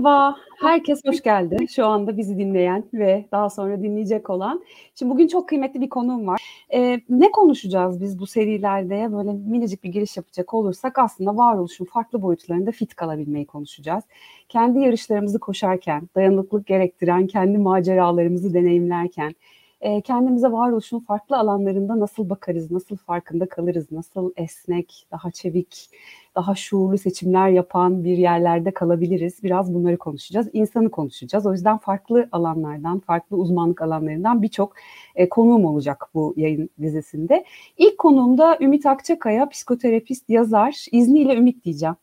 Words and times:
Merhaba, 0.00 0.36
herkes 0.60 1.00
hoş 1.06 1.22
geldi. 1.22 1.56
Şu 1.68 1.86
anda 1.86 2.16
bizi 2.16 2.38
dinleyen 2.38 2.84
ve 2.94 3.24
daha 3.32 3.50
sonra 3.50 3.82
dinleyecek 3.82 4.30
olan. 4.30 4.64
Şimdi 4.94 5.12
bugün 5.12 5.28
çok 5.28 5.48
kıymetli 5.48 5.80
bir 5.80 5.88
konuğum 5.88 6.26
var. 6.26 6.40
Ee, 6.72 7.00
ne 7.08 7.30
konuşacağız 7.30 8.00
biz 8.00 8.18
bu 8.18 8.26
serilerde? 8.26 9.12
Böyle 9.12 9.32
minicik 9.32 9.84
bir 9.84 9.88
giriş 9.88 10.16
yapacak 10.16 10.54
olursak 10.54 10.98
aslında 10.98 11.36
varoluşun 11.36 11.84
farklı 11.84 12.22
boyutlarında 12.22 12.70
fit 12.70 12.94
kalabilmeyi 12.94 13.46
konuşacağız. 13.46 14.04
Kendi 14.48 14.78
yarışlarımızı 14.78 15.38
koşarken, 15.38 16.08
dayanıklılık 16.16 16.66
gerektiren 16.66 17.26
kendi 17.26 17.58
maceralarımızı 17.58 18.54
deneyimlerken, 18.54 19.34
e, 19.80 20.00
kendimize 20.00 20.52
varoluşun 20.52 20.98
farklı 20.98 21.36
alanlarında 21.36 22.00
nasıl 22.00 22.30
bakarız, 22.30 22.70
nasıl 22.70 22.96
farkında 22.96 23.48
kalırız, 23.48 23.92
nasıl 23.92 24.32
esnek, 24.36 25.06
daha 25.10 25.30
çevik, 25.30 25.90
daha 26.34 26.54
şuurlu 26.54 26.98
seçimler 26.98 27.48
yapan 27.48 28.04
bir 28.04 28.18
yerlerde 28.18 28.70
kalabiliriz. 28.70 29.42
Biraz 29.42 29.74
bunları 29.74 29.98
konuşacağız. 29.98 30.48
İnsanı 30.52 30.90
konuşacağız. 30.90 31.46
O 31.46 31.52
yüzden 31.52 31.78
farklı 31.78 32.28
alanlardan, 32.32 33.00
farklı 33.00 33.36
uzmanlık 33.36 33.82
alanlarından 33.82 34.42
birçok 34.42 34.74
e, 35.14 35.28
konuğum 35.28 35.64
olacak 35.64 36.08
bu 36.14 36.34
yayın 36.36 36.70
dizisinde. 36.82 37.44
İlk 37.78 37.98
konuğum 37.98 38.38
da 38.38 38.58
Ümit 38.60 38.86
Akçakaya, 38.86 39.48
psikoterapist, 39.48 40.30
yazar. 40.30 40.86
İzniyle 40.92 41.36
Ümit 41.36 41.64
diyeceğim. 41.64 41.96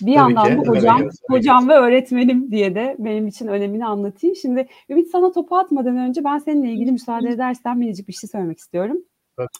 Bir 0.00 0.14
Tabii 0.14 0.34
yandan 0.34 0.44
ki, 0.44 0.58
bu 0.58 0.66
hocam, 0.66 1.02
hocam 1.30 1.68
ve 1.68 1.74
öğretmenim 1.74 2.50
diye 2.50 2.74
de 2.74 2.96
benim 2.98 3.26
için 3.26 3.46
önemini 3.46 3.86
anlatayım. 3.86 4.36
Şimdi 4.36 4.68
Ümit 4.88 5.10
sana 5.10 5.32
topu 5.32 5.56
atmadan 5.56 5.96
önce 5.96 6.24
ben 6.24 6.38
seninle 6.38 6.72
ilgili 6.72 6.92
müsaade 6.92 7.28
edersen 7.28 7.78
minicik 7.78 8.08
bir 8.08 8.12
şey 8.12 8.30
söylemek 8.30 8.58
istiyorum. 8.58 8.98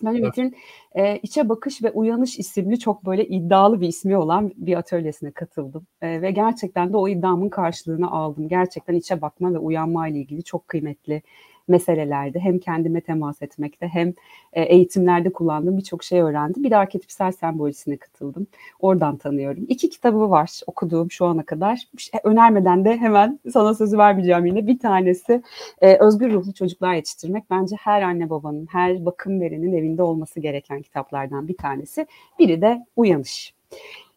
Ben 0.02 0.14
Ümit'in 0.14 0.56
e, 0.94 1.18
İçe 1.18 1.48
Bakış 1.48 1.82
ve 1.82 1.90
Uyanış 1.90 2.38
isimli 2.38 2.78
çok 2.78 3.06
böyle 3.06 3.26
iddialı 3.26 3.80
bir 3.80 3.88
ismi 3.88 4.16
olan 4.16 4.52
bir 4.56 4.76
atölyesine 4.76 5.30
katıldım. 5.30 5.86
E, 6.02 6.22
ve 6.22 6.30
gerçekten 6.30 6.92
de 6.92 6.96
o 6.96 7.08
iddiamın 7.08 7.48
karşılığını 7.48 8.10
aldım. 8.10 8.48
Gerçekten 8.48 8.94
içe 8.94 9.20
bakma 9.22 9.54
ve 9.54 9.58
uyanma 9.58 10.08
ile 10.08 10.18
ilgili 10.18 10.44
çok 10.44 10.68
kıymetli 10.68 11.22
meselelerde 11.68 12.40
hem 12.40 12.58
kendime 12.58 13.00
temas 13.00 13.42
etmekte 13.42 13.88
hem 13.88 14.14
e, 14.52 14.62
eğitimlerde 14.62 15.32
kullandığım 15.32 15.76
birçok 15.76 16.04
şey 16.04 16.20
öğrendim. 16.20 16.64
Bir 16.64 16.70
de 16.70 16.76
arketipsel 16.76 17.32
sembolisine 17.32 17.96
katıldım. 17.96 18.46
Oradan 18.80 19.16
tanıyorum. 19.16 19.64
İki 19.68 19.90
kitabı 19.90 20.30
var 20.30 20.60
okuduğum 20.66 21.10
şu 21.10 21.26
ana 21.26 21.42
kadar. 21.42 21.88
Şey, 21.98 22.20
önermeden 22.24 22.84
de 22.84 22.96
hemen 22.96 23.40
sana 23.52 23.74
sözü 23.74 23.98
vermeyeceğim 23.98 24.46
yine. 24.46 24.66
Bir 24.66 24.78
tanesi 24.78 25.42
e, 25.80 25.96
Özgür 25.96 26.32
Ruhlu 26.32 26.54
Çocuklar 26.54 26.94
Yetiştirmek. 26.94 27.50
Bence 27.50 27.76
her 27.80 28.02
anne 28.02 28.30
babanın, 28.30 28.66
her 28.70 29.06
bakım 29.06 29.40
verenin 29.40 29.72
evinde 29.72 30.02
olması 30.02 30.40
gereken 30.40 30.82
kitaplardan 30.82 31.48
bir 31.48 31.56
tanesi. 31.56 32.06
Biri 32.38 32.60
de 32.60 32.86
Uyanış. 32.96 33.54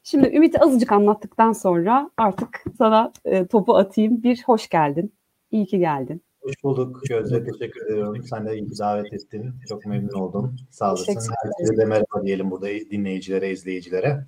Şimdi 0.03 0.27
Ümit'i 0.27 0.59
azıcık 0.59 0.91
anlattıktan 0.91 1.53
sonra 1.53 2.09
artık 2.17 2.63
sana 2.77 3.11
e, 3.25 3.45
topu 3.47 3.75
atayım. 3.75 4.23
Bir 4.23 4.43
hoş 4.45 4.69
geldin. 4.69 5.13
İyi 5.51 5.65
ki 5.65 5.79
geldin. 5.79 6.21
Hoş 6.41 6.63
bulduk 6.63 7.01
Gözde. 7.09 7.43
Teşekkür 7.43 7.85
ediyorum. 7.85 8.23
Sen 8.23 8.45
de 8.45 8.57
iyi 8.57 8.79
davet 8.79 9.13
ettin. 9.13 9.53
Çok 9.69 9.85
memnun 9.85 10.19
oldum. 10.19 10.55
Sağ 10.69 10.89
olasın. 10.89 11.33
Herkese 11.43 11.77
de 11.77 11.85
merhaba 11.85 12.23
diyelim 12.23 12.51
burada 12.51 12.67
dinleyicilere, 12.67 13.51
izleyicilere. 13.51 14.25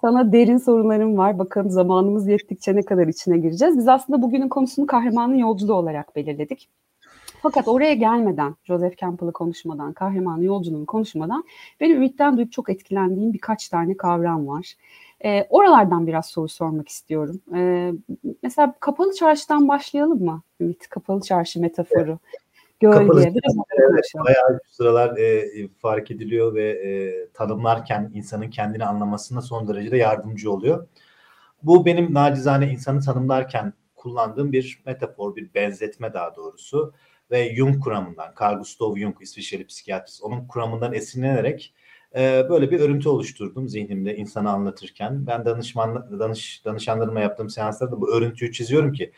Sana 0.00 0.32
derin 0.32 0.56
sorularım 0.56 1.16
var. 1.16 1.38
Bakalım 1.38 1.70
zamanımız 1.70 2.28
yettikçe 2.28 2.76
ne 2.76 2.82
kadar 2.82 3.06
içine 3.06 3.38
gireceğiz. 3.38 3.78
Biz 3.78 3.88
aslında 3.88 4.22
bugünün 4.22 4.48
konusunu 4.48 4.86
kahramanın 4.86 5.34
yolculuğu 5.34 5.74
olarak 5.74 6.16
belirledik. 6.16 6.68
Fakat 7.42 7.68
oraya 7.68 7.94
gelmeden, 7.94 8.54
Joseph 8.64 8.96
Campbell'ı 8.96 9.32
konuşmadan, 9.32 9.92
kahramanın 9.92 10.42
yolculuğunu 10.42 10.86
konuşmadan 10.86 11.44
benim 11.80 11.96
Ümit'ten 11.96 12.36
duyup 12.36 12.52
çok 12.52 12.70
etkilendiğim 12.70 13.32
birkaç 13.32 13.68
tane 13.68 13.96
kavram 13.96 14.48
var. 14.48 14.74
E, 15.24 15.46
oralardan 15.50 16.06
biraz 16.06 16.26
soru 16.26 16.48
sormak 16.48 16.88
istiyorum. 16.88 17.40
E, 17.54 17.92
mesela 18.42 18.74
kapalı 18.80 19.12
çarşıdan 19.14 19.68
başlayalım 19.68 20.24
mı 20.24 20.42
Ümit? 20.60 20.88
Kapalı 20.88 21.20
çarşı 21.20 21.60
metaforu. 21.60 22.18
Gölge. 22.80 22.98
Kapalı 22.98 23.22
evet, 23.22 24.04
bayağı 24.14 24.60
şu 24.66 24.74
sıralar 24.74 25.16
e, 25.16 25.68
fark 25.68 26.10
ediliyor 26.10 26.54
ve 26.54 26.68
e, 26.70 27.12
tanımlarken 27.32 28.10
insanın 28.14 28.50
kendini 28.50 28.84
anlamasına 28.84 29.40
son 29.42 29.68
derece 29.68 29.90
de 29.90 29.96
yardımcı 29.96 30.52
oluyor. 30.52 30.88
Bu 31.62 31.86
benim 31.86 32.14
nacizane 32.14 32.70
insanı 32.70 33.00
tanımlarken 33.00 33.72
kullandığım 33.96 34.52
bir 34.52 34.82
metafor, 34.86 35.36
bir 35.36 35.54
benzetme 35.54 36.12
daha 36.12 36.36
doğrusu. 36.36 36.94
Ve 37.30 37.54
Jung 37.56 37.84
kuramından, 37.84 38.34
Carl 38.40 38.58
Gustav 38.58 38.96
Jung, 38.96 39.16
İsviçreli 39.20 39.66
psikiyatrist, 39.66 40.22
onun 40.22 40.46
kuramından 40.46 40.94
esinlenerek 40.94 41.74
e, 42.16 42.46
böyle 42.50 42.70
bir 42.70 42.80
örüntü 42.80 43.08
oluşturdum 43.08 43.68
zihnimde 43.68 44.16
insanı 44.16 44.50
anlatırken. 44.50 45.26
Ben 45.26 45.44
danışman 45.44 46.20
danış 46.20 46.64
danışanlarıma 46.64 47.20
yaptığım 47.20 47.50
seanslarda 47.50 48.00
bu 48.00 48.10
örüntüyü 48.14 48.52
çiziyorum 48.52 48.92
ki 48.92 49.12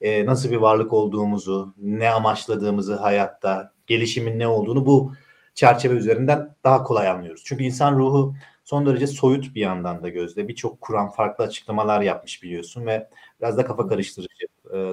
e, 0.00 0.26
nasıl 0.26 0.50
bir 0.50 0.56
varlık 0.56 0.92
olduğumuzu, 0.92 1.74
ne 1.78 2.10
amaçladığımızı 2.10 2.96
hayatta, 2.96 3.72
gelişimin 3.86 4.38
ne 4.38 4.48
olduğunu 4.48 4.86
bu 4.86 5.12
çerçeve 5.54 5.94
üzerinden 5.94 6.56
daha 6.64 6.82
kolay 6.84 7.08
anlıyoruz. 7.08 7.42
Çünkü 7.46 7.64
insan 7.64 7.98
ruhu 7.98 8.34
son 8.64 8.86
derece 8.86 9.06
soyut 9.06 9.54
bir 9.54 9.60
yandan 9.60 10.02
da 10.02 10.08
gözde. 10.08 10.48
Birçok 10.48 10.80
kuram 10.80 11.10
farklı 11.10 11.44
açıklamalar 11.44 12.00
yapmış 12.00 12.42
biliyorsun 12.42 12.86
ve 12.86 13.08
biraz 13.40 13.56
da 13.56 13.64
kafa 13.64 13.86
karıştırıcı. 13.88 14.46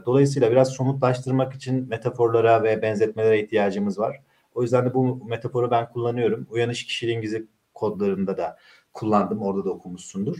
Dolayısıyla 0.05 0.51
biraz 0.51 0.73
somutlaştırmak 0.73 1.53
için 1.53 1.89
metaforlara 1.89 2.63
ve 2.63 2.81
benzetmelere 2.81 3.43
ihtiyacımız 3.43 3.99
var. 3.99 4.21
O 4.53 4.61
yüzden 4.61 4.85
de 4.85 4.93
bu 4.93 5.25
metaforu 5.25 5.71
ben 5.71 5.89
kullanıyorum. 5.89 6.47
Uyanış 6.49 6.85
kişiliğin 6.85 7.21
gizli 7.21 7.47
kodlarında 7.73 8.37
da 8.37 8.57
kullandım. 8.93 9.41
Orada 9.41 9.65
da 9.65 9.69
okumuşsundur. 9.69 10.37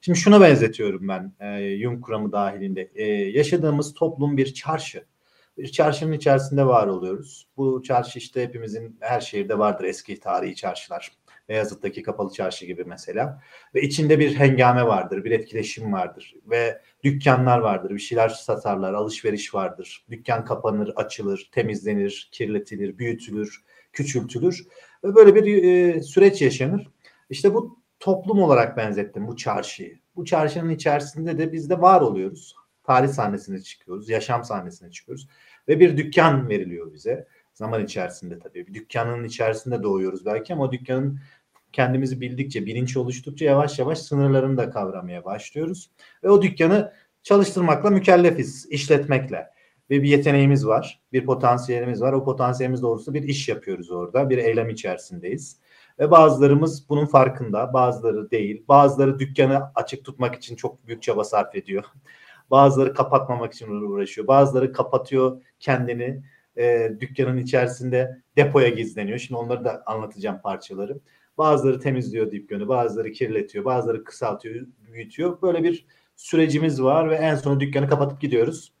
Şimdi 0.00 0.18
şuna 0.18 0.40
benzetiyorum 0.40 1.08
ben 1.08 1.32
e, 1.40 1.78
Jung 1.78 2.04
kuramı 2.04 2.32
dahilinde. 2.32 2.90
E, 2.94 3.04
yaşadığımız 3.10 3.94
toplum 3.94 4.36
bir 4.36 4.54
çarşı. 4.54 5.06
Bir 5.58 5.68
çarşının 5.72 6.12
içerisinde 6.12 6.66
var 6.66 6.86
oluyoruz. 6.86 7.48
Bu 7.56 7.82
çarşı 7.82 8.18
işte 8.18 8.42
hepimizin 8.42 8.96
her 9.00 9.20
şehirde 9.20 9.58
vardır 9.58 9.84
eski 9.84 10.20
tarihi 10.20 10.54
çarşılar. 10.54 11.12
Beyazıt'taki 11.48 12.02
kapalı 12.02 12.32
çarşı 12.32 12.66
gibi 12.66 12.84
mesela. 12.84 13.42
Ve 13.74 13.82
içinde 13.82 14.18
bir 14.18 14.34
hengame 14.34 14.86
vardır, 14.86 15.24
bir 15.24 15.30
etkileşim 15.30 15.92
vardır 15.92 16.34
ve 16.46 16.82
dükkanlar 17.04 17.58
vardır, 17.58 17.90
bir 17.90 17.98
şeyler 17.98 18.28
satarlar, 18.28 18.94
alışveriş 18.94 19.54
vardır. 19.54 20.06
Dükkan 20.10 20.44
kapanır, 20.44 20.92
açılır, 20.96 21.48
temizlenir, 21.52 22.28
kirletilir, 22.32 22.98
büyütülür, 22.98 23.64
küçültülür 23.92 24.66
ve 25.04 25.14
böyle 25.14 25.34
bir 25.34 25.64
e, 25.64 26.02
süreç 26.02 26.42
yaşanır. 26.42 26.90
İşte 27.30 27.54
bu 27.54 27.78
toplum 28.00 28.38
olarak 28.38 28.76
benzettim 28.76 29.26
bu 29.28 29.36
çarşıyı. 29.36 29.98
Bu 30.16 30.24
çarşının 30.24 30.70
içerisinde 30.70 31.38
de 31.38 31.52
biz 31.52 31.70
de 31.70 31.80
var 31.80 32.00
oluyoruz. 32.00 32.56
Tarih 32.84 33.08
sahnesine 33.08 33.60
çıkıyoruz, 33.62 34.08
yaşam 34.08 34.44
sahnesine 34.44 34.90
çıkıyoruz 34.90 35.28
ve 35.68 35.80
bir 35.80 35.96
dükkan 35.96 36.48
veriliyor 36.48 36.92
bize. 36.92 37.28
Zaman 37.54 37.84
içerisinde 37.84 38.38
tabii. 38.38 38.66
Bir 38.66 38.74
dükkanın 38.74 39.24
içerisinde 39.24 39.82
doğuyoruz 39.82 40.26
belki 40.26 40.52
ama 40.52 40.72
dükkanın 40.72 41.20
kendimizi 41.76 42.20
bildikçe, 42.20 42.66
bilinç 42.66 42.96
oluştukça 42.96 43.44
yavaş 43.44 43.78
yavaş 43.78 43.98
sınırlarını 43.98 44.56
da 44.56 44.70
kavramaya 44.70 45.24
başlıyoruz. 45.24 45.90
Ve 46.24 46.30
o 46.30 46.42
dükkanı 46.42 46.92
çalıştırmakla 47.22 47.90
mükellefiz, 47.90 48.66
işletmekle. 48.70 49.46
Ve 49.90 50.02
bir 50.02 50.08
yeteneğimiz 50.08 50.66
var, 50.66 51.02
bir 51.12 51.26
potansiyelimiz 51.26 52.02
var. 52.02 52.12
O 52.12 52.24
potansiyelimiz 52.24 52.82
doğrultusunda 52.82 53.18
bir 53.18 53.28
iş 53.28 53.48
yapıyoruz 53.48 53.90
orada, 53.90 54.30
bir 54.30 54.38
eylem 54.38 54.68
içerisindeyiz. 54.68 55.60
Ve 55.98 56.10
bazılarımız 56.10 56.88
bunun 56.88 57.06
farkında, 57.06 57.72
bazıları 57.72 58.30
değil. 58.30 58.64
Bazıları 58.68 59.18
dükkanı 59.18 59.62
açık 59.74 60.04
tutmak 60.04 60.34
için 60.34 60.56
çok 60.56 60.86
büyük 60.86 61.02
çaba 61.02 61.24
sarf 61.24 61.54
ediyor. 61.54 61.84
Bazıları 62.50 62.94
kapatmamak 62.94 63.52
için 63.52 63.68
uğraşıyor. 63.68 64.26
Bazıları 64.26 64.72
kapatıyor 64.72 65.42
kendini 65.60 66.22
e, 66.56 66.92
dükkanın 67.00 67.36
içerisinde 67.36 68.22
depoya 68.36 68.68
gizleniyor. 68.68 69.18
Şimdi 69.18 69.38
onları 69.38 69.64
da 69.64 69.82
anlatacağım 69.86 70.40
parçaları. 70.42 71.00
Bazıları 71.38 71.80
temizliyor 71.80 72.30
dükkanı, 72.30 72.68
bazıları 72.68 73.12
kirletiyor, 73.12 73.64
bazıları 73.64 74.04
kısaltıyor, 74.04 74.66
büyütüyor. 74.78 75.42
Böyle 75.42 75.62
bir 75.62 75.86
sürecimiz 76.16 76.82
var 76.82 77.10
ve 77.10 77.14
en 77.14 77.34
son 77.34 77.60
dükkanı 77.60 77.88
kapatıp 77.88 78.20
gidiyoruz. 78.20 78.72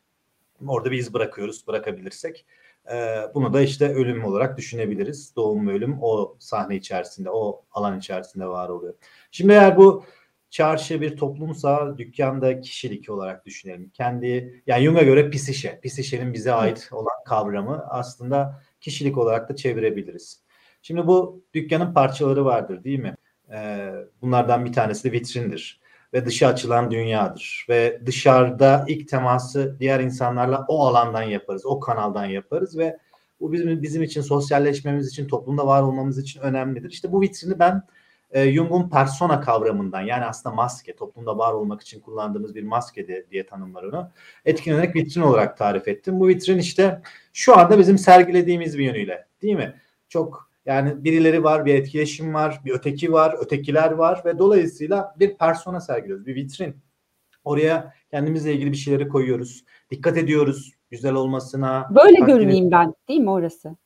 Orada 0.66 0.90
bir 0.90 0.98
iz 0.98 1.14
bırakıyoruz, 1.14 1.66
bırakabilirsek. 1.66 2.46
Ee, 2.92 3.20
bunu 3.34 3.52
da 3.52 3.60
işte 3.60 3.94
ölüm 3.94 4.24
olarak 4.24 4.58
düşünebiliriz. 4.58 5.36
Doğum 5.36 5.68
ve 5.68 5.72
ölüm 5.72 5.98
o 6.02 6.36
sahne 6.38 6.76
içerisinde, 6.76 7.30
o 7.30 7.64
alan 7.70 7.98
içerisinde 7.98 8.46
var 8.46 8.68
oluyor. 8.68 8.94
Şimdi 9.30 9.52
eğer 9.52 9.76
bu 9.76 10.04
çarşı 10.50 11.00
bir 11.00 11.16
toplumsa 11.16 11.98
dükkanda 11.98 12.60
kişilik 12.60 13.10
olarak 13.10 13.46
düşünelim. 13.46 13.90
Kendi 13.90 14.62
yani 14.66 14.84
Jung'a 14.84 15.02
göre 15.02 15.30
pisişe, 15.30 15.80
pisişenin 15.80 16.34
bize 16.34 16.52
ait 16.52 16.88
olan 16.92 17.24
kavramı 17.26 17.86
aslında 17.88 18.62
kişilik 18.80 19.18
olarak 19.18 19.48
da 19.48 19.56
çevirebiliriz. 19.56 20.45
Şimdi 20.86 21.06
bu 21.06 21.42
dükkanın 21.54 21.94
parçaları 21.94 22.44
vardır 22.44 22.84
değil 22.84 22.98
mi? 22.98 23.14
Ee, 23.52 23.90
bunlardan 24.22 24.64
bir 24.64 24.72
tanesi 24.72 25.04
de 25.04 25.12
vitrindir 25.12 25.80
ve 26.12 26.26
dışa 26.26 26.48
açılan 26.48 26.90
dünyadır. 26.90 27.66
Ve 27.68 28.00
dışarıda 28.06 28.84
ilk 28.88 29.08
teması 29.08 29.76
diğer 29.80 30.00
insanlarla 30.00 30.64
o 30.68 30.86
alandan 30.86 31.22
yaparız, 31.22 31.66
o 31.66 31.80
kanaldan 31.80 32.24
yaparız 32.24 32.78
ve 32.78 32.98
bu 33.40 33.52
bizim 33.52 33.82
bizim 33.82 34.02
için 34.02 34.20
sosyalleşmemiz 34.20 35.08
için, 35.08 35.28
toplumda 35.28 35.66
var 35.66 35.82
olmamız 35.82 36.18
için 36.18 36.40
önemlidir. 36.40 36.90
İşte 36.90 37.12
bu 37.12 37.20
vitrini 37.20 37.58
ben 37.58 37.82
e, 38.30 38.52
Jung'un 38.52 38.90
persona 38.90 39.40
kavramından 39.40 40.00
yani 40.00 40.24
aslında 40.24 40.54
maske, 40.54 40.96
toplumda 40.96 41.38
var 41.38 41.52
olmak 41.52 41.82
için 41.82 42.00
kullandığımız 42.00 42.54
bir 42.54 42.62
maske 42.62 43.08
de, 43.08 43.26
diye 43.30 43.46
tanımlar 43.46 43.82
onu. 43.82 44.10
Etkilenerek 44.44 44.96
vitrin 44.96 45.22
olarak 45.22 45.58
tarif 45.58 45.88
ettim. 45.88 46.20
Bu 46.20 46.28
vitrin 46.28 46.58
işte 46.58 47.02
şu 47.32 47.58
anda 47.58 47.78
bizim 47.78 47.98
sergilediğimiz 47.98 48.78
bir 48.78 48.84
yönüyle 48.84 49.26
değil 49.42 49.56
mi? 49.56 49.74
Çok 50.08 50.45
yani 50.66 51.04
birileri 51.04 51.44
var, 51.44 51.66
bir 51.66 51.74
etkileşim 51.74 52.34
var, 52.34 52.60
bir 52.64 52.70
öteki 52.70 53.12
var, 53.12 53.34
ötekiler 53.40 53.90
var 53.90 54.22
ve 54.24 54.38
dolayısıyla 54.38 55.14
bir 55.18 55.36
persona 55.36 55.80
sergiliyoruz, 55.80 56.26
bir 56.26 56.34
vitrin. 56.34 56.76
Oraya 57.44 57.92
kendimizle 58.10 58.54
ilgili 58.54 58.72
bir 58.72 58.76
şeyleri 58.76 59.08
koyuyoruz. 59.08 59.64
Dikkat 59.90 60.16
ediyoruz 60.16 60.72
güzel 60.90 61.14
olmasına. 61.14 61.90
Böyle 61.90 62.20
görüneyim 62.20 62.70
ben 62.70 62.94
değil 63.08 63.20
mi 63.20 63.30
orası? 63.30 63.76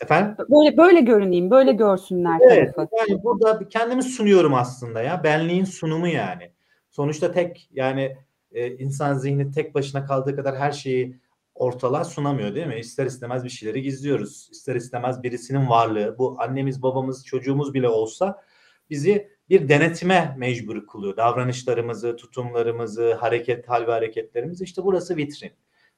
Efendim? 0.00 0.36
Böyle 0.50 0.76
böyle 0.76 1.00
görüneyim, 1.00 1.50
böyle 1.50 1.72
görsünler 1.72 2.40
evet, 2.40 2.74
tarafı. 2.74 2.96
Yani 2.96 3.24
burada 3.24 3.68
kendimi 3.68 4.02
sunuyorum 4.02 4.54
aslında 4.54 5.02
ya. 5.02 5.24
Benliğin 5.24 5.64
sunumu 5.64 6.08
yani. 6.08 6.50
Sonuçta 6.90 7.32
tek 7.32 7.68
yani 7.72 8.16
e, 8.52 8.76
insan 8.76 9.14
zihni 9.14 9.52
tek 9.52 9.74
başına 9.74 10.06
kaldığı 10.06 10.36
kadar 10.36 10.56
her 10.56 10.72
şeyi 10.72 11.16
ortalığa 11.54 12.04
sunamıyor 12.04 12.54
değil 12.54 12.66
mi? 12.66 12.78
İster 12.78 13.06
istemez 13.06 13.44
bir 13.44 13.50
şeyleri 13.50 13.82
gizliyoruz. 13.82 14.48
İster 14.52 14.74
istemez 14.74 15.22
birisinin 15.22 15.68
varlığı, 15.68 16.18
bu 16.18 16.36
annemiz, 16.38 16.82
babamız, 16.82 17.26
çocuğumuz 17.26 17.74
bile 17.74 17.88
olsa 17.88 18.42
bizi 18.90 19.34
bir 19.48 19.68
denetime 19.68 20.34
mecbur 20.38 20.86
kılıyor. 20.86 21.16
Davranışlarımızı, 21.16 22.16
tutumlarımızı, 22.16 23.14
hareket, 23.14 23.68
hal 23.68 23.86
ve 23.86 23.90
hareketlerimizi. 23.92 24.64
İşte 24.64 24.84
burası 24.84 25.16
vitrin 25.16 25.52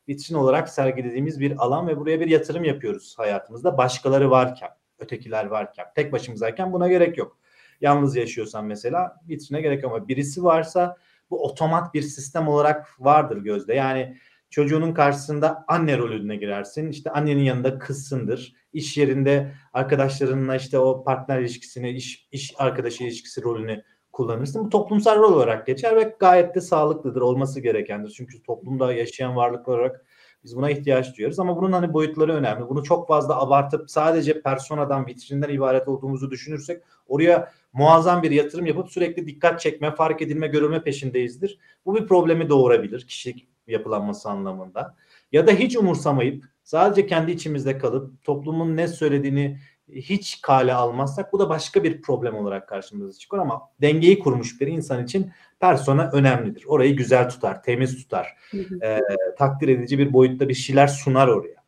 vitrin 0.08 0.34
olarak 0.34 0.68
sergilediğimiz 0.68 1.40
bir 1.40 1.64
alan 1.64 1.88
ve 1.88 1.96
buraya 1.96 2.20
bir 2.20 2.28
yatırım 2.28 2.64
yapıyoruz 2.64 3.14
hayatımızda. 3.18 3.78
Başkaları 3.78 4.30
varken, 4.30 4.70
ötekiler 4.98 5.46
varken, 5.46 5.86
tek 5.94 6.12
başımızayken 6.12 6.72
buna 6.72 6.88
gerek 6.88 7.18
yok. 7.18 7.38
Yalnız 7.80 8.16
yaşıyorsan 8.16 8.64
mesela 8.64 9.20
vitrine 9.28 9.60
gerek 9.60 9.84
ama 9.84 10.08
birisi 10.08 10.44
varsa 10.44 10.96
bu 11.30 11.44
otomat 11.44 11.94
bir 11.94 12.02
sistem 12.02 12.48
olarak 12.48 12.94
vardır 12.98 13.36
gözde. 13.36 13.74
Yani 13.74 14.16
çocuğunun 14.56 14.94
karşısında 14.94 15.64
anne 15.68 15.98
rolüne 15.98 16.36
girersin. 16.36 16.90
İşte 16.90 17.10
annenin 17.10 17.42
yanında 17.42 17.78
kızsındır. 17.78 18.54
İş 18.72 18.96
yerinde 18.96 19.52
arkadaşlarınla 19.72 20.56
işte 20.56 20.78
o 20.78 21.04
partner 21.04 21.40
ilişkisini, 21.40 21.90
iş, 21.90 22.28
iş 22.32 22.54
arkadaşı 22.58 23.04
ilişkisi 23.04 23.42
rolünü 23.42 23.82
kullanırsın. 24.12 24.64
Bu 24.64 24.68
toplumsal 24.68 25.18
rol 25.18 25.32
olarak 25.32 25.66
geçer 25.66 25.96
ve 25.96 26.16
gayet 26.18 26.54
de 26.54 26.60
sağlıklıdır, 26.60 27.20
olması 27.20 27.60
gerekendir. 27.60 28.10
Çünkü 28.16 28.42
toplumda 28.42 28.92
yaşayan 28.92 29.36
varlıklar 29.36 29.78
olarak 29.78 30.06
biz 30.44 30.56
buna 30.56 30.70
ihtiyaç 30.70 31.16
duyuyoruz 31.16 31.38
ama 31.38 31.56
bunun 31.56 31.72
hani 31.72 31.92
boyutları 31.92 32.34
önemli. 32.34 32.68
Bunu 32.68 32.84
çok 32.84 33.08
fazla 33.08 33.40
abartıp 33.40 33.90
sadece 33.90 34.42
personadan, 34.42 35.06
vitrinden 35.06 35.48
ibaret 35.48 35.88
olduğumuzu 35.88 36.30
düşünürsek 36.30 36.82
oraya 37.06 37.52
muazzam 37.72 38.22
bir 38.22 38.30
yatırım 38.30 38.66
yapıp 38.66 38.90
sürekli 38.90 39.26
dikkat 39.26 39.60
çekme, 39.60 39.94
fark 39.94 40.22
edilme, 40.22 40.46
görülme 40.46 40.82
peşindeyizdir. 40.82 41.58
Bu 41.86 41.94
bir 41.94 42.06
problemi 42.06 42.48
doğurabilir 42.48 43.06
kişilik 43.06 43.55
yapılanması 43.66 44.28
anlamında. 44.28 44.96
Ya 45.32 45.46
da 45.46 45.52
hiç 45.52 45.76
umursamayıp 45.76 46.44
sadece 46.62 47.06
kendi 47.06 47.32
içimizde 47.32 47.78
kalıp 47.78 48.24
toplumun 48.24 48.76
ne 48.76 48.88
söylediğini 48.88 49.58
hiç 49.88 50.40
kale 50.42 50.74
almazsak 50.74 51.32
bu 51.32 51.38
da 51.38 51.48
başka 51.48 51.84
bir 51.84 52.02
problem 52.02 52.34
olarak 52.34 52.68
karşımıza 52.68 53.18
çıkıyor 53.18 53.42
ama 53.42 53.62
dengeyi 53.80 54.18
kurmuş 54.18 54.60
bir 54.60 54.66
insan 54.66 55.04
için 55.04 55.32
persona 55.60 56.10
önemlidir. 56.12 56.64
Orayı 56.66 56.96
güzel 56.96 57.28
tutar, 57.28 57.62
temiz 57.62 57.96
tutar. 57.96 58.36
E, 58.82 59.00
takdir 59.38 59.68
edici 59.68 59.98
bir 59.98 60.12
boyutta 60.12 60.48
bir 60.48 60.54
şeyler 60.54 60.86
sunar 60.86 61.28
oraya. 61.28 61.64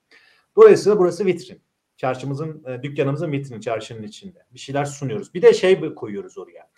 Dolayısıyla 0.57 0.99
burası 0.99 1.27
vitrin. 1.27 1.61
Çarşımızın, 1.97 2.65
e, 2.67 2.83
dükkanımızın 2.83 3.33
vitrini 3.33 3.61
çarşının 3.61 4.03
içinde. 4.03 4.47
Bir 4.55 4.59
şeyler 4.59 4.85
sunuyoruz. 4.85 5.35
Bir 5.35 5.43
de 5.43 5.55
şey 5.55 5.95
koyuyoruz 5.95 6.39
oraya 6.39 6.69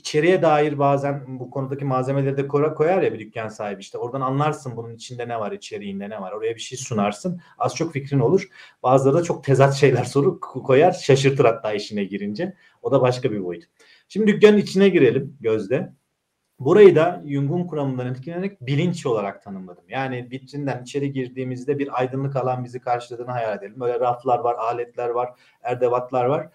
içeriye 0.00 0.42
dair 0.42 0.78
bazen 0.78 1.38
bu 1.40 1.50
konudaki 1.50 1.84
malzemeleri 1.84 2.36
de 2.36 2.48
koyar 2.48 3.02
ya 3.02 3.12
bir 3.12 3.18
dükkan 3.18 3.48
sahibi 3.48 3.80
işte 3.80 3.98
oradan 3.98 4.20
anlarsın 4.20 4.76
bunun 4.76 4.94
içinde 4.94 5.28
ne 5.28 5.40
var 5.40 5.52
içeriğinde 5.52 6.10
ne 6.10 6.20
var 6.20 6.32
oraya 6.32 6.54
bir 6.54 6.60
şey 6.60 6.78
sunarsın 6.78 7.40
az 7.58 7.76
çok 7.76 7.92
fikrin 7.92 8.20
olur 8.20 8.48
bazıları 8.82 9.16
da 9.16 9.22
çok 9.22 9.44
tezat 9.44 9.74
şeyler 9.74 10.04
soru 10.04 10.40
koyar 10.40 10.92
şaşırtır 10.92 11.44
hatta 11.44 11.72
işine 11.72 12.04
girince 12.04 12.54
o 12.82 12.92
da 12.92 13.00
başka 13.00 13.32
bir 13.32 13.44
boyut. 13.44 13.64
Şimdi 14.08 14.26
dükkanın 14.26 14.56
içine 14.56 14.88
girelim 14.88 15.36
gözde. 15.40 15.92
Burayı 16.58 16.96
da 16.96 17.22
Jung'un 17.26 17.64
kuramından 17.66 18.06
etkilenerek 18.06 18.60
bilinç 18.60 19.06
olarak 19.06 19.42
tanımladım. 19.42 19.84
Yani 19.88 20.28
vitrinden 20.30 20.82
içeri 20.82 21.12
girdiğimizde 21.12 21.78
bir 21.78 22.00
aydınlık 22.00 22.36
alan 22.36 22.64
bizi 22.64 22.80
karşıladığını 22.80 23.30
hayal 23.30 23.58
edelim. 23.58 23.80
Böyle 23.80 24.00
raflar 24.00 24.38
var, 24.38 24.54
aletler 24.54 25.08
var, 25.08 25.30
erdevatlar 25.62 26.24
var 26.24 26.50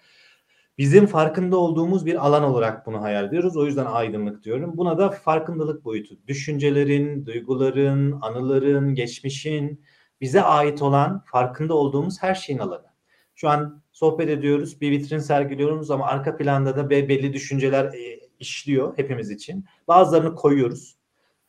bizim 0.78 1.06
farkında 1.06 1.56
olduğumuz 1.56 2.06
bir 2.06 2.26
alan 2.26 2.44
olarak 2.44 2.86
bunu 2.86 3.02
hayal 3.02 3.24
ediyoruz. 3.24 3.56
O 3.56 3.66
yüzden 3.66 3.86
aydınlık 3.86 4.44
diyorum. 4.44 4.72
Buna 4.76 4.98
da 4.98 5.10
farkındalık 5.10 5.84
boyutu. 5.84 6.16
Düşüncelerin, 6.26 7.26
duyguların, 7.26 8.18
anıların, 8.22 8.94
geçmişin 8.94 9.84
bize 10.20 10.42
ait 10.42 10.82
olan 10.82 11.24
farkında 11.26 11.74
olduğumuz 11.74 12.22
her 12.22 12.34
şeyin 12.34 12.58
alanı. 12.58 12.86
Şu 13.34 13.48
an 13.48 13.82
sohbet 13.92 14.28
ediyoruz, 14.28 14.80
bir 14.80 14.90
vitrin 14.90 15.18
sergiliyoruz 15.18 15.90
ama 15.90 16.06
arka 16.06 16.36
planda 16.36 16.76
da 16.76 16.90
belli 16.90 17.32
düşünceler 17.32 17.84
e, 17.84 18.20
işliyor 18.38 18.98
hepimiz 18.98 19.30
için. 19.30 19.64
Bazılarını 19.88 20.34
koyuyoruz 20.34 20.96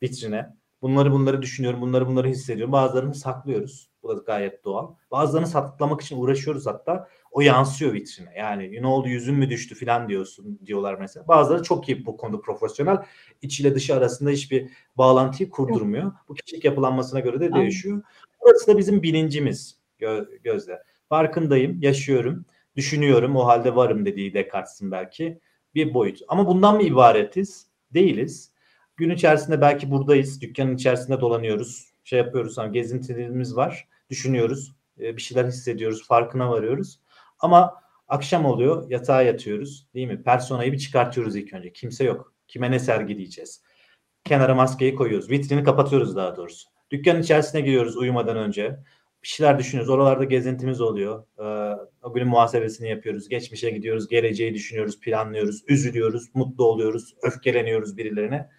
vitrine. 0.02 0.58
Bunları 0.82 1.12
bunları 1.12 1.42
düşünüyorum, 1.42 1.80
bunları 1.80 2.06
bunları 2.06 2.28
hissediyorum. 2.28 2.72
Bazılarını 2.72 3.14
saklıyoruz. 3.14 3.90
Bu 4.02 4.16
da 4.16 4.22
gayet 4.26 4.64
doğal. 4.64 4.94
Bazılarını 5.10 5.46
saklamak 5.46 6.00
için 6.00 6.16
uğraşıyoruz 6.16 6.66
hatta. 6.66 7.08
O 7.38 7.40
yansıyor 7.40 7.92
vitrine. 7.92 8.32
Yani 8.36 8.82
ne 8.82 8.86
oldu 8.86 9.08
yüzün 9.08 9.34
mü 9.34 9.50
düştü 9.50 9.74
falan 9.74 10.08
diyorsun 10.08 10.58
diyorlar 10.66 10.96
mesela. 11.00 11.28
Bazıları 11.28 11.62
çok 11.62 11.88
iyi 11.88 12.06
bu 12.06 12.16
konuda 12.16 12.40
profesyonel. 12.40 12.96
İç 13.42 13.60
ile 13.60 13.74
dışı 13.74 13.94
arasında 13.94 14.30
hiçbir 14.30 14.70
bağlantıyı 14.96 15.50
kurdurmuyor. 15.50 16.12
Bu 16.28 16.34
kişilik 16.34 16.64
yapılanmasına 16.64 17.20
göre 17.20 17.40
de 17.40 17.52
değişiyor. 17.54 18.02
Burası 18.42 18.66
da 18.66 18.78
bizim 18.78 19.02
bilincimiz 19.02 19.78
gö- 20.00 20.38
gözle. 20.42 20.82
Farkındayım, 21.08 21.82
yaşıyorum, 21.82 22.44
düşünüyorum, 22.76 23.36
o 23.36 23.46
halde 23.46 23.76
varım 23.76 24.06
dediği 24.06 24.34
Descartes'in 24.34 24.90
belki 24.90 25.38
bir 25.74 25.94
boyut. 25.94 26.18
Ama 26.28 26.46
bundan 26.46 26.76
mı 26.76 26.82
ibaretiz? 26.82 27.66
Değiliz. 27.94 28.52
Gün 28.96 29.10
içerisinde 29.10 29.60
belki 29.60 29.90
buradayız, 29.90 30.40
dükkanın 30.40 30.74
içerisinde 30.74 31.20
dolanıyoruz, 31.20 31.92
şey 32.04 32.18
yapıyoruz, 32.18 32.58
ama 32.58 32.68
gezintilerimiz 32.68 33.56
var, 33.56 33.88
düşünüyoruz, 34.10 34.74
bir 34.98 35.22
şeyler 35.22 35.44
hissediyoruz, 35.44 36.06
farkına 36.06 36.50
varıyoruz. 36.50 37.00
Ama 37.38 37.74
akşam 38.08 38.44
oluyor, 38.44 38.90
yatağa 38.90 39.22
yatıyoruz, 39.22 39.88
değil 39.94 40.08
mi? 40.08 40.22
Personayı 40.22 40.72
bir 40.72 40.78
çıkartıyoruz 40.78 41.36
ilk 41.36 41.54
önce. 41.54 41.72
Kimse 41.72 42.04
yok. 42.04 42.34
Kime 42.48 42.70
ne 42.70 42.78
sergileyeceğiz? 42.78 43.62
Kenara 44.24 44.54
maskeyi 44.54 44.94
koyuyoruz, 44.94 45.30
vitrini 45.30 45.64
kapatıyoruz 45.64 46.16
daha 46.16 46.36
doğrusu. 46.36 46.68
Dükkanın 46.90 47.22
içerisine 47.22 47.60
giriyoruz 47.60 47.96
uyumadan 47.96 48.36
önce. 48.36 48.78
Bir 49.22 49.28
şeyler 49.28 49.58
düşünüyoruz. 49.58 49.90
Oralarda 49.90 50.24
gezintimiz 50.24 50.80
oluyor. 50.80 51.24
Ee, 51.38 51.76
o 52.02 52.12
günün 52.12 52.28
muhasebesini 52.28 52.88
yapıyoruz. 52.88 53.28
Geçmişe 53.28 53.70
gidiyoruz. 53.70 54.08
Geleceği 54.08 54.54
düşünüyoruz, 54.54 55.00
planlıyoruz. 55.00 55.64
Üzülüyoruz, 55.68 56.34
mutlu 56.34 56.64
oluyoruz, 56.64 57.14
öfkeleniyoruz 57.22 57.96
birilerine. 57.96 58.50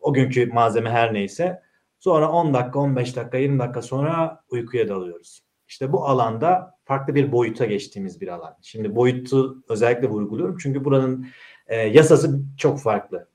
O 0.00 0.12
günkü 0.12 0.46
malzeme 0.46 0.90
her 0.90 1.14
neyse. 1.14 1.62
Sonra 1.98 2.30
10 2.32 2.54
dakika, 2.54 2.78
15 2.78 3.16
dakika, 3.16 3.38
20 3.38 3.58
dakika 3.58 3.82
sonra 3.82 4.44
uykuya 4.50 4.88
dalıyoruz. 4.88 5.42
İşte 5.70 5.92
bu 5.92 6.06
alanda 6.06 6.74
farklı 6.84 7.14
bir 7.14 7.32
boyuta 7.32 7.64
geçtiğimiz 7.64 8.20
bir 8.20 8.28
alan. 8.28 8.56
Şimdi 8.62 8.96
boyutu 8.96 9.62
özellikle 9.68 10.08
vurguluyorum 10.08 10.56
çünkü 10.60 10.84
buranın 10.84 11.26
e, 11.66 11.76
yasası 11.76 12.40
çok 12.56 12.80
farklı. 12.80 13.28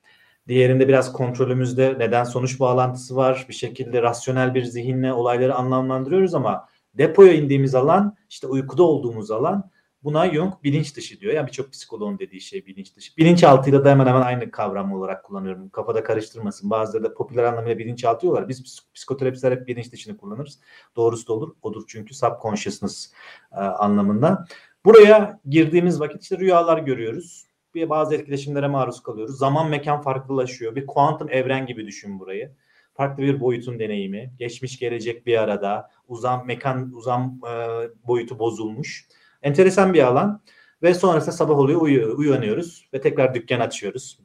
Diğerinde 0.48 0.88
biraz 0.88 1.12
kontrolümüzde 1.12 1.94
neden 1.98 2.24
sonuç 2.24 2.60
bağlantısı 2.60 3.16
var. 3.16 3.46
Bir 3.48 3.54
şekilde 3.54 4.02
rasyonel 4.02 4.54
bir 4.54 4.64
zihinle 4.64 5.12
olayları 5.12 5.54
anlamlandırıyoruz 5.54 6.34
ama 6.34 6.68
depoya 6.94 7.32
indiğimiz 7.32 7.74
alan 7.74 8.16
işte 8.30 8.46
uykuda 8.46 8.82
olduğumuz 8.82 9.30
alan 9.30 9.70
Buna 10.06 10.34
Jung 10.34 10.54
bilinç 10.64 10.96
dışı 10.96 11.20
diyor. 11.20 11.32
Yani 11.32 11.46
birçok 11.46 11.72
psikoloğun 11.72 12.18
dediği 12.18 12.40
şey 12.40 12.66
bilinç 12.66 12.96
dışı. 12.96 13.16
Bilinçaltıyla 13.16 13.84
da 13.84 13.90
hemen 13.90 14.06
hemen 14.06 14.22
aynı 14.22 14.50
kavram 14.50 14.92
olarak 14.92 15.24
kullanıyorum. 15.24 15.68
Kafada 15.68 16.04
karıştırmasın. 16.04 16.70
Bazıları 16.70 17.04
da 17.04 17.14
popüler 17.14 17.44
anlamıyla 17.44 17.78
bilinçaltı 17.78 18.22
diyorlar. 18.22 18.48
Biz 18.48 18.84
psikoterapistler 18.94 19.52
hep 19.52 19.68
bilinç 19.68 19.92
dışını 19.92 20.16
kullanırız. 20.16 20.60
Doğrusu 20.96 21.28
da 21.28 21.32
olur. 21.32 21.54
Odur 21.62 21.84
çünkü 21.88 22.14
subconsciousness 22.14 23.12
e, 23.52 23.56
anlamında. 23.56 24.44
Buraya 24.84 25.40
girdiğimiz 25.48 26.00
vakit 26.00 26.22
işte 26.22 26.38
rüyalar 26.38 26.78
görüyoruz. 26.78 27.46
Bir 27.74 27.90
bazı 27.90 28.14
etkileşimlere 28.14 28.68
maruz 28.68 29.02
kalıyoruz. 29.02 29.38
Zaman 29.38 29.70
mekan 29.70 30.02
farklılaşıyor. 30.02 30.76
Bir 30.76 30.86
kuantum 30.86 31.30
evren 31.30 31.66
gibi 31.66 31.86
düşün 31.86 32.20
burayı 32.20 32.52
farklı 32.94 33.22
bir 33.22 33.40
boyutun 33.40 33.78
deneyimi. 33.78 34.32
Geçmiş 34.38 34.78
gelecek 34.78 35.26
bir 35.26 35.42
arada. 35.42 35.90
Uzam 36.08 36.46
mekan 36.46 36.92
uzam 36.94 37.40
e, 37.48 37.56
boyutu 38.06 38.38
bozulmuş. 38.38 39.08
Enteresan 39.46 39.94
bir 39.94 40.02
alan 40.02 40.42
ve 40.82 40.94
sonrasında 40.94 41.32
sabah 41.32 41.58
oluyor 41.58 41.80
uyu, 41.80 42.16
uyanıyoruz 42.16 42.88
ve 42.94 43.00
tekrar 43.00 43.34
dükkan 43.34 43.60
açıyoruz. 43.60 44.20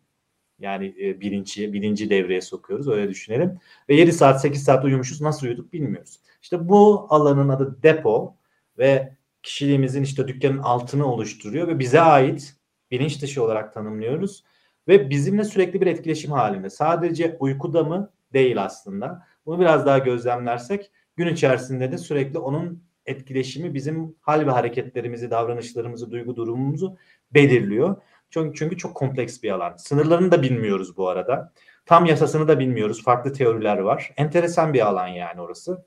Yani 0.59 0.95
e, 1.01 1.21
bilinci, 1.21 1.73
bilinci 1.73 2.09
devreye 2.09 2.41
sokuyoruz 2.41 2.87
öyle 2.87 3.09
düşünelim. 3.09 3.59
Ve 3.89 3.95
7 3.95 4.13
saat 4.13 4.41
8 4.41 4.63
saat 4.63 4.85
uyumuşuz 4.85 5.21
nasıl 5.21 5.47
uyuduk 5.47 5.73
bilmiyoruz. 5.73 6.19
İşte 6.41 6.69
bu 6.69 7.07
alanın 7.09 7.49
adı 7.49 7.83
depo 7.83 8.35
ve 8.77 9.17
kişiliğimizin 9.43 10.03
işte 10.03 10.27
dükkanın 10.27 10.57
altını 10.57 11.05
oluşturuyor 11.05 11.67
ve 11.67 11.79
bize 11.79 12.01
ait 12.01 12.55
bilinç 12.91 13.21
dışı 13.21 13.43
olarak 13.43 13.73
tanımlıyoruz 13.73 14.43
ve 14.87 15.09
bizimle 15.09 15.43
sürekli 15.43 15.81
bir 15.81 15.87
etkileşim 15.87 16.31
halinde. 16.31 16.69
Sadece 16.69 17.37
uykuda 17.39 17.83
mı? 17.83 18.09
Değil 18.33 18.63
aslında. 18.63 19.27
Bunu 19.45 19.59
biraz 19.59 19.85
daha 19.85 19.97
gözlemlersek 19.97 20.91
gün 21.15 21.27
içerisinde 21.27 21.91
de 21.91 21.97
sürekli 21.97 22.39
onun 22.39 22.90
etkileşimi 23.05 23.73
bizim 23.73 24.15
hal 24.21 24.47
ve 24.47 24.51
hareketlerimizi, 24.51 25.31
davranışlarımızı, 25.31 26.11
duygu 26.11 26.35
durumumuzu 26.35 26.97
belirliyor. 27.33 27.95
Çünkü, 28.29 28.57
çünkü 28.57 28.77
çok 28.77 28.95
kompleks 28.95 29.43
bir 29.43 29.51
alan. 29.51 29.75
Sınırlarını 29.77 30.31
da 30.31 30.41
bilmiyoruz 30.41 30.97
bu 30.97 31.09
arada. 31.09 31.53
Tam 31.85 32.05
yasasını 32.05 32.47
da 32.47 32.59
bilmiyoruz. 32.59 33.03
Farklı 33.03 33.33
teoriler 33.33 33.77
var. 33.77 34.13
Enteresan 34.17 34.73
bir 34.73 34.87
alan 34.87 35.07
yani 35.07 35.41
orası. 35.41 35.85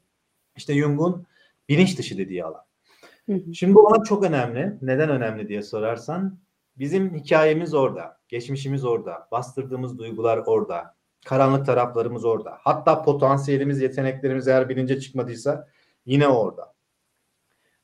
İşte 0.57 0.75
Jung'un 0.75 1.27
bilinç 1.69 1.99
dışı 1.99 2.19
dediği 2.19 2.45
alan. 2.45 2.65
Şimdi 3.55 3.75
bu 3.75 3.89
alan 3.89 4.03
çok 4.03 4.25
önemli. 4.25 4.79
Neden 4.83 5.09
önemli 5.09 5.49
diye 5.49 5.63
sorarsan 5.63 6.39
bizim 6.79 7.15
hikayemiz 7.15 7.75
orada. 7.75 8.19
Geçmişimiz 8.29 8.85
orada. 8.85 9.29
Bastırdığımız 9.33 9.99
duygular 9.99 10.43
orada. 10.47 10.95
Karanlık 11.27 11.67
taraflarımız 11.67 12.25
orada. 12.25 12.59
Hatta 12.61 13.03
potansiyelimiz, 13.03 13.81
yeteneklerimiz 13.81 14.49
eğer 14.49 14.69
bilince 14.69 15.01
çıkmadıysa 15.01 15.69
yine 16.07 16.29
orada. 16.29 16.74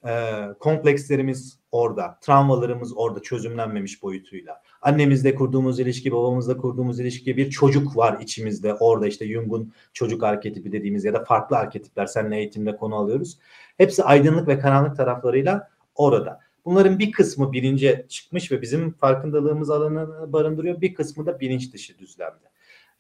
Ee, 0.07 0.49
komplekslerimiz 0.61 1.59
orada. 1.73 2.19
Travmalarımız 2.21 2.97
orada 2.97 3.23
çözümlenmemiş 3.23 4.03
boyutuyla. 4.03 4.63
Annemizle 4.83 5.35
kurduğumuz 5.35 5.81
ilişki, 5.81 6.13
babamızla 6.13 6.57
kurduğumuz 6.57 7.01
ilişki 7.01 7.37
bir 7.37 7.51
çocuk 7.51 7.97
var 7.97 8.21
içimizde. 8.21 8.75
Orada 8.75 9.07
işte 9.07 9.29
Jung'un 9.29 9.73
çocuk 9.93 10.23
arketipi 10.23 10.73
dediğimiz 10.73 11.05
ya 11.05 11.15
da 11.15 11.25
farklı 11.25 11.57
arketipler 11.57 12.07
seninle 12.07 12.37
eğitimde 12.37 12.77
konu 12.77 12.95
alıyoruz. 12.95 13.39
Hepsi 13.79 14.05
aydınlık 14.05 14.49
ve 14.49 14.59
karanlık 14.59 14.97
taraflarıyla 14.97 15.69
orada. 15.95 16.41
Bunların 16.65 16.99
bir 16.99 17.13
kısmı 17.13 17.53
bilince 17.53 18.07
çıkmış 18.09 18.53
ve 18.53 18.63
bizim 18.63 18.93
farkındalığımız 18.93 19.71
alanını 19.71 20.33
barındırıyor. 20.33 20.81
Bir 20.81 20.95
kısmı 20.95 21.27
da 21.27 21.41
bilinç 21.41 21.73
dışı 21.73 21.99
düzlemde. 21.99 22.50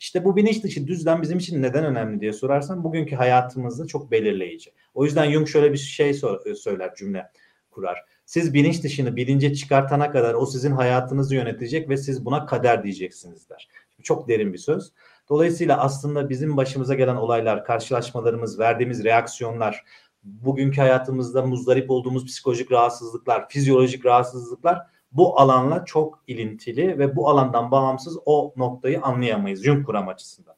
İşte 0.00 0.24
bu 0.24 0.36
bilinç 0.36 0.62
dışı 0.62 0.86
düzlem 0.86 1.22
bizim 1.22 1.38
için 1.38 1.62
neden 1.62 1.84
önemli 1.84 2.20
diye 2.20 2.32
sorarsan 2.32 2.84
bugünkü 2.84 3.16
hayatımızda 3.16 3.86
çok 3.86 4.10
belirleyici. 4.10 4.72
O 4.94 5.04
yüzden 5.04 5.32
Jung 5.32 5.48
şöyle 5.48 5.72
bir 5.72 5.78
şey 5.78 6.14
söyler 6.54 6.94
cümle 6.94 7.30
kurar. 7.70 8.04
Siz 8.26 8.54
bilinç 8.54 8.82
dışını 8.82 9.16
bilince 9.16 9.54
çıkartana 9.54 10.10
kadar 10.10 10.34
o 10.34 10.46
sizin 10.46 10.72
hayatınızı 10.72 11.34
yönetecek 11.34 11.88
ve 11.88 11.96
siz 11.96 12.24
buna 12.24 12.46
kader 12.46 12.82
diyeceksiniz 12.82 13.50
der. 13.50 13.68
Çok 14.02 14.28
derin 14.28 14.52
bir 14.52 14.58
söz. 14.58 14.92
Dolayısıyla 15.28 15.78
aslında 15.78 16.28
bizim 16.28 16.56
başımıza 16.56 16.94
gelen 16.94 17.16
olaylar, 17.16 17.64
karşılaşmalarımız, 17.64 18.58
verdiğimiz 18.58 19.04
reaksiyonlar, 19.04 19.84
bugünkü 20.22 20.80
hayatımızda 20.80 21.46
muzdarip 21.46 21.90
olduğumuz 21.90 22.26
psikolojik 22.26 22.72
rahatsızlıklar, 22.72 23.48
fizyolojik 23.48 24.06
rahatsızlıklar 24.06 24.78
bu 25.12 25.40
alanla 25.40 25.84
çok 25.84 26.22
ilintili 26.26 26.98
ve 26.98 27.16
bu 27.16 27.28
alandan 27.28 27.70
bağımsız 27.70 28.18
o 28.24 28.54
noktayı 28.56 29.02
anlayamayız 29.02 29.64
Jung 29.64 29.86
kuram 29.86 30.08
açısından. 30.08 30.54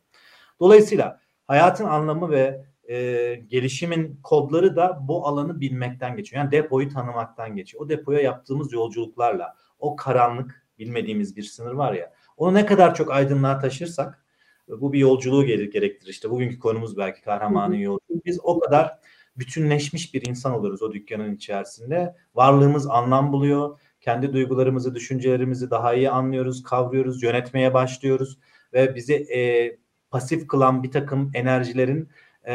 Dolayısıyla 0.60 1.20
hayatın 1.46 1.84
anlamı 1.84 2.30
ve 2.30 2.64
e, 2.88 3.34
gelişimin 3.34 4.20
kodları 4.22 4.76
da 4.76 4.98
bu 5.02 5.26
alanı 5.26 5.60
bilmekten 5.60 6.16
geçiyor. 6.16 6.42
Yani 6.42 6.52
depoyu 6.52 6.88
tanımaktan 6.88 7.56
geçiyor. 7.56 7.84
O 7.84 7.88
depoya 7.88 8.20
yaptığımız 8.20 8.72
yolculuklarla 8.72 9.54
o 9.78 9.96
karanlık 9.96 10.66
bilmediğimiz 10.78 11.36
bir 11.36 11.42
sınır 11.42 11.72
var 11.72 11.92
ya 11.92 12.12
onu 12.36 12.54
ne 12.54 12.66
kadar 12.66 12.94
çok 12.94 13.10
aydınlığa 13.10 13.58
taşırsak 13.58 14.24
bu 14.68 14.92
bir 14.92 14.98
yolculuğu 14.98 15.44
gerektirir. 15.44 16.10
İşte 16.10 16.30
bugünkü 16.30 16.58
konumuz 16.58 16.96
belki 16.96 17.22
kahramanın 17.22 17.74
yolculuğu. 17.74 18.20
Biz 18.24 18.40
o 18.42 18.60
kadar 18.60 18.98
bütünleşmiş 19.36 20.14
bir 20.14 20.26
insan 20.26 20.54
oluruz 20.54 20.82
o 20.82 20.92
dükkanın 20.92 21.34
içerisinde. 21.34 22.16
Varlığımız 22.34 22.86
anlam 22.86 23.32
buluyor. 23.32 23.80
Kendi 24.02 24.32
duygularımızı, 24.32 24.94
düşüncelerimizi 24.94 25.70
daha 25.70 25.94
iyi 25.94 26.10
anlıyoruz, 26.10 26.62
kavruyoruz, 26.62 27.22
yönetmeye 27.22 27.74
başlıyoruz 27.74 28.38
ve 28.72 28.94
bizi 28.94 29.14
e, 29.14 29.40
pasif 30.10 30.46
kılan 30.48 30.82
bir 30.82 30.90
takım 30.90 31.30
enerjilerin 31.34 32.08
e, 32.46 32.54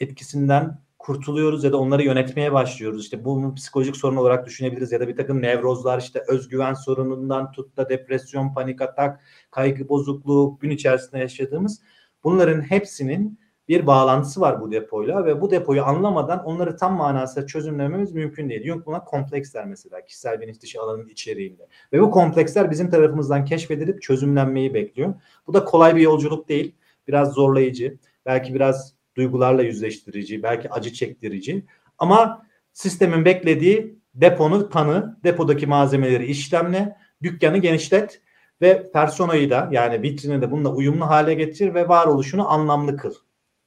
etkisinden 0.00 0.78
kurtuluyoruz 0.98 1.64
ya 1.64 1.72
da 1.72 1.78
onları 1.78 2.02
yönetmeye 2.02 2.52
başlıyoruz. 2.52 3.02
İşte 3.02 3.24
bunu 3.24 3.54
psikolojik 3.54 3.96
sorun 3.96 4.16
olarak 4.16 4.46
düşünebiliriz 4.46 4.92
ya 4.92 5.00
da 5.00 5.08
bir 5.08 5.16
takım 5.16 5.42
nevrozlar 5.42 5.98
işte 5.98 6.22
özgüven 6.28 6.74
sorunundan 6.74 7.52
tut 7.52 7.76
da 7.76 7.88
depresyon, 7.88 8.54
panik 8.54 8.82
atak, 8.82 9.20
kaygı 9.50 9.88
bozukluğu 9.88 10.58
gün 10.60 10.70
içerisinde 10.70 11.18
yaşadığımız 11.18 11.82
bunların 12.24 12.60
hepsinin 12.60 13.40
bir 13.70 13.86
bağlantısı 13.86 14.40
var 14.40 14.60
bu 14.60 14.72
depoyla 14.72 15.24
ve 15.24 15.40
bu 15.40 15.50
depoyu 15.50 15.84
anlamadan 15.84 16.44
onları 16.44 16.76
tam 16.76 16.96
manasıyla 16.96 17.46
çözümlememiz 17.46 18.12
mümkün 18.12 18.48
değil. 18.48 18.66
Jung 18.66 18.86
buna 18.86 19.04
kompleksler 19.04 19.66
mesela 19.66 20.04
kişisel 20.04 20.40
bilinç 20.40 20.60
dışı 20.62 20.80
alanın 20.80 21.08
içeriğinde. 21.08 21.68
Ve 21.92 22.00
bu 22.02 22.10
kompleksler 22.10 22.70
bizim 22.70 22.90
tarafımızdan 22.90 23.44
keşfedilip 23.44 24.02
çözümlenmeyi 24.02 24.74
bekliyor. 24.74 25.14
Bu 25.46 25.54
da 25.54 25.64
kolay 25.64 25.96
bir 25.96 26.00
yolculuk 26.00 26.48
değil. 26.48 26.74
Biraz 27.08 27.32
zorlayıcı, 27.32 27.98
belki 28.26 28.54
biraz 28.54 28.94
duygularla 29.16 29.62
yüzleştirici, 29.62 30.42
belki 30.42 30.70
acı 30.70 30.92
çektirici. 30.92 31.64
Ama 31.98 32.46
sistemin 32.72 33.24
beklediği 33.24 33.98
deponu 34.14 34.70
tanı, 34.70 35.18
depodaki 35.24 35.66
malzemeleri 35.66 36.26
işlemle, 36.26 36.96
dükkanı 37.22 37.58
genişlet 37.58 38.22
ve 38.62 38.90
personayı 38.92 39.50
da 39.50 39.68
yani 39.72 40.02
vitrini 40.02 40.42
de 40.42 40.50
bununla 40.50 40.74
uyumlu 40.74 41.06
hale 41.06 41.34
getir 41.34 41.74
ve 41.74 41.88
varoluşunu 41.88 42.48
anlamlı 42.48 42.96
kıl. 42.96 43.14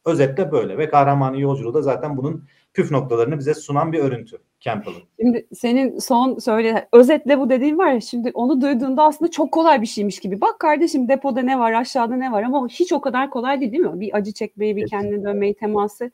Özetle 0.06 0.52
böyle 0.52 0.78
ve 0.78 0.90
kahramanın 0.90 1.38
yolculuğu 1.38 1.74
da 1.74 1.82
zaten 1.82 2.18
bunun 2.18 2.44
püf 2.74 2.92
noktalarını 2.92 3.40
bize 3.40 3.54
sunan 3.54 3.94
bir 3.94 4.00
örüntü 4.00 4.38
Campbell'ın. 4.60 5.04
Şimdi 5.20 5.48
senin 5.54 6.00
son 6.00 6.38
söyle 6.38 6.88
özetle 6.94 7.40
bu 7.40 7.50
dediğin 7.50 7.78
var 7.78 7.92
ya 7.92 8.02
şimdi 8.02 8.32
onu 8.34 8.62
duyduğunda 8.62 9.04
aslında 9.04 9.32
çok 9.32 9.52
kolay 9.52 9.82
bir 9.82 9.88
şeymiş 9.88 10.20
gibi. 10.20 10.42
Bak 10.42 10.60
kardeşim 10.60 11.10
depoda 11.10 11.42
ne 11.42 11.60
var 11.60 11.74
aşağıda 11.74 12.16
ne 12.16 12.32
var 12.32 12.44
ama 12.44 12.68
hiç 12.68 12.94
o 12.94 13.02
kadar 13.02 13.30
kolay 13.30 13.62
değil 13.62 13.72
değil 13.72 13.84
mi? 13.84 14.00
Bir 14.00 14.16
acı 14.16 14.34
çekmeyi 14.34 14.76
bir 14.76 14.88
kendine 14.88 15.24
dönmeyi 15.24 15.54
teması 15.56 16.12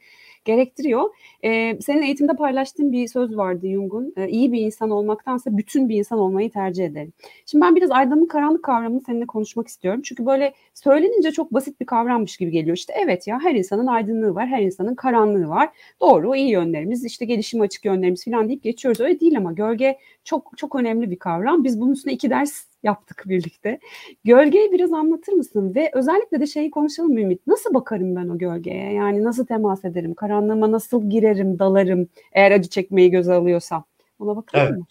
gerektiriyor. 0.50 1.10
E, 1.44 1.80
senin 1.82 2.02
eğitimde 2.02 2.34
paylaştığın 2.34 2.92
bir 2.92 3.08
söz 3.08 3.38
vardı 3.38 3.68
Jung'un. 3.68 4.14
E, 4.18 4.30
iyi 4.30 4.52
bir 4.52 4.62
insan 4.62 4.90
olmaktansa 4.90 5.58
bütün 5.58 5.90
bir 5.90 5.96
insan 5.96 6.20
olmayı 6.20 6.52
tercih 6.52 6.86
ederim. 6.86 7.14
Şimdi 7.46 7.66
ben 7.66 7.76
biraz 7.76 7.92
aydınlık 7.92 8.32
karanlık 8.32 8.64
kavramını 8.64 9.02
seninle 9.02 9.26
konuşmak 9.26 9.68
istiyorum. 9.68 10.02
Çünkü 10.04 10.26
böyle 10.26 10.54
söylenince 10.74 11.32
çok 11.32 11.54
basit 11.54 11.82
bir 11.82 11.86
kavrammış 11.86 12.38
gibi 12.38 12.52
geliyor. 12.52 12.78
İşte 12.78 12.94
evet 12.98 13.28
ya 13.28 13.40
her 13.44 13.56
insanın 13.56 13.88
aydınlığı 13.88 14.36
var, 14.36 14.48
her 14.48 14.62
insanın 14.62 14.96
karanlığı 14.96 15.50
var. 15.50 15.70
Doğru, 16.02 16.36
iyi 16.36 16.50
yönlerimiz, 16.50 17.06
işte 17.06 17.26
gelişim 17.26 17.62
açık 17.62 17.86
yönlerimiz 17.86 18.26
falan 18.26 18.48
deyip 18.48 18.64
geçiyoruz. 18.64 19.02
Öyle 19.02 19.20
değil 19.20 19.38
ama 19.38 19.54
gölge 19.54 19.98
çok 20.24 20.58
çok 20.58 20.76
önemli 20.76 21.12
bir 21.12 21.20
kavram. 21.20 21.64
Biz 21.64 21.82
bunun 21.82 21.92
üstüne 21.92 22.14
iki 22.14 22.30
ders 22.30 22.69
yaptık 22.84 23.24
birlikte. 23.26 23.80
Gölgeyi 24.24 24.72
biraz 24.72 24.94
anlatır 24.94 25.34
mısın? 25.34 25.76
Ve 25.76 25.92
özellikle 25.94 26.40
de 26.40 26.48
şeyi 26.48 26.72
konuşalım 26.72 27.18
Ümit. 27.18 27.48
Nasıl 27.48 27.74
bakarım 27.74 28.16
ben 28.16 28.30
o 28.30 28.38
gölgeye? 28.38 28.94
Yani 28.94 29.24
nasıl 29.24 29.46
temas 29.46 29.86
ederim? 29.86 30.14
Karanlığıma 30.14 30.72
nasıl 30.72 31.10
girerim, 31.10 31.60
dalarım 31.60 32.08
eğer 32.32 32.52
acı 32.52 32.70
çekmeyi 32.70 33.12
göze 33.12 33.34
alıyorsam? 33.34 33.86
Ona 34.20 34.36
bakalım 34.36 34.68
evet. 34.68 34.78
mı? 34.80 34.86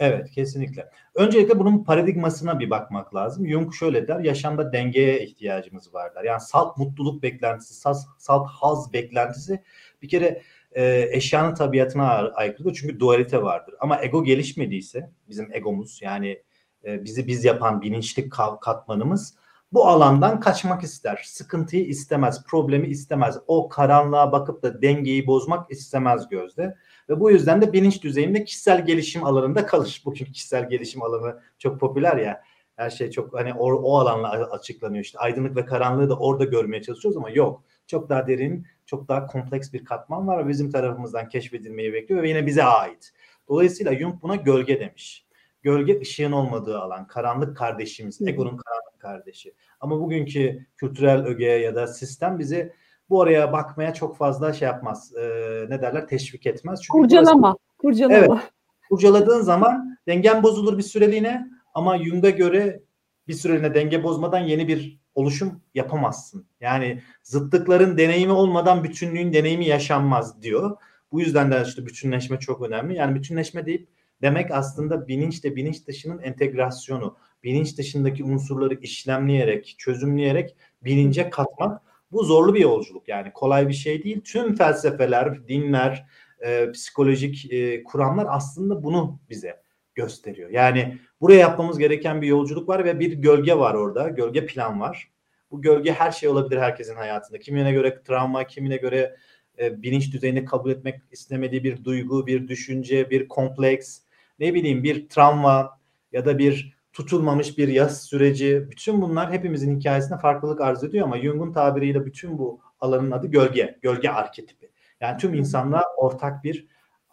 Evet 0.00 0.30
kesinlikle. 0.30 0.88
Öncelikle 1.14 1.58
bunun 1.58 1.84
paradigmasına 1.84 2.58
bir 2.58 2.70
bakmak 2.70 3.14
lazım. 3.14 3.48
Jung 3.48 3.74
şöyle 3.74 4.08
der, 4.08 4.20
yaşamda 4.20 4.72
dengeye 4.72 5.24
ihtiyacımız 5.24 5.94
var 5.94 6.14
der. 6.14 6.24
Yani 6.24 6.40
salt 6.40 6.78
mutluluk 6.78 7.22
beklentisi, 7.22 7.74
salt, 7.74 7.96
salt 8.18 8.46
haz 8.48 8.92
beklentisi 8.92 9.62
bir 10.02 10.08
kere 10.08 10.42
e, 10.72 11.08
eşyanın 11.12 11.54
tabiatına 11.54 12.08
aykırıdır. 12.12 12.74
Çünkü 12.74 13.00
dualite 13.00 13.42
vardır. 13.42 13.74
Ama 13.80 14.02
ego 14.02 14.24
gelişmediyse, 14.24 15.10
bizim 15.28 15.52
egomuz 15.52 16.00
yani 16.02 16.42
e, 16.84 17.04
bizi 17.04 17.26
biz 17.26 17.44
yapan 17.44 17.82
bilinçlik 17.82 18.32
katmanımız 18.60 19.34
bu 19.72 19.86
alandan 19.86 20.40
kaçmak 20.40 20.82
ister. 20.82 21.22
Sıkıntıyı 21.24 21.86
istemez, 21.86 22.44
problemi 22.44 22.86
istemez. 22.86 23.38
O 23.46 23.68
karanlığa 23.68 24.32
bakıp 24.32 24.62
da 24.62 24.82
dengeyi 24.82 25.26
bozmak 25.26 25.70
istemez 25.70 26.28
gözde. 26.28 26.76
Ve 27.08 27.20
bu 27.20 27.30
yüzden 27.30 27.62
de 27.62 27.72
bilinç 27.72 28.02
düzeyinde 28.02 28.44
kişisel 28.44 28.86
gelişim 28.86 29.24
alanında 29.24 29.66
kalır. 29.66 30.02
Bugün 30.04 30.24
kişisel 30.24 30.68
gelişim 30.68 31.02
alanı 31.02 31.40
çok 31.58 31.80
popüler 31.80 32.16
ya. 32.16 32.42
Her 32.76 32.90
şey 32.90 33.10
çok 33.10 33.34
hani 33.34 33.54
o, 33.54 33.72
o 33.72 33.98
alanla 33.98 34.30
açıklanıyor 34.30 35.04
işte. 35.04 35.18
Aydınlık 35.18 35.56
ve 35.56 35.64
karanlığı 35.64 36.08
da 36.08 36.18
orada 36.18 36.44
görmeye 36.44 36.82
çalışıyoruz 36.82 37.16
ama 37.16 37.30
yok. 37.30 37.62
Çok 37.86 38.08
daha 38.08 38.26
derin, 38.26 38.66
çok 38.86 39.08
daha 39.08 39.26
kompleks 39.26 39.72
bir 39.72 39.84
katman 39.84 40.26
var 40.26 40.44
ve 40.44 40.48
bizim 40.48 40.70
tarafımızdan 40.70 41.28
keşfedilmeyi 41.28 41.92
bekliyor 41.92 42.22
ve 42.22 42.28
yine 42.28 42.46
bize 42.46 42.64
ait. 42.64 43.12
Dolayısıyla 43.48 43.98
Jung 43.98 44.22
buna 44.22 44.36
gölge 44.36 44.80
demiş. 44.80 45.26
Gölge 45.62 46.00
ışığın 46.00 46.32
olmadığı 46.32 46.78
alan, 46.78 47.06
karanlık 47.06 47.56
kardeşimiz, 47.56 48.22
egonun 48.22 48.56
karanlık 48.56 49.00
kardeşi. 49.00 49.54
Ama 49.80 50.00
bugünkü 50.00 50.66
kültürel 50.76 51.24
öge 51.24 51.46
ya 51.46 51.74
da 51.74 51.86
sistem 51.86 52.38
bizi 52.38 52.72
bu 53.10 53.22
araya 53.22 53.52
bakmaya 53.52 53.94
çok 53.94 54.16
fazla 54.16 54.52
şey 54.52 54.68
yapmaz. 54.68 55.12
E, 55.16 55.20
ne 55.68 55.82
derler? 55.82 56.08
Teşvik 56.08 56.46
etmez. 56.46 56.80
Çünkü 56.82 56.98
kurcalama. 56.98 57.48
Burası, 57.48 57.78
kurcalama. 57.78 58.16
Evet. 58.16 58.50
Kurcaladığın 58.90 59.40
zaman 59.40 59.98
dengen 60.06 60.42
bozulur 60.42 60.78
bir 60.78 60.82
süreliğine 60.82 61.46
ama 61.74 61.98
Jung'a 61.98 62.30
göre 62.30 62.82
bir 63.28 63.34
süreliğine 63.34 63.74
denge 63.74 64.02
bozmadan 64.02 64.38
yeni 64.38 64.68
bir 64.68 65.00
oluşum 65.14 65.60
yapamazsın. 65.74 66.46
Yani 66.60 67.02
zıtlıkların 67.22 67.98
deneyimi 67.98 68.32
olmadan 68.32 68.84
bütünlüğün 68.84 69.32
deneyimi 69.32 69.66
yaşanmaz 69.66 70.42
diyor. 70.42 70.76
Bu 71.12 71.20
yüzden 71.20 71.50
de 71.50 71.62
işte 71.66 71.86
bütünleşme 71.86 72.38
çok 72.38 72.62
önemli. 72.62 72.96
Yani 72.96 73.14
bütünleşme 73.14 73.66
deyip 73.66 73.88
demek 74.22 74.50
aslında 74.50 75.08
bilinçle 75.08 75.56
bilinç 75.56 75.86
dışının 75.86 76.18
entegrasyonu, 76.18 77.16
bilinç 77.44 77.78
dışındaki 77.78 78.24
unsurları 78.24 78.74
işlemleyerek, 78.74 79.74
çözümleyerek 79.78 80.56
bilince 80.84 81.30
katmak. 81.30 81.82
Bu 82.12 82.24
zorlu 82.24 82.54
bir 82.54 82.60
yolculuk 82.60 83.08
yani 83.08 83.32
kolay 83.32 83.68
bir 83.68 83.74
şey 83.74 84.02
değil. 84.02 84.20
Tüm 84.24 84.54
felsefeler, 84.54 85.48
dinler, 85.48 86.06
e, 86.40 86.70
psikolojik 86.72 87.52
e, 87.52 87.84
kuramlar 87.84 88.26
aslında 88.28 88.82
bunu 88.82 89.20
bize 89.30 89.60
gösteriyor. 89.94 90.50
Yani 90.50 90.98
buraya 91.20 91.38
yapmamız 91.38 91.78
gereken 91.78 92.22
bir 92.22 92.26
yolculuk 92.26 92.68
var 92.68 92.84
ve 92.84 93.00
bir 93.00 93.12
gölge 93.12 93.58
var 93.58 93.74
orada. 93.74 94.08
Gölge 94.08 94.46
plan 94.46 94.80
var. 94.80 95.10
Bu 95.50 95.62
gölge 95.62 95.92
her 95.92 96.12
şey 96.12 96.28
olabilir 96.28 96.60
herkesin 96.60 96.96
hayatında. 96.96 97.38
Kimine 97.38 97.72
göre 97.72 98.02
travma, 98.02 98.46
kimine 98.46 98.76
göre 98.76 99.16
e, 99.58 99.82
bilinç 99.82 100.12
düzeyinde 100.12 100.44
kabul 100.44 100.70
etmek 100.70 101.00
istemediği 101.10 101.64
bir 101.64 101.84
duygu, 101.84 102.26
bir 102.26 102.48
düşünce, 102.48 103.10
bir 103.10 103.28
kompleks, 103.28 104.00
ne 104.40 104.54
bileyim 104.54 104.84
bir 104.84 105.08
travma 105.08 105.80
ya 106.12 106.24
da 106.24 106.38
bir 106.38 106.80
tutulmamış 106.92 107.58
bir 107.58 107.68
yaz 107.68 108.02
süreci. 108.02 108.66
Bütün 108.70 109.02
bunlar 109.02 109.32
hepimizin 109.32 109.78
hikayesinde 109.78 110.18
farklılık 110.18 110.60
arz 110.60 110.84
ediyor 110.84 111.06
ama 111.06 111.18
Jung'un 111.18 111.52
tabiriyle 111.52 112.06
bütün 112.06 112.38
bu 112.38 112.60
alanın 112.80 113.10
adı 113.10 113.26
gölge, 113.26 113.78
gölge 113.82 114.08
arketipi. 114.08 114.70
Yani 115.00 115.18
tüm 115.18 115.34
insanlığa 115.34 115.84
ortak 115.96 116.44
bir 116.44 116.66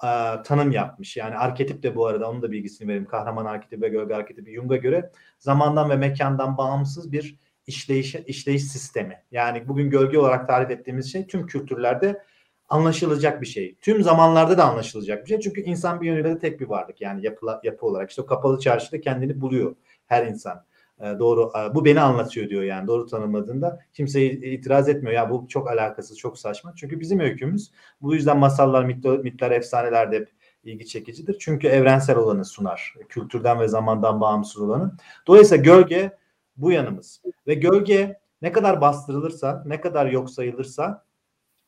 e, 0.04 0.08
tanım 0.44 0.72
yapmış. 0.72 1.18
Yani 1.18 1.36
arketip 1.36 1.84
de 1.84 1.96
bu 1.96 2.06
arada 2.06 2.30
onun 2.30 2.42
da 2.42 2.52
bilgisini 2.52 2.88
vereyim. 2.88 3.06
Kahraman 3.06 3.46
arketipi 3.46 3.82
ve 3.82 3.90
gölge 3.90 4.16
arketipi 4.16 4.54
Jung'a 4.54 4.76
göre 4.76 5.12
zamandan 5.40 5.90
ve 5.90 5.96
mekandan 5.96 6.58
bağımsız 6.58 7.12
bir 7.12 7.40
işleyiş, 7.68 8.16
işleyiş 8.16 8.64
sistemi. 8.64 9.24
Yani 9.32 9.68
bugün 9.68 9.90
gölge 9.90 10.20
olarak 10.20 10.48
tarif 10.48 10.70
ettiğimiz 10.70 11.12
şey 11.12 11.28
tüm 11.28 11.48
kültürlerde 11.48 12.24
anlaşılacak 12.70 13.42
bir 13.42 13.48
şey. 13.48 13.76
Tüm 13.82 14.04
zamanlarda 14.04 14.58
da 14.58 14.64
anlaşılacak 14.64 15.24
bir 15.24 15.30
şey. 15.30 15.40
Çünkü 15.40 15.62
insan 15.62 16.02
bir 16.02 16.08
yönüyle 16.08 16.30
de 16.30 16.40
tek 16.40 16.60
bir 16.60 16.66
varlık. 16.66 17.02
Yani 17.02 17.26
yapı, 17.26 17.46
yapı 17.64 17.86
olarak. 17.86 18.10
işte 18.10 18.22
o 18.22 18.26
kapalı 18.26 18.60
çarşıda 18.60 19.02
kendini 19.02 19.42
buluyor 19.42 19.76
her 20.06 20.28
insan. 20.28 20.66
E, 21.00 21.20
doğru 21.20 21.52
e, 21.58 21.76
bu 21.76 21.86
beni 21.86 22.02
anlatıyor 22.02 22.50
diyor 22.50 22.64
yani 22.64 22.88
doğru 22.88 23.06
tanımladığında 23.06 23.80
kimse 23.94 24.26
itiraz 24.26 24.90
etmiyor 24.90 25.16
ya 25.16 25.30
bu 25.30 25.48
çok 25.50 25.72
alakasız 25.72 26.18
çok 26.18 26.40
saçma 26.40 26.74
çünkü 26.76 27.00
bizim 27.00 27.20
öykümüz 27.20 27.72
bu 28.02 28.16
yüzden 28.16 28.38
masallar 28.38 28.86
mitler, 28.86 29.18
mitler 29.18 29.52
efsaneler 29.52 30.12
de 30.12 30.16
hep 30.16 30.30
ilgi 30.64 30.88
çekicidir 30.88 31.38
çünkü 31.40 31.68
evrensel 31.68 32.18
olanı 32.18 32.46
sunar 32.46 32.94
kültürden 33.10 33.60
ve 33.60 33.68
zamandan 33.68 34.22
bağımsız 34.22 34.62
olanı 34.62 34.92
dolayısıyla 35.28 35.64
gölge 35.64 36.18
bu 36.58 36.72
yanımız 36.72 37.22
ve 37.48 37.54
gölge 37.54 38.20
ne 38.42 38.52
kadar 38.52 38.82
bastırılırsa 38.82 39.64
ne 39.66 39.82
kadar 39.82 40.06
yok 40.06 40.30
sayılırsa 40.30 41.07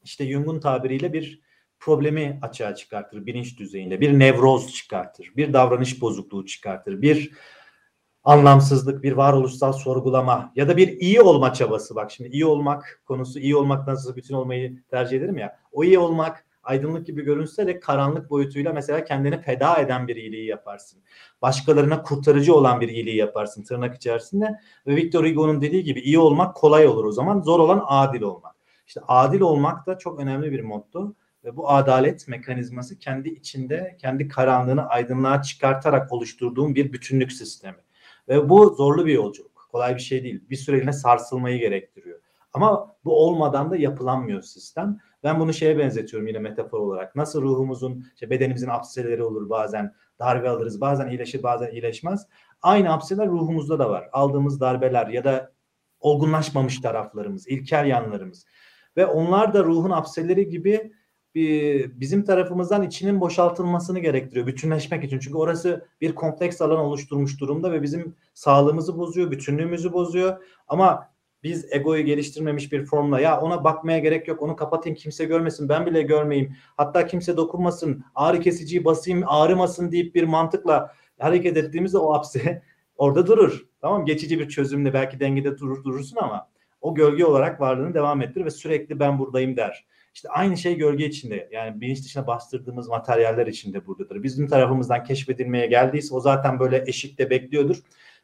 işte 0.04 0.32
Jung'un 0.32 0.60
tabiriyle 0.60 1.14
bir 1.14 1.42
problemi 1.80 2.40
açığa 2.42 2.76
çıkartır 2.76 3.26
bilinç 3.26 3.60
düzeyinde. 3.60 4.02
Bir 4.02 4.20
nevroz 4.20 4.74
çıkartır. 4.74 5.32
Bir 5.38 5.54
davranış 5.54 6.02
bozukluğu 6.02 6.46
çıkartır. 6.46 7.02
Bir 7.02 7.32
anlamsızlık, 8.24 9.04
bir 9.04 9.12
varoluşsal 9.12 9.74
sorgulama 9.74 10.52
ya 10.56 10.68
da 10.68 10.78
bir 10.78 10.88
iyi 10.88 11.22
olma 11.22 11.54
çabası. 11.54 11.96
Bak 11.96 12.12
şimdi 12.12 12.30
iyi 12.30 12.46
olmak 12.46 13.02
konusu 13.06 13.40
iyi 13.40 13.56
olmak 13.56 13.88
nasıl 13.88 14.16
bütün 14.16 14.36
olmayı 14.36 14.84
tercih 14.90 15.18
ederim 15.18 15.38
ya. 15.38 15.60
O 15.72 15.84
iyi 15.84 16.00
olmak 16.00 16.46
aydınlık 16.64 17.08
gibi 17.08 17.24
görünse 17.24 17.68
de 17.68 17.80
karanlık 17.80 18.30
boyutuyla 18.30 18.74
mesela 18.74 19.04
kendini 19.04 19.42
feda 19.42 19.78
eden 19.78 20.08
bir 20.08 20.16
iyiliği 20.16 20.46
yaparsın. 20.46 21.04
Başkalarına 21.42 22.02
kurtarıcı 22.02 22.56
olan 22.56 22.82
bir 22.82 22.90
iyiliği 22.90 23.16
yaparsın 23.16 23.64
tırnak 23.64 23.96
içerisinde. 23.96 24.60
Ve 24.88 24.96
Victor 24.96 25.26
Hugo'nun 25.26 25.62
dediği 25.62 25.84
gibi 25.84 26.00
iyi 26.00 26.20
olmak 26.20 26.56
kolay 26.56 26.88
olur 26.88 27.06
o 27.06 27.12
zaman. 27.12 27.42
Zor 27.42 27.60
olan 27.60 27.84
adil 27.88 28.22
olmak. 28.22 28.59
İşte 28.90 29.02
adil 29.08 29.42
olmak 29.42 29.88
da 29.88 29.98
çok 29.98 30.20
önemli 30.20 30.52
bir 30.52 30.60
motto 30.60 31.16
ve 31.44 31.56
bu 31.56 31.70
adalet 31.70 32.28
mekanizması 32.28 33.00
kendi 33.00 33.30
içinde 33.30 33.98
kendi 34.02 34.28
karanlığını 34.28 34.88
aydınlığa 34.88 35.42
çıkartarak 35.42 36.14
oluşturduğum 36.14 36.76
bir 36.76 36.94
bütünlük 36.94 37.32
sistemi. 37.32 37.78
Ve 38.28 38.50
bu 38.50 38.70
zorlu 38.70 39.06
bir 39.06 39.14
yolculuk. 39.14 39.68
Kolay 39.72 39.96
bir 39.96 40.02
şey 40.02 40.24
değil. 40.24 40.50
Bir 40.50 40.56
süreliğine 40.56 40.94
sarsılmayı 40.94 41.60
gerektiriyor. 41.60 42.20
Ama 42.54 42.96
bu 43.06 43.26
olmadan 43.26 43.72
da 43.72 43.78
yapılanmıyor 43.78 44.42
sistem. 44.42 44.98
Ben 45.24 45.40
bunu 45.40 45.54
şeye 45.54 45.78
benzetiyorum 45.78 46.28
yine 46.28 46.40
metafor 46.40 46.80
olarak. 46.80 47.16
Nasıl 47.16 47.42
ruhumuzun, 47.42 48.06
işte 48.14 48.30
bedenimizin 48.30 48.70
apseleri 48.70 49.24
olur 49.24 49.50
bazen, 49.50 49.96
darbe 50.20 50.50
alırız, 50.50 50.82
bazen 50.82 51.08
iyileşir, 51.08 51.44
bazen 51.44 51.72
iyileşmez. 51.72 52.28
Aynı 52.62 52.94
apseler 52.94 53.28
ruhumuzda 53.28 53.80
da 53.80 53.90
var. 53.90 54.10
Aldığımız 54.12 54.60
darbeler 54.60 55.08
ya 55.08 55.24
da 55.24 55.52
olgunlaşmamış 56.00 56.82
taraflarımız, 56.82 57.48
ilkel 57.48 57.86
yanlarımız. 57.86 58.46
Ve 59.00 59.06
onlar 59.06 59.54
da 59.54 59.64
ruhun 59.64 59.90
apselleri 59.90 60.50
gibi 60.50 60.92
bir, 61.36 62.00
bizim 62.00 62.24
tarafımızdan 62.24 62.84
içinin 62.84 63.22
boşaltılmasını 63.22 64.00
gerektiriyor 64.00 64.48
bütünleşmek 64.48 65.04
için. 65.04 65.20
Çünkü 65.20 65.38
orası 65.38 65.88
bir 66.02 66.16
kompleks 66.16 66.62
alan 66.62 66.80
oluşturmuş 66.80 67.40
durumda 67.40 67.72
ve 67.72 67.82
bizim 67.82 68.16
sağlığımızı 68.34 68.98
bozuyor, 68.98 69.32
bütünlüğümüzü 69.32 69.94
bozuyor. 69.94 70.44
Ama 70.68 71.10
biz 71.44 71.74
egoyu 71.74 72.06
geliştirmemiş 72.06 72.72
bir 72.72 72.86
formla 72.86 73.20
ya 73.20 73.42
ona 73.42 73.64
bakmaya 73.64 74.00
gerek 74.00 74.28
yok 74.28 74.42
onu 74.42 74.56
kapatayım 74.56 74.98
kimse 74.98 75.26
görmesin 75.26 75.70
ben 75.70 75.86
bile 75.86 76.02
görmeyeyim 76.02 76.56
hatta 76.78 77.06
kimse 77.08 77.38
dokunmasın 77.38 78.04
ağrı 78.16 78.40
kesiciyi 78.40 78.86
basayım 78.86 79.24
ağrımasın 79.28 79.92
deyip 79.92 80.16
bir 80.16 80.24
mantıkla 80.24 80.94
hareket 81.20 81.58
ettiğimizde 81.58 81.98
o 81.98 82.14
hapse 82.14 82.64
orada 82.98 83.28
durur. 83.28 83.66
Tamam 83.82 84.06
geçici 84.06 84.40
bir 84.40 84.50
çözümle 84.50 84.94
belki 84.94 85.20
dengede 85.20 85.58
durur 85.58 85.84
durursun 85.84 86.18
ama 86.18 86.50
o 86.82 86.96
gölge 86.96 87.26
olarak 87.26 87.62
varlığını 87.62 87.94
devam 87.94 88.22
ettirir 88.22 88.46
ve 88.46 88.50
sürekli 88.50 89.00
ben 89.00 89.20
buradayım 89.20 89.58
der. 89.58 89.86
İşte 90.14 90.30
aynı 90.30 90.58
şey 90.58 90.78
gölge 90.78 91.06
içinde 91.06 91.50
yani 91.52 91.82
bilinç 91.82 92.06
dışına 92.06 92.28
bastırdığımız 92.28 92.88
materyaller 92.88 93.48
içinde 93.48 93.88
buradadır. 93.88 94.24
Bizim 94.24 94.48
tarafımızdan 94.48 95.04
keşfedilmeye 95.04 95.68
geldiyse 95.68 96.16
o 96.16 96.20
zaten 96.20 96.60
böyle 96.60 96.84
eşikte 96.88 97.30
bekliyordur. 97.30 97.78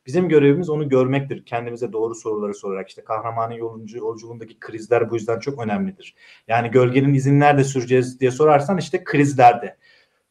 Bizim 0.05 0.29
görevimiz 0.29 0.69
onu 0.69 0.89
görmektir. 0.89 1.45
Kendimize 1.45 1.93
doğru 1.93 2.15
soruları 2.15 2.53
sorarak 2.53 2.89
işte 2.89 3.03
kahramanın 3.03 3.53
yoluncu, 3.53 3.97
yolculuğundaki 3.97 4.59
krizler 4.59 5.09
bu 5.09 5.15
yüzden 5.15 5.39
çok 5.39 5.63
önemlidir. 5.63 6.15
Yani 6.47 6.71
gölgenin 6.71 7.13
izin 7.13 7.39
nerede 7.39 7.63
süreceğiz 7.63 8.19
diye 8.19 8.31
sorarsan 8.31 8.77
işte 8.77 9.03
krizlerde. 9.03 9.77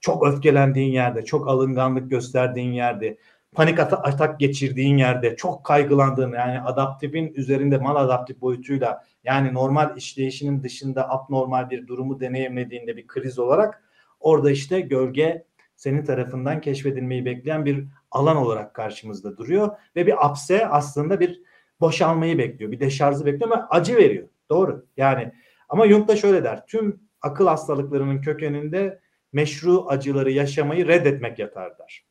Çok 0.00 0.26
öfkelendiğin 0.26 0.92
yerde, 0.92 1.24
çok 1.24 1.48
alınganlık 1.48 2.10
gösterdiğin 2.10 2.72
yerde, 2.72 3.18
panik 3.54 3.78
atak 3.78 4.40
geçirdiğin 4.40 4.98
yerde 4.98 5.36
çok 5.36 5.64
kaygılandığın 5.64 6.32
yani 6.32 6.60
adaptifin 6.60 7.32
üzerinde 7.34 7.78
mal 7.78 7.96
adaptif 7.96 8.40
boyutuyla 8.40 9.04
yani 9.24 9.54
normal 9.54 9.96
işleyişinin 9.96 10.62
dışında 10.62 11.10
abnormal 11.10 11.70
bir 11.70 11.86
durumu 11.86 12.20
deneyimlediğinde 12.20 12.96
bir 12.96 13.06
kriz 13.06 13.38
olarak 13.38 13.82
orada 14.20 14.50
işte 14.50 14.80
gölge 14.80 15.44
senin 15.76 16.04
tarafından 16.04 16.60
keşfedilmeyi 16.60 17.24
bekleyen 17.24 17.64
bir 17.64 17.84
alan 18.10 18.36
olarak 18.36 18.74
karşımızda 18.74 19.36
duruyor 19.36 19.76
ve 19.96 20.06
bir 20.06 20.26
apse 20.26 20.68
aslında 20.68 21.20
bir 21.20 21.42
boşalmayı 21.80 22.38
bekliyor, 22.38 22.72
bir 22.72 22.80
deşarjı 22.80 23.26
bekliyor 23.26 23.50
ama 23.52 23.66
acı 23.70 23.96
veriyor. 23.96 24.28
Doğru. 24.50 24.86
Yani 24.96 25.32
ama 25.68 25.88
Jung 25.88 26.08
da 26.08 26.16
şöyle 26.16 26.44
der. 26.44 26.66
Tüm 26.66 27.00
akıl 27.22 27.46
hastalıklarının 27.46 28.20
kökeninde 28.20 29.00
meşru 29.32 29.86
acıları 29.88 30.30
yaşamayı 30.30 30.88
reddetmek 30.88 31.38
yatar 31.38 31.78
der. 31.78 32.04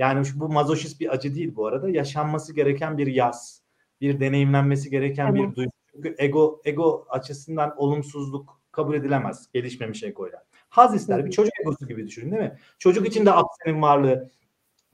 Yani 0.00 0.26
bu 0.34 0.48
mazoşist 0.48 1.00
bir 1.00 1.14
acı 1.14 1.34
değil 1.34 1.56
bu 1.56 1.66
arada. 1.66 1.90
Yaşanması 1.90 2.54
gereken 2.54 2.98
bir 2.98 3.06
yaz. 3.06 3.62
Bir 4.00 4.20
deneyimlenmesi 4.20 4.90
gereken 4.90 5.26
tamam. 5.26 5.50
bir 5.50 5.56
duygu. 5.56 5.70
Çünkü 5.92 6.14
ego 6.18 6.60
ego 6.64 7.06
açısından 7.08 7.74
olumsuzluk 7.76 8.60
kabul 8.72 8.94
edilemez 8.94 9.48
gelişmemiş 9.52 10.02
egoyla. 10.02 10.44
Haz 10.68 10.94
ister. 10.94 11.26
Bir 11.26 11.30
çocuk 11.30 11.52
egosu 11.60 11.88
gibi 11.88 12.06
düşünün 12.06 12.30
değil 12.30 12.42
mi? 12.42 12.58
Çocuk 12.78 13.06
için 13.06 13.26
de 13.26 13.32
apsenin 13.32 13.82
varlığı 13.82 14.30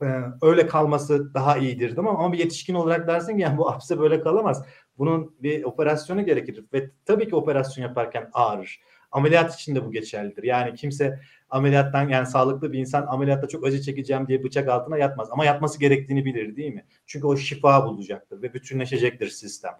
e, 0.01 0.05
öyle 0.41 0.67
kalması 0.67 1.33
daha 1.33 1.57
iyidir 1.57 1.95
değil 1.95 2.07
mi? 2.07 2.09
Ama 2.09 2.33
bir 2.33 2.39
yetişkin 2.39 2.73
olarak 2.73 3.07
dersin 3.07 3.35
ki 3.35 3.41
yani 3.41 3.57
bu 3.57 3.69
apse 3.69 3.99
böyle 3.99 4.21
kalamaz. 4.21 4.65
Bunun 4.97 5.35
bir 5.39 5.63
operasyonu 5.63 6.25
gerekir 6.25 6.65
ve 6.73 6.91
tabii 7.05 7.29
ki 7.29 7.35
operasyon 7.35 7.87
yaparken 7.87 8.29
ağrır. 8.33 8.81
Ameliyat 9.11 9.55
için 9.55 9.75
de 9.75 9.85
bu 9.85 9.91
geçerlidir. 9.91 10.43
Yani 10.43 10.75
kimse 10.75 11.19
ameliyattan 11.49 12.09
yani 12.09 12.27
sağlıklı 12.27 12.73
bir 12.73 12.79
insan 12.79 13.05
ameliyatta 13.07 13.47
çok 13.47 13.65
acı 13.65 13.81
çekeceğim 13.81 14.27
diye 14.27 14.43
bıçak 14.43 14.69
altına 14.69 14.97
yatmaz. 14.97 15.27
Ama 15.31 15.45
yatması 15.45 15.79
gerektiğini 15.79 16.25
bilir 16.25 16.55
değil 16.55 16.73
mi? 16.73 16.85
Çünkü 17.05 17.27
o 17.27 17.37
şifa 17.37 17.85
bulacaktır 17.85 18.41
ve 18.41 18.53
bütünleşecektir 18.53 19.29
sistem. 19.29 19.73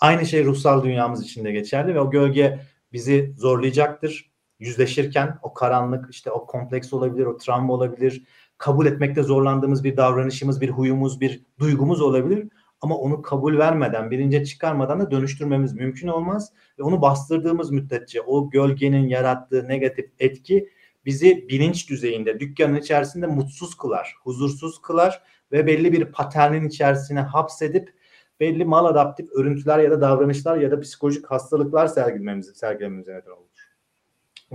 Aynı 0.00 0.26
şey 0.26 0.44
ruhsal 0.44 0.84
dünyamız 0.84 1.24
için 1.24 1.44
de 1.44 1.52
geçerli 1.52 1.94
ve 1.94 2.00
o 2.00 2.10
gölge 2.10 2.60
bizi 2.92 3.34
zorlayacaktır. 3.36 4.30
Yüzleşirken 4.58 5.38
o 5.42 5.54
karanlık 5.54 6.10
işte 6.10 6.30
o 6.30 6.46
kompleks 6.46 6.92
olabilir, 6.92 7.26
o 7.26 7.36
travma 7.36 7.72
olabilir. 7.72 8.24
Kabul 8.58 8.86
etmekte 8.86 9.22
zorlandığımız 9.22 9.84
bir 9.84 9.96
davranışımız, 9.96 10.60
bir 10.60 10.70
huyumuz, 10.70 11.20
bir 11.20 11.42
duygumuz 11.58 12.00
olabilir. 12.00 12.48
Ama 12.80 12.96
onu 12.96 13.22
kabul 13.22 13.58
vermeden, 13.58 14.10
bilince 14.10 14.44
çıkarmadan 14.44 15.00
da 15.00 15.10
dönüştürmemiz 15.10 15.72
mümkün 15.72 16.08
olmaz. 16.08 16.52
Ve 16.78 16.82
onu 16.82 17.02
bastırdığımız 17.02 17.70
müddetçe 17.70 18.20
o 18.20 18.50
gölgenin 18.50 19.08
yarattığı 19.08 19.68
negatif 19.68 20.10
etki 20.18 20.68
bizi 21.08 21.48
bilinç 21.48 21.90
düzeyinde, 21.90 22.40
dükkanın 22.40 22.76
içerisinde 22.76 23.26
mutsuz 23.26 23.74
kılar, 23.74 24.14
huzursuz 24.22 24.82
kılar 24.82 25.22
ve 25.52 25.66
belli 25.66 25.92
bir 25.92 26.04
paternin 26.04 26.68
içerisine 26.68 27.20
hapsedip 27.20 27.94
belli 28.40 28.64
mal 28.64 28.84
adaptif 28.84 29.32
örüntüler 29.32 29.78
ya 29.78 29.90
da 29.90 30.00
davranışlar 30.00 30.56
ya 30.56 30.70
da 30.70 30.80
psikolojik 30.80 31.26
hastalıklar 31.26 31.86
sergilememize, 31.86 32.54
sergilememize 32.54 33.12
neden 33.12 33.30
olur. 33.30 33.48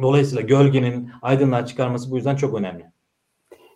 Dolayısıyla 0.02 0.42
gölgenin 0.42 1.12
aydınlığa 1.22 1.66
çıkarması 1.66 2.12
bu 2.12 2.16
yüzden 2.16 2.36
çok 2.36 2.60
önemli. 2.60 2.92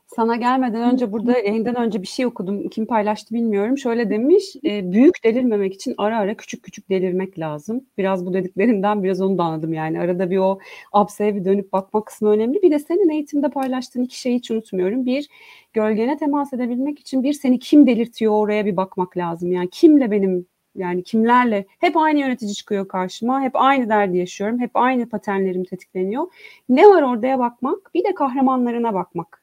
Sana 0.08 0.36
gelmeden 0.36 0.94
önce 0.94 1.12
burada 1.12 1.32
yayından 1.40 1.76
önce 1.76 2.02
bir 2.02 2.08
şey 2.08 2.26
okudum. 2.26 2.70
Kim 2.70 2.86
paylaştı 2.86 3.36
bilmiyorum. 3.36 3.78
Şöyle 3.78 4.10
demiş. 4.10 4.56
E, 4.66 4.92
büyük 4.92 5.24
delirmemek 5.24 5.74
için 5.74 5.96
ara 5.98 6.18
ara 6.20 6.38
küçük 6.38 6.64
küçük 6.64 6.90
delirmek 6.90 7.40
lazım. 7.40 7.86
Biraz 7.98 8.26
bu 8.26 8.34
dediklerinden 8.34 9.04
biraz 9.04 9.22
onu 9.22 9.38
da 9.38 9.44
anladım 9.44 9.74
yani. 9.74 10.00
Arada 10.00 10.30
bir 10.30 10.38
o 10.38 10.60
abseye 10.92 11.36
bir 11.36 11.46
dönüp 11.46 11.74
bakma 11.74 12.04
kısmı 12.06 12.30
önemli. 12.30 12.62
Bir 12.62 12.72
de 12.72 12.80
senin 12.80 13.10
eğitimde 13.10 13.50
paylaştığın 13.50 14.04
iki 14.04 14.20
şeyi 14.20 14.36
hiç 14.38 14.52
unutmuyorum. 14.52 15.06
Bir, 15.06 15.30
gölgene 15.74 16.18
temas 16.18 16.54
edebilmek 16.54 17.00
için 17.00 17.24
bir 17.24 17.34
seni 17.34 17.60
kim 17.60 17.88
delirtiyor 17.88 18.34
oraya 18.34 18.66
bir 18.66 18.78
bakmak 18.78 19.18
lazım. 19.18 19.52
Yani 19.52 19.70
kimle 19.72 20.12
benim 20.12 20.46
yani 20.76 21.04
kimlerle 21.04 21.66
hep 21.80 21.98
aynı 21.98 22.20
yönetici 22.20 22.54
çıkıyor 22.54 22.88
karşıma. 22.88 23.42
Hep 23.42 23.52
aynı 23.56 23.90
derdi 23.90 24.18
yaşıyorum. 24.18 24.60
Hep 24.60 24.72
aynı 24.74 25.10
paternlerim 25.10 25.64
tetikleniyor. 25.64 26.28
Ne 26.70 26.88
var 26.90 27.02
oraya 27.02 27.40
bakmak? 27.40 27.94
Bir 27.94 28.04
de 28.04 28.14
kahramanlarına 28.16 28.94
bakmak 28.94 29.37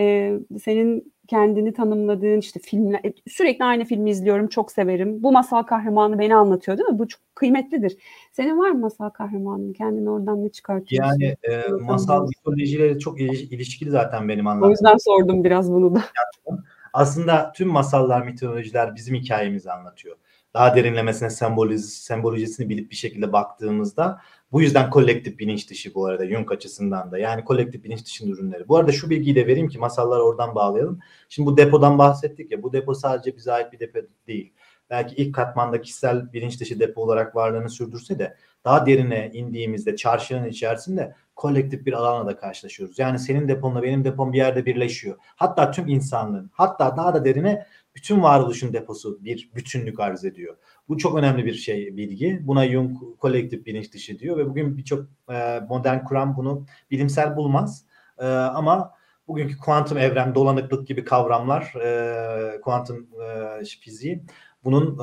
e, 0.00 0.38
senin 0.62 1.12
kendini 1.28 1.72
tanımladığın 1.72 2.38
işte 2.38 2.60
filmler 2.60 3.00
sürekli 3.28 3.64
aynı 3.64 3.84
filmi 3.84 4.10
izliyorum 4.10 4.48
çok 4.48 4.72
severim. 4.72 5.22
Bu 5.22 5.32
masal 5.32 5.62
kahramanı 5.62 6.18
beni 6.18 6.34
anlatıyor 6.34 6.78
değil 6.78 6.88
mi? 6.88 6.98
Bu 6.98 7.08
çok 7.08 7.20
kıymetlidir. 7.34 7.96
Senin 8.32 8.58
var 8.58 8.70
mı 8.70 8.78
masal 8.78 9.10
kahramanın? 9.10 9.72
Kendini 9.72 10.10
oradan 10.10 10.44
ne 10.44 10.48
çıkartıyorsun? 10.48 11.20
Yani 11.20 11.36
e, 11.42 11.68
masal 11.68 12.28
mitolojileri 12.28 12.98
çok 12.98 13.20
ilişkili 13.20 13.90
zaten 13.90 14.28
benim 14.28 14.46
anladığım. 14.46 14.68
O 14.68 14.70
yüzden 14.70 14.96
sordum 14.96 15.44
biraz 15.44 15.72
bunu 15.72 15.94
da. 15.94 16.02
Aslında 16.92 17.52
tüm 17.52 17.68
masallar, 17.68 18.22
mitolojiler 18.22 18.94
bizim 18.94 19.14
hikayemizi 19.14 19.72
anlatıyor. 19.72 20.16
Daha 20.54 20.76
derinlemesine 20.76 21.30
semboliz, 21.30 21.94
sembolojisini 21.94 22.68
bilip 22.68 22.90
bir 22.90 22.96
şekilde 22.96 23.32
baktığımızda 23.32 24.20
bu 24.52 24.62
yüzden 24.62 24.90
kolektif 24.90 25.38
bilinç 25.38 25.70
dışı 25.70 25.94
bu 25.94 26.06
arada 26.06 26.26
Jung 26.26 26.52
açısından 26.52 27.12
da. 27.12 27.18
Yani 27.18 27.44
kolektif 27.44 27.84
bilinç 27.84 28.04
dışının 28.04 28.32
ürünleri. 28.32 28.68
Bu 28.68 28.76
arada 28.76 28.92
şu 28.92 29.10
bilgiyi 29.10 29.34
de 29.36 29.46
vereyim 29.46 29.68
ki 29.68 29.78
masalları 29.78 30.22
oradan 30.22 30.54
bağlayalım. 30.54 30.98
Şimdi 31.28 31.46
bu 31.46 31.56
depodan 31.56 31.98
bahsettik 31.98 32.52
ya 32.52 32.62
bu 32.62 32.72
depo 32.72 32.94
sadece 32.94 33.36
bize 33.36 33.52
ait 33.52 33.72
bir 33.72 33.80
depo 33.80 33.98
değil. 34.26 34.52
Belki 34.90 35.14
ilk 35.14 35.34
katmanda 35.34 35.80
kişisel 35.80 36.32
bilinç 36.32 36.60
dışı 36.60 36.80
depo 36.80 37.02
olarak 37.02 37.36
varlığını 37.36 37.70
sürdürse 37.70 38.18
de 38.18 38.36
daha 38.64 38.86
derine 38.86 39.30
indiğimizde 39.34 39.96
çarşının 39.96 40.48
içerisinde 40.48 41.14
kolektif 41.40 41.86
bir 41.86 41.92
alanla 41.92 42.26
da 42.26 42.36
karşılaşıyoruz. 42.36 42.98
Yani 42.98 43.18
senin 43.18 43.48
deponla 43.48 43.82
benim 43.82 44.04
depom 44.04 44.32
bir 44.32 44.38
yerde 44.38 44.66
birleşiyor. 44.66 45.16
Hatta 45.36 45.70
tüm 45.70 45.88
insanlığın 45.88 46.50
hatta 46.52 46.96
daha 46.96 47.14
da 47.14 47.24
derine 47.24 47.66
bütün 47.94 48.22
varoluşun 48.22 48.72
deposu 48.72 49.24
bir 49.24 49.50
bütünlük 49.54 50.00
arz 50.00 50.24
ediyor. 50.24 50.56
Bu 50.88 50.98
çok 50.98 51.18
önemli 51.18 51.44
bir 51.44 51.54
şey 51.54 51.96
bilgi. 51.96 52.40
Buna 52.42 52.68
Jung 52.68 52.96
kolektif 53.18 53.66
bilinç 53.66 53.92
dışı 53.92 54.18
diyor 54.18 54.36
ve 54.36 54.46
bugün 54.48 54.76
birçok 54.76 55.06
e, 55.32 55.60
modern 55.68 56.04
kuram 56.04 56.36
bunu 56.36 56.66
bilimsel 56.90 57.36
bulmaz. 57.36 57.84
E, 58.18 58.26
ama 58.26 58.92
bugünkü 59.28 59.58
kuantum 59.58 59.98
evren, 59.98 60.34
dolanıklık 60.34 60.86
gibi 60.86 61.04
kavramlar, 61.04 61.74
e, 61.74 62.60
kuantum 62.60 63.08
e, 63.60 63.64
fiziği 63.64 64.24
bunun 64.64 64.94
e, 64.94 65.00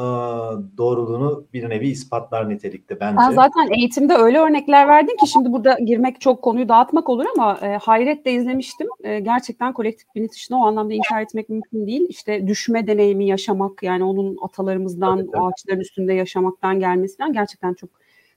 doğruluğunu 0.78 1.48
bir 1.54 1.70
nevi 1.70 1.88
ispatlar 1.88 2.50
nitelikte 2.50 3.00
bence. 3.00 3.22
Sen 3.22 3.32
zaten 3.32 3.68
eğitimde 3.78 4.14
öyle 4.14 4.40
örnekler 4.40 4.88
verdin 4.88 5.18
ki 5.18 5.28
şimdi 5.28 5.52
burada 5.52 5.80
girmek 5.80 6.22
çok 6.22 6.42
konuyu 6.42 6.70
dağıtmak 6.70 7.10
olur 7.10 7.26
ama 7.38 7.60
e, 7.62 7.78
hayretle 7.78 8.32
izlemiştim. 8.32 8.88
E, 9.04 9.20
gerçekten 9.20 9.74
kolektif 9.74 10.08
bilinç 10.16 10.48
o 10.52 10.56
anlamda 10.56 10.94
inkar 10.94 11.22
etmek 11.22 11.50
mümkün 11.50 11.88
değil. 11.88 12.06
İşte 12.10 12.48
düşme 12.48 12.88
deneyimi 12.88 13.28
yaşamak 13.28 13.84
yani 13.84 14.04
onun 14.04 14.38
atalarımızdan 14.42 15.18
evet, 15.18 15.30
evet. 15.34 15.44
ağaçların 15.44 15.80
üstünde 15.80 16.14
yaşamaktan 16.14 16.80
gelmesi 16.80 17.18
falan 17.18 17.34
gerçekten 17.34 17.74
çok 17.74 17.90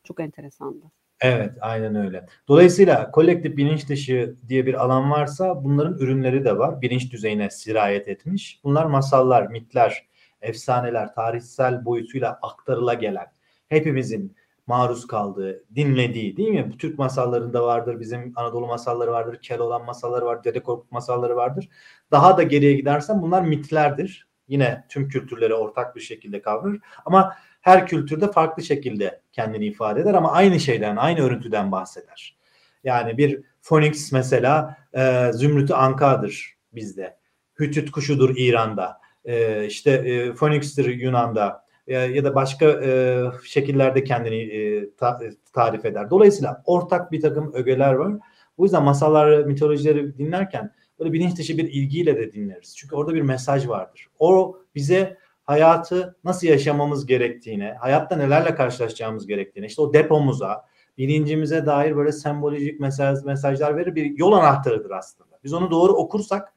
çok 0.04 0.20
enteresandı. 0.20 0.85
Evet, 1.20 1.50
aynen 1.61 1.94
öyle. 1.94 2.26
Dolayısıyla 2.48 3.11
kolektif 3.11 3.56
bilinç 3.56 3.88
dışı 3.88 4.37
diye 4.48 4.66
bir 4.66 4.74
alan 4.74 5.11
varsa 5.11 5.64
bunların 5.64 5.98
ürünleri 5.98 6.44
de 6.44 6.59
var. 6.59 6.83
Bilinç 6.83 7.12
düzeyine 7.12 7.50
sirayet 7.50 8.09
etmiş. 8.09 8.61
Bunlar 8.64 8.87
masallar, 8.87 9.46
mitler, 9.46 10.10
efsaneler, 10.42 11.14
tarihsel 11.14 11.85
boyutuyla 11.85 12.38
aktarıla 12.42 12.94
gelen, 12.94 13.26
hepimizin 13.68 14.37
maruz 14.66 15.07
kaldığı, 15.07 15.64
dinlediği 15.74 16.37
değil 16.37 16.48
mi? 16.48 16.76
Türk 16.79 16.98
masallarında 16.98 17.62
vardır, 17.62 18.00
bizim 18.00 18.33
Anadolu 18.37 18.66
masalları 18.66 19.11
vardır, 19.11 19.38
Keloğlan 19.42 19.85
masalları 19.85 20.24
vardır, 20.24 20.44
Dede 20.44 20.62
Korkut 20.62 20.92
masalları 20.92 21.37
vardır. 21.37 21.68
Daha 22.11 22.37
da 22.37 22.42
geriye 22.42 22.72
gidersen 22.72 23.22
bunlar 23.22 23.42
mitlerdir. 23.42 24.29
Yine 24.48 24.85
tüm 24.88 25.09
kültürlere 25.09 25.55
ortak 25.55 25.96
bir 25.96 26.00
şekilde 26.00 26.42
kavranır. 26.42 26.81
Ama 27.05 27.37
her 27.61 27.87
kültürde 27.87 28.33
farklı 28.33 28.62
şekilde 28.62 29.20
kendini 29.33 29.66
ifade 29.66 30.00
eder 30.00 30.14
ama 30.14 30.33
aynı 30.33 30.61
şeyden, 30.61 30.96
aynı 30.96 31.20
örüntüden 31.20 31.72
bahseder. 31.72 32.37
Yani 32.85 33.18
bir 33.18 33.42
Phoenix 33.62 34.12
mesela 34.12 34.76
e, 34.94 35.33
Zümrüt'ü 35.33 35.74
Anka'dır 35.74 36.57
bizde. 36.72 37.16
Hütüt 37.59 37.90
kuşudur 37.90 38.37
İran'da 38.37 39.00
e, 39.24 39.66
işte 39.66 39.90
e, 39.90 40.35
Phoenix'tir 40.35 40.85
Yunan'da 40.85 41.64
e, 41.87 41.94
ya 41.94 42.24
da 42.24 42.35
başka 42.35 42.66
e, 42.66 43.22
şekillerde 43.44 44.04
kendini 44.04 44.37
e, 44.37 44.90
ta, 44.94 45.20
tarif 45.52 45.85
eder. 45.85 46.11
Dolayısıyla 46.11 46.62
ortak 46.66 47.12
bir 47.12 47.20
takım 47.20 47.52
ögeler 47.54 47.92
var. 47.92 48.12
Bu 48.59 48.64
yüzden 48.64 48.83
masallar, 48.83 49.44
mitolojileri 49.44 50.18
dinlerken 50.18 50.72
böyle 50.98 51.12
bilinç 51.12 51.38
dışı 51.38 51.59
bir 51.59 51.64
ilgiyle 51.64 52.16
de 52.16 52.33
dinleriz. 52.33 52.76
Çünkü 52.76 52.96
orada 52.96 53.14
bir 53.14 53.22
mesaj 53.22 53.68
vardır. 53.68 54.06
O 54.18 54.59
bize 54.74 55.16
hayatı 55.44 56.16
nasıl 56.24 56.46
yaşamamız 56.46 57.06
gerektiğine, 57.06 57.76
hayatta 57.80 58.16
nelerle 58.16 58.54
karşılaşacağımız 58.54 59.26
gerektiğine, 59.26 59.66
işte 59.66 59.83
o 59.83 59.92
depomuza, 59.92 60.64
bilincimize 60.98 61.66
dair 61.66 61.96
böyle 61.96 62.12
sembolojik 62.12 62.80
mesaj, 62.80 63.24
mesajlar 63.24 63.76
verir 63.76 63.94
bir 63.94 64.18
yol 64.18 64.33
anahtarıdır 64.33 64.90
aslında. 64.90 65.38
Biz 65.44 65.52
onu 65.52 65.70
doğru 65.70 65.92
okursak 65.92 66.52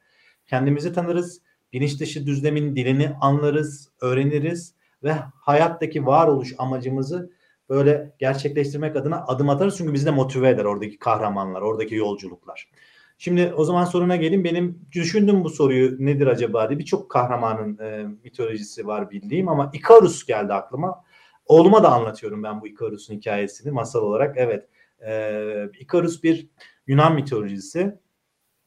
kendimizi 0.46 0.92
tanırız, 0.92 1.40
bilinç 1.74 2.00
dışı 2.00 2.26
düzlemin 2.26 2.76
dilini 2.76 3.12
anlarız, 3.20 3.88
öğreniriz 4.00 4.74
ve 5.02 5.12
hayattaki 5.34 6.06
varoluş 6.06 6.54
amacımızı 6.58 7.30
böyle 7.68 8.12
gerçekleştirmek 8.18 8.96
adına 8.96 9.24
adım 9.26 9.48
atarız. 9.48 9.78
Çünkü 9.78 9.92
bizi 9.92 10.06
de 10.06 10.10
motive 10.10 10.48
eder 10.48 10.64
oradaki 10.64 10.98
kahramanlar, 10.98 11.62
oradaki 11.62 11.94
yolculuklar. 11.94 12.70
Şimdi 13.18 13.52
o 13.56 13.64
zaman 13.64 13.84
soruna 13.84 14.16
gelin. 14.16 14.44
Benim 14.44 14.86
düşündüm 14.92 15.44
bu 15.44 15.50
soruyu 15.50 15.96
nedir 16.06 16.26
acaba 16.26 16.68
diye. 16.68 16.78
Birçok 16.78 17.10
kahramanın 17.10 17.78
e, 17.78 18.06
mitolojisi 18.24 18.86
var 18.86 19.10
bildiğim 19.10 19.48
ama 19.48 19.70
Ikarus 19.72 20.26
geldi 20.26 20.52
aklıma. 20.52 21.04
Oğluma 21.46 21.82
da 21.82 21.92
anlatıyorum 21.92 22.42
ben 22.42 22.60
bu 22.60 22.66
Ikarus'un 22.66 23.14
hikayesini 23.14 23.72
masal 23.72 24.02
olarak. 24.02 24.36
Evet. 24.38 24.68
E, 25.06 25.68
Ikarus 25.80 26.22
bir 26.22 26.48
Yunan 26.86 27.14
mitolojisi. 27.14 27.98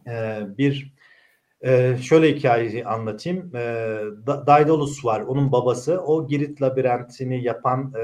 E, 0.07 0.39
bir 0.57 0.96
ee, 1.61 1.97
şöyle 2.01 2.35
hikayeyi 2.35 2.85
anlatayım. 2.85 3.55
Ee, 3.55 3.99
Daedalus 4.27 5.05
var, 5.05 5.21
onun 5.21 5.51
babası. 5.51 6.01
O 6.01 6.27
Girit 6.27 6.61
labirentini 6.61 7.43
yapan 7.43 7.93
e, 7.97 8.03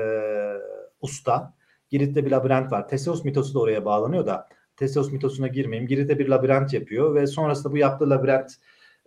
usta. 1.01 1.53
Girit'te 1.89 2.25
bir 2.25 2.31
labirent 2.31 2.71
var. 2.71 2.87
Teseus 2.87 3.25
mitosu 3.25 3.53
da 3.53 3.59
oraya 3.59 3.85
bağlanıyor 3.85 4.25
da. 4.25 4.47
Teseus 4.77 5.11
mitosuna 5.11 5.47
girmeyeyim. 5.47 5.87
Girit'te 5.87 6.19
bir 6.19 6.27
labirent 6.27 6.73
yapıyor 6.73 7.15
ve 7.15 7.27
sonrasında 7.27 7.73
bu 7.73 7.77
yaptığı 7.77 8.09
labirent 8.09 8.51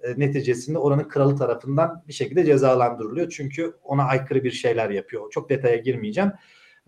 e, 0.02 0.20
neticesinde 0.20 0.78
oranın 0.78 1.09
kralı 1.09 1.37
tarafından 1.37 2.04
bir 2.09 2.12
şekilde 2.12 2.44
cezalandırılıyor. 2.44 3.30
Çünkü 3.30 3.76
ona 3.85 4.04
aykırı 4.04 4.44
bir 4.44 4.50
şeyler 4.50 4.90
yapıyor. 4.90 5.30
Çok 5.30 5.50
detaya 5.50 5.76
girmeyeceğim. 5.76 6.32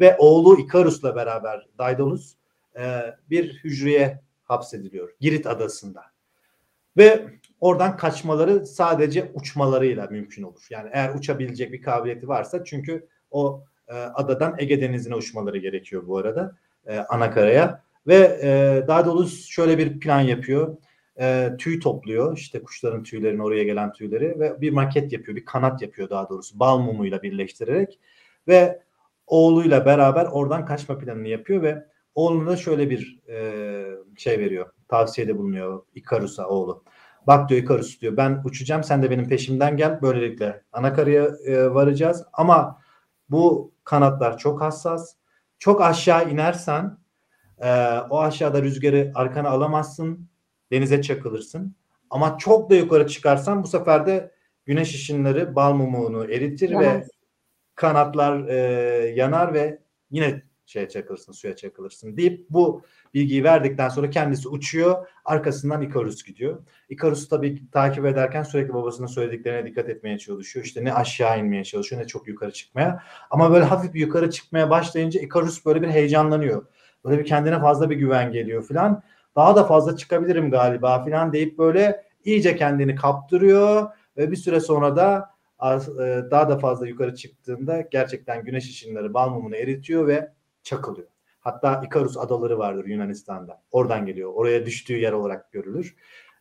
Ve 0.00 0.16
oğlu 0.18 0.60
Ikarus'la 0.60 1.16
beraber 1.16 1.66
Daedalus 1.78 2.34
e, 2.78 3.14
bir 3.30 3.60
hücreye 3.64 4.20
hapsediliyor. 4.44 5.10
Girit 5.20 5.46
adasında. 5.46 6.02
Ve 6.96 7.28
oradan 7.60 7.96
kaçmaları 7.96 8.66
sadece 8.66 9.30
uçmalarıyla 9.34 10.06
mümkün 10.06 10.42
olur. 10.42 10.66
Yani 10.70 10.90
eğer 10.92 11.14
uçabilecek 11.14 11.72
bir 11.72 11.82
kabiliyeti 11.82 12.28
varsa 12.28 12.64
çünkü 12.64 13.06
o 13.30 13.64
e, 13.88 13.94
adadan 13.94 14.54
Ege 14.58 14.80
Denizi'ne 14.80 15.14
uçmaları 15.14 15.58
gerekiyor 15.58 16.06
bu 16.06 16.18
arada 16.18 16.56
e, 16.86 16.98
anakaraya. 16.98 17.82
Ve 18.06 18.38
e, 18.42 18.82
daha 18.88 19.06
doğrusu 19.06 19.50
şöyle 19.50 19.78
bir 19.78 20.00
plan 20.00 20.20
yapıyor. 20.20 20.76
E, 21.20 21.50
tüy 21.58 21.80
topluyor 21.80 22.36
işte 22.36 22.62
kuşların 22.62 23.02
tüylerini 23.02 23.42
oraya 23.42 23.64
gelen 23.64 23.92
tüyleri 23.92 24.40
ve 24.40 24.60
bir 24.60 24.70
maket 24.70 25.12
yapıyor 25.12 25.36
bir 25.36 25.44
kanat 25.44 25.82
yapıyor 25.82 26.10
daha 26.10 26.28
doğrusu 26.28 26.58
bal 26.58 26.78
mumuyla 26.78 27.22
birleştirerek 27.22 27.98
ve 28.48 28.82
oğluyla 29.26 29.86
beraber 29.86 30.24
oradan 30.24 30.64
kaçma 30.64 30.98
planını 30.98 31.28
yapıyor 31.28 31.62
ve 31.62 31.84
oğluna 32.14 32.56
şöyle 32.56 32.90
bir 32.90 33.20
e, 33.28 33.84
şey 34.16 34.38
veriyor 34.38 34.70
tavsiyede 34.88 35.38
bulunuyor 35.38 35.82
Ikarus'a 35.94 36.48
oğlu. 36.48 36.84
Bak 37.28 37.48
diyor 37.48 37.62
Ikarus 37.62 38.00
diyor 38.00 38.16
ben 38.16 38.42
uçacağım 38.44 38.84
sen 38.84 39.02
de 39.02 39.10
benim 39.10 39.28
peşimden 39.28 39.76
gel. 39.76 40.02
Böylelikle 40.02 40.62
anakaraya 40.72 41.28
e, 41.46 41.74
varacağız. 41.74 42.24
Ama 42.32 42.80
bu 43.30 43.72
kanatlar 43.84 44.38
çok 44.38 44.60
hassas. 44.60 45.14
Çok 45.58 45.82
aşağı 45.82 46.30
inersen 46.30 46.98
e, 47.58 47.98
o 48.10 48.20
aşağıda 48.20 48.62
rüzgarı 48.62 49.12
arkana 49.14 49.48
alamazsın. 49.48 50.28
Denize 50.72 51.02
çakılırsın. 51.02 51.74
Ama 52.10 52.38
çok 52.38 52.70
da 52.70 52.74
yukarı 52.74 53.06
çıkarsan 53.06 53.62
bu 53.62 53.66
sefer 53.66 54.06
de 54.06 54.32
güneş 54.66 54.94
ışınları 54.94 55.56
bal 55.56 55.72
mumunu 55.72 56.24
eritir 56.24 56.70
evet. 56.70 56.86
ve 56.86 57.04
kanatlar 57.74 58.48
e, 58.48 58.56
yanar 59.16 59.54
ve 59.54 59.78
yine 60.10 60.42
şeye 60.68 60.88
çakılırsın, 60.88 61.32
suya 61.32 61.56
çakılırsın 61.56 62.16
deyip 62.16 62.50
bu 62.50 62.82
bilgiyi 63.14 63.44
verdikten 63.44 63.88
sonra 63.88 64.10
kendisi 64.10 64.48
uçuyor. 64.48 65.06
Arkasından 65.24 65.82
Icarus 65.82 66.24
gidiyor. 66.24 66.62
Icarus 66.88 67.28
tabii 67.28 67.70
takip 67.70 68.06
ederken 68.06 68.42
sürekli 68.42 68.74
babasının 68.74 69.06
söylediklerine 69.06 69.70
dikkat 69.70 69.88
etmeye 69.88 70.18
çalışıyor. 70.18 70.64
İşte 70.64 70.84
ne 70.84 70.94
aşağı 70.94 71.38
inmeye 71.38 71.64
çalışıyor 71.64 72.02
ne 72.02 72.06
çok 72.06 72.28
yukarı 72.28 72.52
çıkmaya. 72.52 73.02
Ama 73.30 73.52
böyle 73.52 73.64
hafif 73.64 73.94
bir 73.94 74.00
yukarı 74.00 74.30
çıkmaya 74.30 74.70
başlayınca 74.70 75.20
Icarus 75.20 75.66
böyle 75.66 75.82
bir 75.82 75.88
heyecanlanıyor. 75.88 76.66
Böyle 77.04 77.18
bir 77.18 77.24
kendine 77.24 77.60
fazla 77.60 77.90
bir 77.90 77.96
güven 77.96 78.32
geliyor 78.32 78.64
filan. 78.64 79.02
Daha 79.36 79.56
da 79.56 79.64
fazla 79.64 79.96
çıkabilirim 79.96 80.50
galiba 80.50 81.04
filan 81.04 81.32
deyip 81.32 81.58
böyle 81.58 82.04
iyice 82.24 82.56
kendini 82.56 82.94
kaptırıyor 82.94 83.86
ve 84.16 84.30
bir 84.30 84.36
süre 84.36 84.60
sonra 84.60 84.96
da 84.96 85.30
e, 85.62 86.30
daha 86.30 86.48
da 86.48 86.58
fazla 86.58 86.86
yukarı 86.86 87.14
çıktığında 87.14 87.80
gerçekten 87.80 88.44
güneş 88.44 88.64
ışınları 88.70 89.14
bal 89.14 89.52
eritiyor 89.52 90.06
ve 90.06 90.32
çakılıyor. 90.68 91.08
Hatta 91.40 91.82
Ikarus 91.84 92.16
adaları 92.16 92.58
vardır 92.58 92.84
Yunanistan'da. 92.84 93.62
Oradan 93.70 94.06
geliyor. 94.06 94.32
Oraya 94.34 94.66
düştüğü 94.66 94.96
yer 94.98 95.12
olarak 95.12 95.52
görülür. 95.52 95.96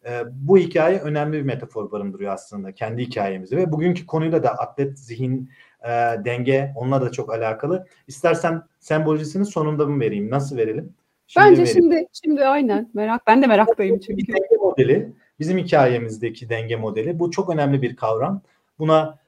E, 0.06 0.22
bu 0.32 0.58
hikaye 0.58 1.00
önemli 1.00 1.38
bir 1.38 1.42
metafor 1.42 1.92
barındırıyor 1.92 2.34
aslında 2.34 2.72
kendi 2.72 3.02
hikayemizde 3.02 3.58
ve 3.58 3.72
bugünkü 3.72 4.06
konuyla 4.06 4.44
da 4.44 4.50
atlet 4.50 5.00
zihin 5.00 5.50
e, 5.84 5.90
denge 6.26 6.74
onunla 6.76 7.02
da 7.02 7.12
çok 7.12 7.34
alakalı. 7.34 7.88
İstersen 8.08 8.64
sembolojisini 8.80 9.46
sonunda 9.46 9.86
mı 9.86 10.00
vereyim? 10.00 10.30
Nasıl 10.30 10.58
verelim? 10.58 10.94
Şimdi 11.28 11.46
Bence 11.46 11.62
verelim. 11.62 11.82
şimdi 11.82 12.08
şimdi 12.24 12.46
aynen 12.46 12.90
merak. 12.94 13.28
Ben 13.28 13.42
de 13.42 13.48
meraktayım 13.48 14.00
çünkü. 14.00 14.28
Denge 14.28 14.56
modeli 14.62 15.14
bizim 15.40 15.58
hikayemizdeki 15.58 16.50
denge 16.50 16.76
modeli. 16.76 17.20
Bu 17.20 17.32
çok 17.32 17.50
önemli 17.50 17.82
bir 17.82 17.96
kavram. 17.96 18.42
Buna 18.80 19.20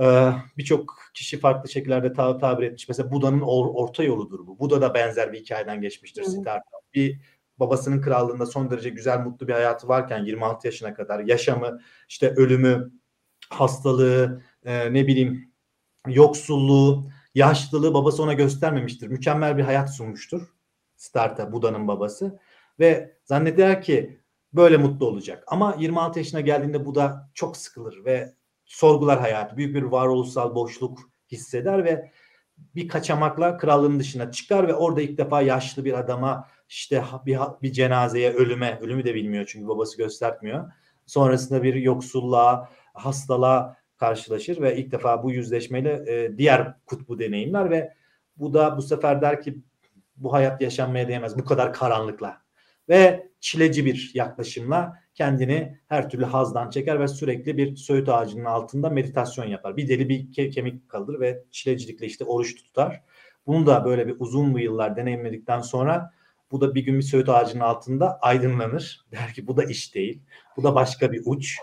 e, 0.00 0.32
birçok 0.58 0.98
kişi 1.14 1.38
farklı 1.38 1.70
şekillerde 1.70 2.12
tab 2.12 2.40
tabir 2.40 2.66
etmiş. 2.66 2.88
Mesela 2.88 3.12
Buda'nın 3.12 3.40
or 3.40 3.66
orta 3.74 4.02
yoludur 4.02 4.46
bu. 4.46 4.58
Buda 4.58 4.80
da 4.80 4.94
benzer 4.94 5.32
bir 5.32 5.40
hikayeden 5.40 5.80
geçmiştir 5.80 6.22
Siddhartha. 6.22 6.78
Bir 6.94 7.20
babasının 7.58 8.02
krallığında 8.02 8.46
son 8.46 8.70
derece 8.70 8.90
güzel, 8.90 9.18
mutlu 9.18 9.48
bir 9.48 9.52
hayatı 9.52 9.88
varken 9.88 10.24
26 10.24 10.66
yaşına 10.66 10.94
kadar 10.94 11.20
yaşamı, 11.20 11.80
işte 12.08 12.34
ölümü, 12.36 12.92
hastalığı, 13.50 14.42
e, 14.64 14.94
ne 14.94 15.06
bileyim 15.06 15.52
yoksulluğu, 16.06 17.10
yaşlılığı 17.34 17.94
babası 17.94 18.22
ona 18.22 18.32
göstermemiştir. 18.32 19.08
Mükemmel 19.08 19.58
bir 19.58 19.62
hayat 19.62 19.94
sunmuştur. 19.94 20.42
Siddhartha, 20.96 21.52
Buda'nın 21.52 21.88
babası. 21.88 22.38
Ve 22.78 23.16
zanneder 23.24 23.82
ki 23.82 24.20
böyle 24.52 24.76
mutlu 24.76 25.06
olacak. 25.06 25.44
Ama 25.46 25.76
26 25.78 26.18
yaşına 26.18 26.40
geldiğinde 26.40 26.86
Buda 26.86 27.30
çok 27.34 27.56
sıkılır 27.56 28.04
ve 28.04 28.34
sorgular 28.72 29.20
hayatı. 29.20 29.56
Büyük 29.56 29.74
bir 29.74 29.82
varoluşsal 29.82 30.54
boşluk 30.54 30.98
hisseder 31.32 31.84
ve 31.84 32.12
bir 32.74 32.88
kaçamakla 32.88 33.56
krallığın 33.56 34.00
dışına 34.00 34.30
çıkar 34.30 34.68
ve 34.68 34.74
orada 34.74 35.02
ilk 35.02 35.18
defa 35.18 35.42
yaşlı 35.42 35.84
bir 35.84 35.98
adama 35.98 36.48
işte 36.68 37.04
bir, 37.26 37.38
bir 37.62 37.72
cenazeye 37.72 38.32
ölüme, 38.32 38.78
ölümü 38.82 39.04
de 39.04 39.14
bilmiyor 39.14 39.44
çünkü 39.48 39.68
babası 39.68 39.96
göstermiyor. 39.96 40.72
Sonrasında 41.06 41.62
bir 41.62 41.74
yoksulluğa, 41.74 42.68
hastalığa 42.94 43.76
karşılaşır 43.96 44.60
ve 44.60 44.76
ilk 44.76 44.92
defa 44.92 45.22
bu 45.22 45.30
yüzleşmeyle 45.30 46.04
e, 46.06 46.38
diğer 46.38 46.74
kutbu 46.86 47.18
deneyimler 47.18 47.70
ve 47.70 47.92
bu 48.36 48.54
da 48.54 48.76
bu 48.76 48.82
sefer 48.82 49.20
der 49.20 49.42
ki 49.42 49.58
bu 50.16 50.32
hayat 50.32 50.60
yaşanmaya 50.60 51.08
değmez 51.08 51.38
bu 51.38 51.44
kadar 51.44 51.72
karanlıkla 51.72 52.42
ve 52.88 53.28
çileci 53.40 53.84
bir 53.84 54.10
yaklaşımla 54.14 55.01
kendini 55.14 55.78
her 55.88 56.10
türlü 56.10 56.24
hazdan 56.24 56.70
çeker 56.70 57.00
ve 57.00 57.08
sürekli 57.08 57.56
bir 57.56 57.76
söğüt 57.76 58.08
ağacının 58.08 58.44
altında 58.44 58.90
meditasyon 58.90 59.46
yapar. 59.46 59.76
Bir 59.76 59.88
deli 59.88 60.08
bir 60.08 60.32
ke- 60.32 60.50
kemik 60.50 60.88
kalır 60.88 61.20
ve 61.20 61.44
çilecilikle 61.50 62.06
işte 62.06 62.24
oruç 62.24 62.56
tutar. 62.56 63.02
Bunu 63.46 63.66
da 63.66 63.84
böyle 63.84 64.06
bir 64.06 64.16
uzun 64.18 64.56
bir 64.56 64.62
yıllar 64.62 64.96
deneyimledikten 64.96 65.60
sonra 65.60 66.12
bu 66.52 66.60
da 66.60 66.74
bir 66.74 66.84
gün 66.84 66.96
bir 66.96 67.02
söğüt 67.02 67.28
ağacının 67.28 67.62
altında 67.62 68.18
aydınlanır. 68.18 69.06
Der 69.12 69.34
ki 69.34 69.46
bu 69.46 69.56
da 69.56 69.64
iş 69.64 69.94
değil. 69.94 70.22
Bu 70.56 70.62
da 70.62 70.74
başka 70.74 71.12
bir 71.12 71.22
uç. 71.24 71.56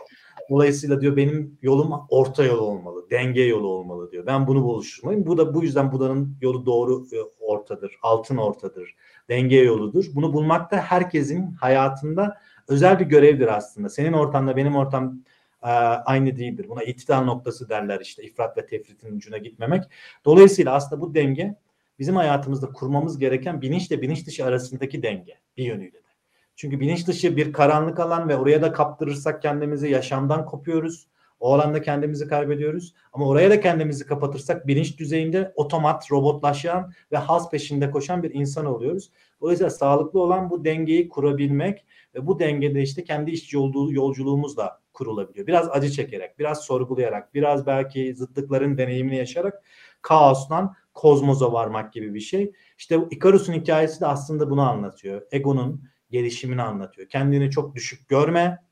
Dolayısıyla 0.50 1.02
diyor 1.02 1.16
benim 1.16 1.58
yolum 1.62 1.92
orta 2.10 2.44
yol 2.44 2.58
olmalı, 2.58 3.10
denge 3.10 3.42
yolu 3.42 3.68
olmalı 3.68 4.12
diyor. 4.12 4.26
Ben 4.26 4.48
bunu 4.48 4.64
buluşturmalıyım. 4.64 5.28
Bu 5.28 5.38
da 5.38 5.54
bu 5.54 5.64
yüzden 5.64 5.92
Buda'nın 5.92 6.38
yolu 6.42 6.66
doğru 6.66 7.06
e, 7.14 7.18
ortadır, 7.40 7.98
altın 8.02 8.38
ortadır, 8.38 8.96
denge 9.30 9.58
yoludur. 9.58 10.06
Bunu 10.16 10.34
bulmak 10.34 10.72
da 10.72 10.78
herkesin 10.78 11.52
hayatında 11.52 12.38
özel 12.70 13.00
bir 13.00 13.06
görevdir 13.06 13.58
aslında. 13.58 13.90
Senin 13.90 14.14
ortamda 14.14 14.58
benim 14.58 14.76
ortam 14.76 15.24
e, 15.64 15.68
aynı 15.68 16.38
değildir. 16.38 16.66
Buna 16.70 16.84
itidal 16.84 17.24
noktası 17.24 17.70
derler 17.70 18.00
işte 18.00 18.24
ifrat 18.24 18.58
ve 18.58 18.66
tefritin 18.66 19.16
ucuna 19.16 19.38
gitmemek. 19.38 19.84
Dolayısıyla 20.26 20.74
aslında 20.74 21.02
bu 21.02 21.16
denge 21.16 21.56
bizim 22.00 22.16
hayatımızda 22.16 22.68
kurmamız 22.72 23.20
gereken 23.20 23.62
bilinçle 23.62 24.02
bilinç 24.02 24.28
dışı 24.28 24.46
arasındaki 24.46 25.04
denge 25.04 25.36
bir 25.58 25.64
yönüyle 25.64 25.94
de. 25.94 26.10
Çünkü 26.56 26.80
bilinç 26.80 27.08
dışı 27.08 27.38
bir 27.38 27.54
karanlık 27.54 28.00
alan 28.00 28.30
ve 28.30 28.38
oraya 28.38 28.62
da 28.62 28.72
kaptırırsak 28.72 29.42
kendimizi 29.42 29.90
yaşamdan 29.90 30.46
kopuyoruz. 30.46 31.08
O 31.40 31.54
alanda 31.54 31.82
kendimizi 31.82 32.28
kaybediyoruz. 32.28 32.94
Ama 33.14 33.28
oraya 33.28 33.50
da 33.50 33.62
kendimizi 33.62 34.06
kapatırsak 34.06 34.68
bilinç 34.68 35.00
düzeyinde 35.00 35.54
otomat, 35.56 36.12
robotlaşan 36.12 36.94
ve 37.12 37.18
haz 37.18 37.50
peşinde 37.52 37.92
koşan 37.92 38.24
bir 38.24 38.34
insan 38.34 38.66
oluyoruz. 38.66 39.12
Dolayısıyla 39.42 39.70
sağlıklı 39.70 40.22
olan 40.22 40.50
bu 40.50 40.66
dengeyi 40.66 41.10
kurabilmek 41.10 41.86
ve 42.16 42.28
bu 42.28 42.40
dengede 42.40 42.82
işte 42.82 43.04
kendi 43.04 43.32
iş 43.32 43.54
yolculuğumuz 43.54 44.58
da 44.58 44.82
kurulabiliyor. 44.94 45.48
Biraz 45.48 45.70
acı 45.70 45.92
çekerek, 45.92 46.40
biraz 46.40 46.62
sorgulayarak, 46.62 47.34
biraz 47.34 47.68
belki 47.68 48.16
zıtlıkların 48.16 48.78
deneyimini 48.78 49.16
yaşayarak 49.18 49.64
kaostan 50.02 50.76
kozmoza 50.94 51.54
varmak 51.54 51.94
gibi 51.94 52.14
bir 52.14 52.20
şey. 52.20 52.52
İşte 52.78 53.00
Icarus'un 53.12 53.54
hikayesi 53.54 54.02
de 54.02 54.06
aslında 54.06 54.50
bunu 54.50 54.70
anlatıyor. 54.70 55.22
Egonun 55.32 55.84
gelişimini 56.12 56.62
anlatıyor. 56.62 57.10
Kendini 57.10 57.52
çok 57.52 57.76
düşük 57.76 58.10
görme. 58.10 58.69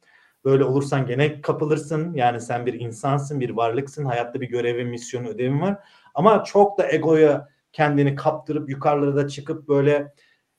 Böyle 0.47 0.63
olursan 0.63 1.05
gene 1.05 1.41
kapılırsın. 1.41 2.13
Yani 2.13 2.41
sen 2.41 2.65
bir 2.65 2.73
insansın, 2.73 3.39
bir 3.39 3.49
varlıksın. 3.49 4.05
Hayatta 4.05 4.41
bir 4.41 4.49
görevin, 4.49 4.87
misyonu, 4.87 5.27
ödevin 5.27 5.61
var. 5.61 5.77
Ama 6.13 6.43
çok 6.43 6.77
da 6.77 6.91
egoya 6.91 7.49
kendini 7.73 8.15
kaptırıp 8.15 8.69
yukarılara 8.69 9.15
da 9.15 9.27
çıkıp 9.27 9.67
böyle 9.67 10.13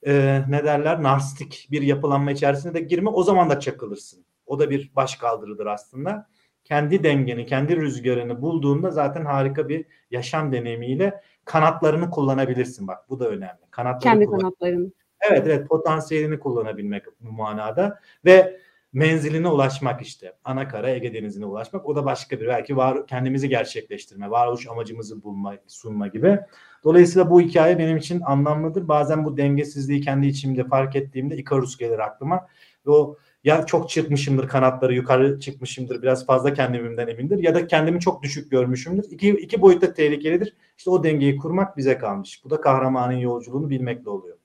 e, 0.05 0.41
ne 0.49 0.65
derler 0.65 1.03
narsistik 1.03 1.67
bir 1.71 1.81
yapılanma 1.81 2.31
içerisine 2.31 2.73
de 2.73 2.79
girme. 2.79 3.09
O 3.09 3.23
zaman 3.23 3.49
da 3.49 3.59
çakılırsın. 3.59 4.25
O 4.45 4.59
da 4.59 4.69
bir 4.69 4.91
baş 4.95 5.15
kaldırıdır 5.15 5.65
aslında. 5.65 6.27
Kendi 6.63 7.03
dengeni, 7.03 7.45
kendi 7.45 7.75
rüzgarını 7.77 8.41
bulduğunda 8.41 8.91
zaten 8.91 9.25
harika 9.25 9.69
bir 9.69 9.85
yaşam 10.11 10.51
deneyimiyle 10.51 11.21
kanatlarını 11.45 12.09
kullanabilirsin. 12.09 12.87
Bak 12.87 13.09
bu 13.09 13.19
da 13.19 13.29
önemli. 13.29 13.61
Kanatları 13.71 14.13
kendi 14.13 14.25
kullan- 14.25 14.39
kanatlarını. 14.39 14.91
Evet 15.29 15.41
evet 15.45 15.69
potansiyelini 15.69 16.39
kullanabilmek 16.39 17.03
bu 17.19 17.31
manada 17.31 17.99
ve 18.25 18.59
menziline 18.93 19.47
ulaşmak 19.47 20.01
işte. 20.01 20.33
Ana 20.43 20.67
kara 20.67 20.89
Ege 20.89 21.13
Denizi'ne 21.13 21.45
ulaşmak. 21.45 21.85
O 21.85 21.95
da 21.95 22.05
başka 22.05 22.39
bir 22.39 22.47
belki 22.47 22.77
var 22.77 23.07
kendimizi 23.07 23.49
gerçekleştirme, 23.49 24.29
varoluş 24.29 24.67
amacımızı 24.67 25.23
bulma, 25.23 25.55
sunma 25.67 26.07
gibi. 26.07 26.39
Dolayısıyla 26.83 27.29
bu 27.29 27.41
hikaye 27.41 27.79
benim 27.79 27.97
için 27.97 28.21
anlamlıdır. 28.21 28.87
Bazen 28.87 29.25
bu 29.25 29.37
dengesizliği 29.37 30.01
kendi 30.01 30.27
içimde 30.27 30.63
fark 30.63 30.95
ettiğimde 30.95 31.37
Ikarus 31.37 31.77
gelir 31.77 31.99
aklıma. 31.99 32.47
Ve 32.87 32.91
o 32.91 33.17
ya 33.43 33.65
çok 33.65 33.89
çırpmışımdır 33.89 34.47
kanatları 34.47 34.93
yukarı 34.93 35.39
çıkmışımdır 35.39 36.01
biraz 36.01 36.25
fazla 36.25 36.53
kendimden 36.53 37.07
emindir 37.07 37.43
ya 37.43 37.55
da 37.55 37.67
kendimi 37.67 37.99
çok 37.99 38.23
düşük 38.23 38.51
görmüşümdür. 38.51 39.05
İki, 39.11 39.29
iki 39.29 39.61
boyutta 39.61 39.93
tehlikelidir. 39.93 40.55
İşte 40.77 40.89
o 40.89 41.03
dengeyi 41.03 41.37
kurmak 41.37 41.77
bize 41.77 41.97
kalmış. 41.97 42.41
Bu 42.45 42.49
da 42.49 42.61
kahramanın 42.61 43.17
yolculuğunu 43.17 43.69
bilmekle 43.69 44.09
oluyor. 44.09 44.38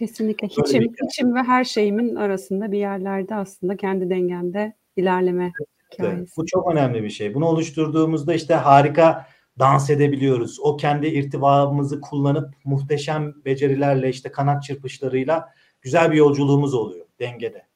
Kesinlikle. 0.00 0.48
Hiçim, 0.48 0.82
hiçim 1.04 1.34
ve 1.34 1.42
her 1.42 1.64
şeyimin 1.64 2.14
arasında 2.14 2.72
bir 2.72 2.78
yerlerde 2.78 3.34
aslında 3.34 3.76
kendi 3.76 4.10
dengemde 4.10 4.74
ilerleme 4.96 5.52
hikayesi. 5.92 6.36
Bu 6.36 6.46
çok 6.46 6.72
önemli 6.72 7.02
bir 7.02 7.10
şey. 7.10 7.34
Bunu 7.34 7.46
oluşturduğumuzda 7.46 8.34
işte 8.34 8.54
harika 8.54 9.26
dans 9.58 9.90
edebiliyoruz. 9.90 10.60
O 10.60 10.76
kendi 10.76 11.06
irtibamızı 11.06 12.00
kullanıp 12.00 12.54
muhteşem 12.64 13.34
becerilerle 13.44 14.08
işte 14.08 14.32
kanat 14.32 14.62
çırpışlarıyla 14.62 15.48
güzel 15.82 16.12
bir 16.12 16.16
yolculuğumuz 16.16 16.74
oluyor 16.74 17.06
dengede. 17.18 17.66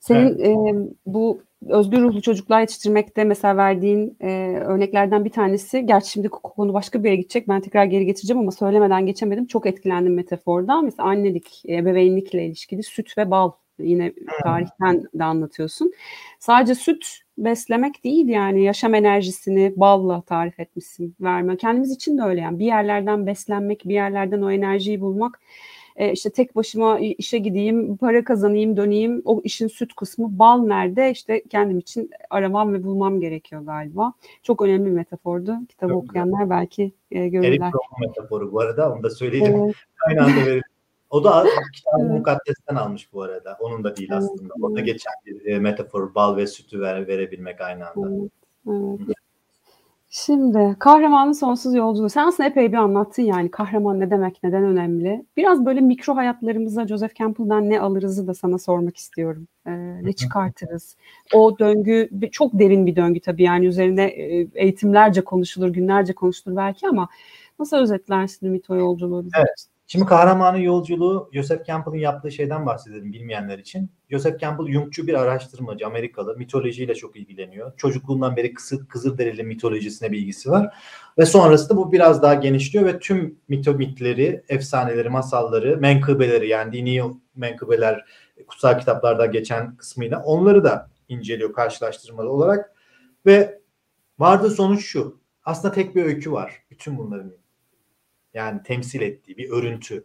Senin 0.00 0.38
evet. 0.38 0.46
e, 0.46 0.94
bu 1.06 1.42
özgür 1.68 2.00
ruhlu 2.00 2.22
çocuklar 2.22 2.60
yetiştirmekte 2.60 3.24
mesela 3.24 3.56
verdiğin 3.56 4.16
e, 4.20 4.28
örneklerden 4.66 5.24
bir 5.24 5.30
tanesi. 5.30 5.86
Gerçi 5.86 6.10
şimdi 6.10 6.28
konu 6.28 6.74
başka 6.74 7.04
bir 7.04 7.08
yere 7.08 7.16
gidecek. 7.16 7.48
Ben 7.48 7.60
tekrar 7.60 7.84
geri 7.84 8.06
getireceğim 8.06 8.40
ama 8.40 8.50
söylemeden 8.50 9.06
geçemedim. 9.06 9.46
Çok 9.46 9.66
etkilendim 9.66 10.14
metafordan. 10.14 10.84
Mesela 10.84 11.08
annelik, 11.08 11.62
ebeveynlikle 11.68 12.46
ilişkili 12.46 12.82
süt 12.82 13.18
ve 13.18 13.30
bal 13.30 13.50
yine 13.78 14.12
tarihten 14.42 15.04
de 15.14 15.24
anlatıyorsun. 15.24 15.92
Sadece 16.38 16.74
süt 16.74 17.06
beslemek 17.38 18.04
değil 18.04 18.28
yani 18.28 18.64
yaşam 18.64 18.94
enerjisini 18.94 19.72
balla 19.76 20.22
tarif 20.22 20.60
etmişsin 20.60 21.16
verme. 21.20 21.56
Kendimiz 21.56 21.90
için 21.90 22.18
de 22.18 22.22
öyle 22.22 22.40
yani 22.40 22.58
bir 22.58 22.66
yerlerden 22.66 23.26
beslenmek, 23.26 23.84
bir 23.84 23.94
yerlerden 23.94 24.42
o 24.42 24.50
enerjiyi 24.50 25.00
bulmak 25.00 25.40
e, 25.96 26.12
işte 26.12 26.30
tek 26.30 26.56
başıma 26.56 26.98
işe 26.98 27.38
gideyim, 27.38 27.96
para 27.96 28.24
kazanayım, 28.24 28.76
döneyim. 28.76 29.22
O 29.24 29.40
işin 29.44 29.68
süt 29.68 29.94
kısmı 29.94 30.38
bal 30.38 30.62
nerede? 30.62 31.10
İşte 31.10 31.42
kendim 31.50 31.78
için 31.78 32.10
aramam 32.30 32.72
ve 32.72 32.84
bulmam 32.84 33.20
gerekiyor 33.20 33.62
galiba. 33.62 34.12
Çok 34.42 34.62
önemli 34.62 34.86
bir 34.86 34.90
metafordu. 34.90 35.56
Kitabı 35.68 35.92
Çok 35.92 36.04
okuyanlar 36.04 36.42
güzel. 36.42 36.50
belki 36.50 36.92
e, 37.10 37.28
görürler. 37.28 37.48
Erik 37.48 37.62
metaforu 38.00 38.52
bu 38.52 38.60
arada. 38.60 38.92
Onu 38.92 39.02
da 39.02 39.10
söyleyelim. 39.10 39.64
Evet. 39.64 39.74
Aynı 40.08 40.22
anda 40.22 40.46
verelim. 40.46 40.62
O 41.10 41.24
da 41.24 41.44
kitabı 41.74 42.02
evet. 42.02 42.10
mukaddesten 42.10 42.74
almış 42.74 43.12
bu 43.12 43.22
arada. 43.22 43.56
Onun 43.60 43.84
da 43.84 43.96
değil 43.96 44.08
evet. 44.12 44.22
aslında. 44.22 44.54
Orada 44.62 44.80
geçen 44.80 45.12
bir 45.26 45.46
e, 45.46 45.58
metafor 45.58 46.14
bal 46.14 46.36
ve 46.36 46.46
sütü 46.46 46.80
ver, 46.80 47.08
verebilmek 47.08 47.60
aynı 47.60 47.88
anda. 47.88 48.08
Evet. 48.08 48.30
Evet. 48.68 49.16
Şimdi 50.14 50.76
kahramanın 50.78 51.32
sonsuz 51.32 51.74
yolculuğu. 51.74 52.08
Sen 52.08 52.26
aslında 52.26 52.48
epey 52.48 52.72
bir 52.72 52.76
anlattın 52.76 53.22
yani 53.22 53.50
kahraman 53.50 54.00
ne 54.00 54.10
demek, 54.10 54.42
neden 54.42 54.64
önemli. 54.64 55.26
Biraz 55.36 55.66
böyle 55.66 55.80
mikro 55.80 56.16
hayatlarımıza 56.16 56.86
Joseph 56.86 57.14
Campbell'dan 57.14 57.70
ne 57.70 57.80
alırızı 57.80 58.26
da 58.26 58.34
sana 58.34 58.58
sormak 58.58 58.96
istiyorum. 58.96 59.48
Ee, 59.66 59.70
ne 60.04 60.12
çıkartırız? 60.12 60.96
O 61.34 61.58
döngü 61.58 62.08
çok 62.32 62.58
derin 62.58 62.86
bir 62.86 62.96
döngü 62.96 63.20
tabii 63.20 63.42
yani 63.42 63.66
üzerine 63.66 64.04
e, 64.04 64.48
eğitimlerce 64.54 65.24
konuşulur, 65.24 65.68
günlerce 65.68 66.12
konuşulur 66.12 66.56
belki 66.56 66.88
ama 66.88 67.08
nasıl 67.58 67.76
özetlersin 67.76 68.46
Ümit 68.46 68.70
o 68.70 68.76
yolculuğu? 68.76 69.24
Evet. 69.38 69.66
Şimdi 69.92 70.06
kahramanın 70.06 70.58
yolculuğu 70.58 71.30
Joseph 71.32 71.64
Campbell'ın 71.64 71.96
yaptığı 71.96 72.32
şeyden 72.32 72.66
bahsedelim 72.66 73.12
bilmeyenler 73.12 73.58
için. 73.58 73.90
Joseph 74.10 74.40
Campbell 74.40 74.72
Jungçu 74.72 75.06
bir 75.06 75.14
araştırmacı, 75.14 75.86
Amerikalı. 75.86 76.36
Mitolojiyle 76.36 76.94
çok 76.94 77.16
ilgileniyor. 77.16 77.72
Çocukluğundan 77.76 78.36
beri 78.36 78.54
Kızıl, 78.54 78.86
Kızılderili 78.86 79.42
mitolojisine 79.42 80.12
bilgisi 80.12 80.50
var. 80.50 80.74
Ve 81.18 81.26
sonrasında 81.26 81.76
bu 81.76 81.92
biraz 81.92 82.22
daha 82.22 82.34
genişliyor 82.34 82.86
ve 82.86 82.98
tüm 82.98 83.38
mito 83.48 83.72
mitleri, 83.74 84.42
efsaneleri, 84.48 85.08
masalları, 85.08 85.76
menkıbeleri 85.76 86.48
yani 86.48 86.72
dini 86.72 87.02
menkıbeler 87.36 88.04
kutsal 88.46 88.78
kitaplarda 88.78 89.26
geçen 89.26 89.76
kısmıyla 89.76 90.22
onları 90.22 90.64
da 90.64 90.90
inceliyor 91.08 91.52
karşılaştırmalı 91.52 92.30
olarak. 92.30 92.72
Ve 93.26 93.60
vardığı 94.18 94.50
sonuç 94.50 94.84
şu. 94.84 95.20
Aslında 95.44 95.74
tek 95.74 95.96
bir 95.96 96.04
öykü 96.04 96.32
var 96.32 96.62
bütün 96.70 96.98
bunların 96.98 97.41
yani 98.34 98.62
temsil 98.62 99.00
ettiği 99.00 99.36
bir 99.36 99.50
örüntü. 99.50 100.04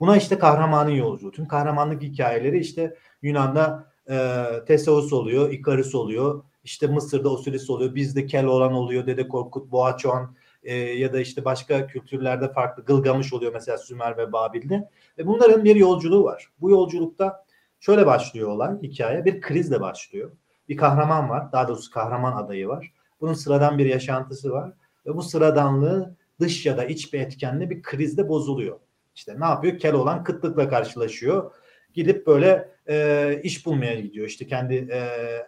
Buna 0.00 0.16
işte 0.16 0.38
kahramanın 0.38 0.90
yolculuğu. 0.90 1.32
Tüm 1.32 1.48
kahramanlık 1.48 2.02
hikayeleri 2.02 2.58
işte 2.58 2.96
Yunan'da 3.22 3.92
e, 4.10 4.44
Teseus 4.66 5.12
oluyor, 5.12 5.52
Ikarus 5.52 5.94
oluyor. 5.94 6.44
İşte 6.64 6.86
Mısır'da 6.86 7.28
Osiris 7.28 7.70
oluyor. 7.70 7.94
Bizde 7.94 8.26
Keloğlan 8.26 8.72
oluyor, 8.72 9.06
Dede 9.06 9.28
Korkut, 9.28 9.72
Boğaçoğan 9.72 10.36
e, 10.62 10.74
ya 10.74 11.12
da 11.12 11.20
işte 11.20 11.44
başka 11.44 11.86
kültürlerde 11.86 12.52
farklı 12.52 12.84
Gılgamış 12.84 13.32
oluyor 13.32 13.52
mesela 13.52 13.78
Sümer 13.78 14.16
ve 14.16 14.32
Babil'de. 14.32 14.88
Ve 15.18 15.26
bunların 15.26 15.64
bir 15.64 15.76
yolculuğu 15.76 16.24
var. 16.24 16.46
Bu 16.60 16.70
yolculukta 16.70 17.44
şöyle 17.80 18.06
başlıyor 18.06 18.48
olay, 18.48 18.82
hikaye. 18.82 19.24
Bir 19.24 19.40
krizle 19.40 19.80
başlıyor. 19.80 20.30
Bir 20.68 20.76
kahraman 20.76 21.28
var. 21.28 21.52
Daha 21.52 21.68
doğrusu 21.68 21.90
kahraman 21.90 22.44
adayı 22.44 22.68
var. 22.68 22.92
Bunun 23.20 23.34
sıradan 23.34 23.78
bir 23.78 23.86
yaşantısı 23.86 24.50
var. 24.52 24.72
Ve 25.06 25.16
bu 25.16 25.22
sıradanlığı 25.22 26.16
dış 26.40 26.66
ya 26.66 26.76
da 26.76 26.84
iç 26.84 27.12
bir 27.12 27.20
etkenle 27.20 27.70
bir 27.70 27.82
krizde 27.82 28.28
bozuluyor. 28.28 28.78
İşte 29.14 29.40
ne 29.40 29.44
yapıyor? 29.44 29.78
Keloğlan 29.78 30.24
kıtlıkla 30.24 30.68
karşılaşıyor. 30.68 31.52
Gidip 31.94 32.26
böyle 32.26 32.68
e, 32.88 33.40
iş 33.42 33.66
bulmaya 33.66 34.00
gidiyor. 34.00 34.26
İşte 34.26 34.46
kendi 34.46 34.74
e, 34.74 35.00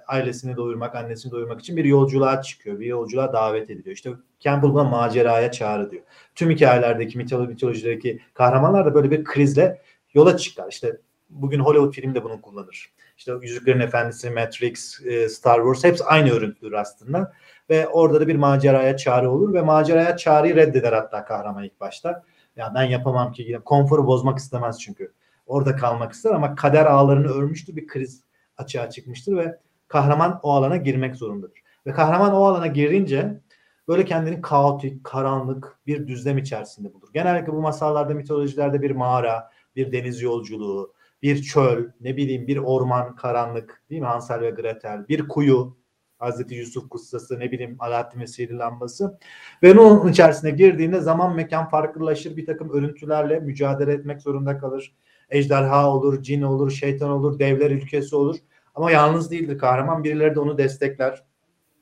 ailesini 0.09 0.57
doyurmak, 0.57 0.94
annesini 0.94 1.33
doyurmak 1.33 1.61
için 1.61 1.76
bir 1.76 1.85
yolculuğa 1.85 2.42
çıkıyor. 2.42 2.81
Bir 2.81 2.87
yolculuğa 2.87 3.33
davet 3.33 3.70
ediliyor. 3.70 3.96
İşte 3.96 4.11
Campbell 4.40 4.70
buna 4.70 4.85
maceraya 4.85 5.52
çağrı 5.52 5.90
diyor. 5.90 6.02
Tüm 6.35 6.50
hikayelerdeki, 6.50 7.18
mitoloji, 7.18 7.48
mitolojideki 7.48 8.20
kahramanlar 8.35 8.87
da 8.87 8.94
böyle 8.94 9.11
bir 9.11 9.24
krizle 9.24 9.83
yola 10.14 10.37
çıkar. 10.37 10.68
İşte 10.70 10.96
bugün 11.31 11.61
Hollywood 11.61 11.92
film 11.92 12.14
de 12.14 12.24
bunu 12.24 12.40
kullanır. 12.40 12.92
İşte 13.22 13.32
Yüzüklerin 13.42 13.80
Efendisi, 13.80 14.30
Matrix, 14.30 15.00
e, 15.06 15.28
Star 15.28 15.56
Wars 15.56 15.85
hepsi 15.85 16.04
aynı 16.04 16.30
örüntüdür 16.30 16.72
aslında 16.72 17.32
ve 17.70 17.88
orada 17.88 18.20
da 18.20 18.28
bir 18.28 18.37
maceraya 18.37 18.96
çağrı 18.96 19.30
olur 19.30 19.54
ve 19.54 19.62
maceraya 19.62 20.16
çağrıyı 20.16 20.56
reddeder 20.56 20.92
hatta 20.92 21.24
kahraman 21.24 21.64
ilk 21.64 21.80
başta. 21.80 22.22
Ya 22.56 22.72
ben 22.74 22.82
yapamam 22.82 23.32
ki 23.32 23.58
konforu 23.64 24.06
bozmak 24.06 24.38
istemez 24.38 24.80
çünkü. 24.80 25.12
Orada 25.46 25.76
kalmak 25.76 26.12
ister 26.12 26.30
ama 26.30 26.54
kader 26.54 26.87
ağlarını 26.87 27.28
örmüştür 27.28 27.76
bir 27.76 27.87
kriz 27.87 28.22
açığa 28.56 28.90
çıkmıştır 28.90 29.37
ve 29.37 29.58
kahraman 29.88 30.40
o 30.42 30.52
alana 30.52 30.76
girmek 30.76 31.16
zorundadır. 31.16 31.58
Ve 31.87 31.92
kahraman 31.92 32.35
o 32.35 32.44
alana 32.44 32.66
girince 32.66 33.40
böyle 33.88 34.04
kendini 34.04 34.40
kaotik, 34.40 35.04
karanlık 35.04 35.78
bir 35.87 36.06
düzlem 36.06 36.38
içerisinde 36.38 36.94
bulur. 36.94 37.08
Genellikle 37.14 37.52
bu 37.52 37.61
masallarda, 37.61 38.14
mitolojilerde 38.14 38.82
bir 38.82 38.90
mağara, 38.90 39.50
bir 39.76 39.92
deniz 39.92 40.22
yolculuğu, 40.22 40.92
bir 41.22 41.42
çöl, 41.42 41.85
ne 42.00 42.16
bileyim 42.16 42.46
bir 42.46 42.56
orman, 42.56 43.16
karanlık, 43.16 43.82
değil 43.90 44.00
mi? 44.00 44.06
Hansel 44.06 44.40
ve 44.40 44.50
Gretel, 44.50 45.08
bir 45.08 45.28
kuyu, 45.28 45.76
Hazreti 46.18 46.54
Yusuf 46.54 46.88
kutsası 46.88 47.40
ne 47.40 47.52
bileyim 47.52 47.76
Alaaddin 47.78 48.20
ve 48.20 48.26
Sihirli 48.26 48.58
Lambası. 48.58 49.18
Ve 49.62 49.80
onun 49.80 50.08
içerisine 50.08 50.50
girdiğinde 50.50 51.00
zaman 51.00 51.35
mekan 51.35 51.68
farklılaşır. 51.68 52.37
Bir 52.37 52.46
takım 52.46 52.70
örüntülerle 52.70 53.40
mücadele 53.40 53.92
etmek 53.92 54.22
zorunda 54.22 54.58
kalır. 54.58 54.94
Ejderha 55.30 55.90
olur, 55.90 56.22
cin 56.22 56.42
olur, 56.42 56.70
şeytan 56.70 57.11
olur, 57.11 57.38
devler 57.38 57.70
ülkesi 57.70 58.16
olur. 58.16 58.37
Ama 58.74 58.90
yalnız 58.90 59.30
değildir 59.30 59.58
kahraman. 59.58 60.04
Birileri 60.04 60.35
de 60.35 60.40
onu 60.40 60.58
destekler. 60.58 61.24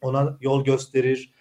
Ona 0.02 0.38
yol 0.40 0.64
gösterir. 0.64 1.34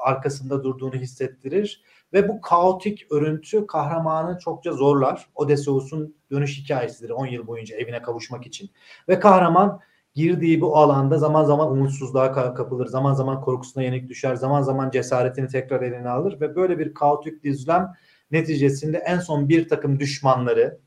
Arkasında 0.00 0.64
durduğunu 0.64 0.94
hissettirir. 0.94 1.82
Ve 2.14 2.28
bu 2.28 2.40
kaotik 2.40 3.12
örüntü 3.12 3.66
kahramanı 3.66 4.38
çokça 4.38 4.72
zorlar. 4.72 5.26
Odysseus'un 5.34 6.16
dönüş 6.30 6.58
hikayesidir 6.58 7.10
10 7.10 7.26
yıl 7.26 7.46
boyunca 7.46 7.76
evine 7.76 8.02
kavuşmak 8.02 8.46
için. 8.46 8.70
Ve 9.08 9.20
kahraman 9.20 9.80
girdiği 10.14 10.60
bu 10.60 10.76
alanda 10.76 11.18
zaman 11.18 11.44
zaman 11.44 11.72
umutsuzluğa 11.72 12.54
kapılır, 12.54 12.86
zaman 12.86 13.14
zaman 13.14 13.40
korkusuna 13.40 13.82
yenik 13.82 14.08
düşer, 14.08 14.34
zaman 14.34 14.62
zaman 14.62 14.90
cesaretini 14.90 15.48
tekrar 15.48 15.82
eline 15.82 16.08
alır 16.08 16.40
ve 16.40 16.56
böyle 16.56 16.78
bir 16.78 16.94
kaotik 16.94 17.44
düzlem 17.44 17.92
neticesinde 18.30 18.98
en 18.98 19.18
son 19.18 19.48
bir 19.48 19.68
takım 19.68 20.00
düşmanları 20.00 20.78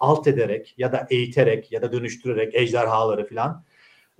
alt 0.00 0.26
ederek 0.26 0.74
ya 0.78 0.92
da 0.92 1.06
eğiterek 1.10 1.72
ya 1.72 1.82
da 1.82 1.92
dönüştürerek 1.92 2.54
ejderhaları 2.54 3.26
filan 3.26 3.64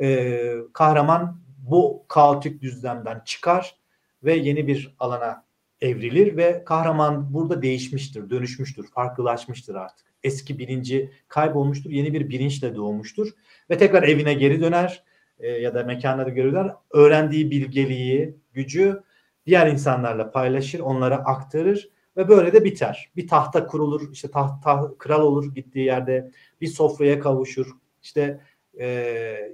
e, 0.01 0.55
kahraman 0.73 1.41
bu 1.59 2.05
kaotik 2.09 2.63
düzlemden 2.63 3.23
çıkar 3.25 3.77
ve 4.25 4.35
yeni 4.35 4.67
bir 4.67 4.95
alana 4.99 5.45
evrilir 5.81 6.37
ve 6.37 6.65
kahraman 6.65 7.35
burada 7.35 7.63
değişmiştir, 7.63 8.31
dönüşmüştür, 8.31 8.87
farklılaşmıştır 8.87 9.75
artık 9.75 10.15
eski 10.25 10.59
bilinci 10.59 11.11
kaybolmuştur. 11.29 11.91
Yeni 11.91 12.13
bir 12.13 12.29
bilinçle 12.29 12.75
doğmuştur. 12.75 13.29
Ve 13.71 13.79
tekrar 13.79 14.03
evine 14.03 14.35
geri 14.35 14.61
döner 14.61 15.05
e, 15.39 15.49
ya 15.49 15.75
da 15.75 15.83
mekanları 15.83 16.31
geri. 16.31 16.77
Öğrendiği 16.91 17.51
bilgeliği, 17.51 18.37
gücü 18.53 19.03
diğer 19.47 19.67
insanlarla 19.67 20.31
paylaşır, 20.31 20.81
onlara 20.81 21.17
aktarır 21.17 21.89
ve 22.17 22.29
böyle 22.29 22.53
de 22.53 22.65
biter. 22.65 23.11
Bir 23.17 23.29
tahta 23.29 23.67
kurulur, 23.67 24.13
işte 24.13 24.31
taht, 24.31 24.65
taht 24.65 24.99
kral 24.99 25.23
olur 25.23 25.55
gittiği 25.55 25.85
yerde, 25.85 26.31
bir 26.61 26.67
sofraya 26.67 27.21
kavuşur, 27.21 27.67
işte 28.03 28.41
e, 28.81 28.87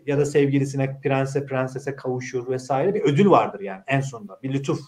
ya 0.06 0.18
da 0.18 0.24
sevgilisine, 0.24 1.00
prense, 1.00 1.46
prensese 1.46 1.96
kavuşur 1.96 2.48
vesaire 2.48 2.94
bir 2.94 3.00
ödül 3.00 3.30
vardır 3.30 3.60
yani 3.60 3.82
en 3.86 4.00
sonunda. 4.00 4.40
Bir 4.42 4.52
lütuf 4.52 4.80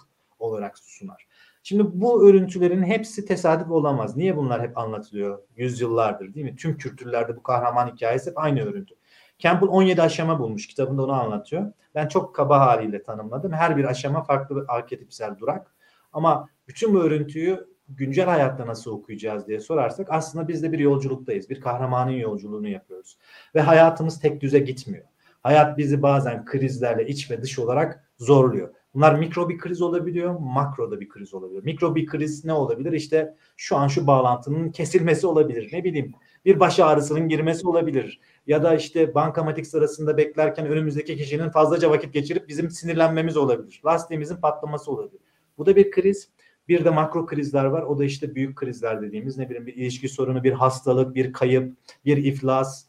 olarak 0.43 0.79
sunar. 0.79 1.27
Şimdi 1.63 2.01
bu 2.01 2.29
örüntülerin 2.29 2.83
hepsi 2.83 3.25
tesadüf 3.25 3.71
olamaz. 3.71 4.17
Niye 4.17 4.37
bunlar 4.37 4.63
hep 4.63 4.79
anlatılıyor 4.79 5.39
yüzyıllardır 5.57 6.35
değil 6.35 6.47
mi? 6.47 6.57
Tüm 6.57 6.77
kültürlerde 6.77 7.37
bu 7.37 7.43
kahraman 7.43 7.87
hikayesi 7.89 8.31
hep 8.31 8.39
aynı 8.39 8.61
örüntü. 8.61 8.95
Campbell 9.39 9.69
17 9.69 10.03
aşama 10.03 10.39
bulmuş. 10.39 10.67
Kitabında 10.67 11.03
onu 11.03 11.13
anlatıyor. 11.13 11.73
Ben 11.95 12.09
çok 12.09 12.35
kaba 12.35 12.61
haliyle 12.61 13.03
tanımladım. 13.03 13.53
Her 13.53 13.77
bir 13.77 13.85
aşama 13.85 14.23
farklı 14.23 14.57
bir 14.57 14.75
arketipsel 14.77 15.39
durak. 15.39 15.75
Ama 16.13 16.49
bütün 16.69 16.95
bu 16.95 17.03
örüntüyü 17.03 17.69
güncel 17.89 18.27
hayatta 18.27 18.67
nasıl 18.67 18.91
okuyacağız 18.91 19.49
diye 19.49 19.61
sorarsak 19.61 20.07
aslında 20.11 20.49
biz 20.49 20.63
de 20.63 20.73
bir 20.73 20.79
yolculuktayız. 20.79 21.51
Bir 21.51 21.61
kahramanın 21.61 22.11
yolculuğunu 22.11 22.69
yapıyoruz. 22.69 23.19
Ve 23.55 23.61
hayatımız 23.61 24.21
tek 24.21 24.41
düze 24.41 24.59
gitmiyor. 24.59 25.05
Hayat 25.43 25.79
bizi 25.79 26.03
bazen 26.03 26.45
krizlerle 26.45 27.07
iç 27.07 27.31
ve 27.31 27.43
dış 27.43 27.59
olarak 27.59 28.09
zorluyor. 28.19 28.75
Bunlar 28.95 29.15
mikro 29.15 29.49
bir 29.49 29.59
kriz 29.59 29.83
olabiliyor, 29.83 30.39
makro 30.41 30.91
da 30.91 31.01
bir 31.01 31.09
kriz 31.09 31.35
olabiliyor. 31.35 31.65
Mikro 31.65 31.95
bir 31.95 32.07
kriz 32.07 32.45
ne 32.45 32.53
olabilir? 32.53 32.93
İşte 32.93 33.35
şu 33.57 33.77
an 33.77 33.89
şu 33.89 34.07
bağlantının 34.07 34.71
kesilmesi 34.71 35.27
olabilir. 35.27 35.69
Ne 35.73 35.85
bileyim 35.85 36.15
bir 36.45 36.61
baş 36.61 36.81
ağrısının 36.81 37.29
girmesi 37.29 37.69
olabilir. 37.69 38.21
Ya 38.47 38.63
da 38.63 38.75
işte 38.75 39.15
bankamatik 39.15 39.67
sırasında 39.67 40.17
beklerken 40.17 40.67
önümüzdeki 40.67 41.17
kişinin 41.17 41.51
fazlaca 41.51 41.91
vakit 41.91 42.15
geçirip 42.15 42.49
bizim 42.49 42.71
sinirlenmemiz 42.71 43.37
olabilir. 43.37 43.81
Lastiğimizin 43.87 44.37
patlaması 44.37 44.93
olabilir. 44.93 45.21
Bu 45.59 45.67
da 45.67 45.77
bir 45.77 45.91
kriz. 45.91 46.29
Bir 46.69 46.85
de 46.85 46.91
makro 46.91 47.27
krizler 47.27 47.65
var. 47.65 47.83
O 47.83 47.99
da 47.99 48.05
işte 48.05 48.35
büyük 48.35 48.57
krizler 48.57 49.03
dediğimiz 49.03 49.39
ne 49.39 49.49
bileyim 49.49 49.67
bir 49.67 49.75
ilişki 49.75 50.09
sorunu, 50.09 50.45
bir 50.45 50.53
hastalık, 50.53 51.15
bir 51.15 51.33
kayıp, 51.33 51.77
bir 52.05 52.17
iflas, 52.17 52.87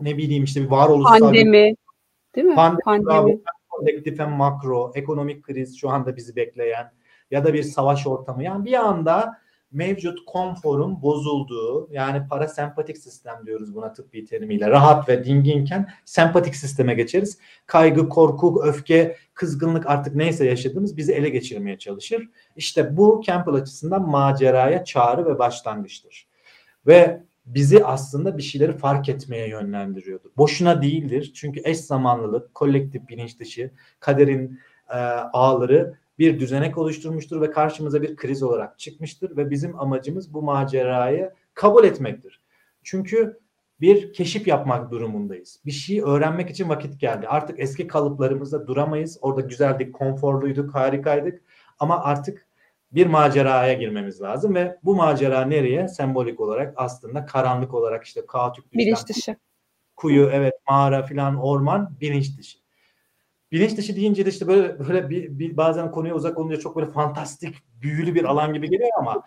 ne 0.00 0.16
bileyim 0.16 0.44
işte 0.44 0.62
bir 0.62 0.70
varoluşsal 0.70 1.20
pandemi, 1.20 1.52
bir... 1.52 1.76
değil 2.34 2.46
mi? 2.46 2.54
Pandemi. 2.54 2.82
pandemi 2.84 3.40
kolektif 3.76 4.18
hem 4.18 4.30
makro, 4.30 4.92
ekonomik 4.94 5.42
kriz 5.42 5.80
şu 5.80 5.90
anda 5.90 6.16
bizi 6.16 6.36
bekleyen 6.36 6.92
ya 7.30 7.44
da 7.44 7.54
bir 7.54 7.62
savaş 7.62 8.06
ortamı. 8.06 8.42
Yani 8.42 8.64
bir 8.64 8.72
anda 8.72 9.38
mevcut 9.72 10.18
konforun 10.26 11.02
bozulduğu 11.02 11.88
yani 11.90 12.28
parasempatik 12.28 12.98
sistem 12.98 13.36
diyoruz 13.46 13.74
buna 13.74 13.92
tıbbi 13.92 14.24
terimiyle 14.24 14.70
rahat 14.70 15.08
ve 15.08 15.24
dinginken 15.24 15.88
sempatik 16.04 16.56
sisteme 16.56 16.94
geçeriz. 16.94 17.38
Kaygı, 17.66 18.08
korku, 18.08 18.62
öfke, 18.64 19.16
kızgınlık 19.34 19.86
artık 19.86 20.14
neyse 20.14 20.46
yaşadığımız 20.46 20.96
bizi 20.96 21.12
ele 21.12 21.28
geçirmeye 21.28 21.78
çalışır. 21.78 22.28
İşte 22.56 22.96
bu 22.96 23.22
Campbell 23.26 23.54
açısından 23.54 24.08
maceraya 24.08 24.84
çağrı 24.84 25.26
ve 25.26 25.38
başlangıçtır. 25.38 26.28
Ve 26.86 27.25
bizi 27.46 27.84
aslında 27.84 28.38
bir 28.38 28.42
şeyleri 28.42 28.72
fark 28.72 29.08
etmeye 29.08 29.48
yönlendiriyordu. 29.48 30.32
Boşuna 30.36 30.82
değildir. 30.82 31.32
Çünkü 31.34 31.60
eş 31.64 31.78
zamanlılık, 31.78 32.54
kolektif 32.54 33.08
bilinç 33.08 33.40
dışı, 33.40 33.70
kaderin 34.00 34.60
e, 34.90 34.96
ağları 35.32 35.98
bir 36.18 36.40
düzenek 36.40 36.78
oluşturmuştur 36.78 37.40
ve 37.40 37.50
karşımıza 37.50 38.02
bir 38.02 38.16
kriz 38.16 38.42
olarak 38.42 38.78
çıkmıştır 38.78 39.36
ve 39.36 39.50
bizim 39.50 39.80
amacımız 39.80 40.34
bu 40.34 40.42
macerayı 40.42 41.30
kabul 41.54 41.84
etmektir. 41.84 42.40
Çünkü 42.82 43.40
bir 43.80 44.12
keşif 44.12 44.46
yapmak 44.46 44.90
durumundayız. 44.90 45.60
Bir 45.66 45.70
şeyi 45.70 46.04
öğrenmek 46.04 46.50
için 46.50 46.68
vakit 46.68 47.00
geldi. 47.00 47.28
Artık 47.28 47.60
eski 47.60 47.86
kalıplarımızda 47.86 48.66
duramayız. 48.66 49.18
Orada 49.20 49.40
güzeldik, 49.40 49.94
konforluyduk, 49.94 50.74
harikaydık. 50.74 51.42
Ama 51.78 52.04
artık 52.04 52.45
bir 52.96 53.06
maceraya 53.06 53.72
girmemiz 53.72 54.22
lazım 54.22 54.54
ve 54.54 54.78
bu 54.82 54.96
macera 54.96 55.44
nereye? 55.44 55.88
Sembolik 55.88 56.40
olarak 56.40 56.74
aslında 56.76 57.26
karanlık 57.26 57.74
olarak 57.74 58.04
işte 58.04 58.26
kaotik 58.26 58.72
bilinç 58.72 59.08
dışı. 59.08 59.36
Kuyu 59.96 60.30
evet 60.32 60.54
mağara 60.68 61.02
filan 61.02 61.36
orman 61.36 61.96
bilinç 62.00 62.38
dışı. 62.38 62.58
Bilinç 63.52 63.76
dışı 63.76 63.96
deyince 63.96 64.26
de 64.26 64.30
işte 64.30 64.48
böyle 64.48 64.78
böyle 64.78 65.10
bir, 65.10 65.38
bir 65.38 65.56
bazen 65.56 65.90
konuya 65.90 66.14
uzak 66.14 66.38
olunca 66.38 66.58
çok 66.58 66.76
böyle 66.76 66.90
fantastik, 66.90 67.56
büyülü 67.82 68.14
bir 68.14 68.24
alan 68.24 68.54
gibi 68.54 68.70
geliyor 68.70 68.90
ama 68.98 69.22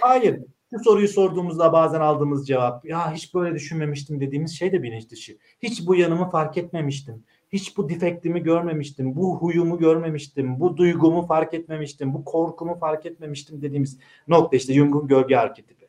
hayır. 0.00 0.40
Bu 0.72 0.84
soruyu 0.84 1.08
sorduğumuzda 1.08 1.72
bazen 1.72 2.00
aldığımız 2.00 2.46
cevap 2.46 2.84
ya 2.84 3.12
hiç 3.12 3.34
böyle 3.34 3.54
düşünmemiştim 3.54 4.20
dediğimiz 4.20 4.58
şey 4.58 4.72
de 4.72 4.82
bilinç 4.82 5.10
dışı. 5.10 5.38
Hiç 5.62 5.86
bu 5.86 5.94
yanımı 5.94 6.30
fark 6.30 6.56
etmemiştim. 6.56 7.24
Hiç 7.52 7.76
bu 7.76 7.88
defektimi 7.88 8.42
görmemiştim. 8.42 9.16
Bu 9.16 9.38
huyumu 9.38 9.78
görmemiştim. 9.78 10.60
Bu 10.60 10.76
duygumu 10.76 11.26
fark 11.26 11.54
etmemiştim. 11.54 12.14
Bu 12.14 12.24
korkumu 12.24 12.78
fark 12.78 13.06
etmemiştim 13.06 13.62
dediğimiz 13.62 13.98
nokta 14.28 14.56
işte 14.56 14.72
Jung'un 14.72 15.08
gölge 15.08 15.36
arketipi. 15.36 15.88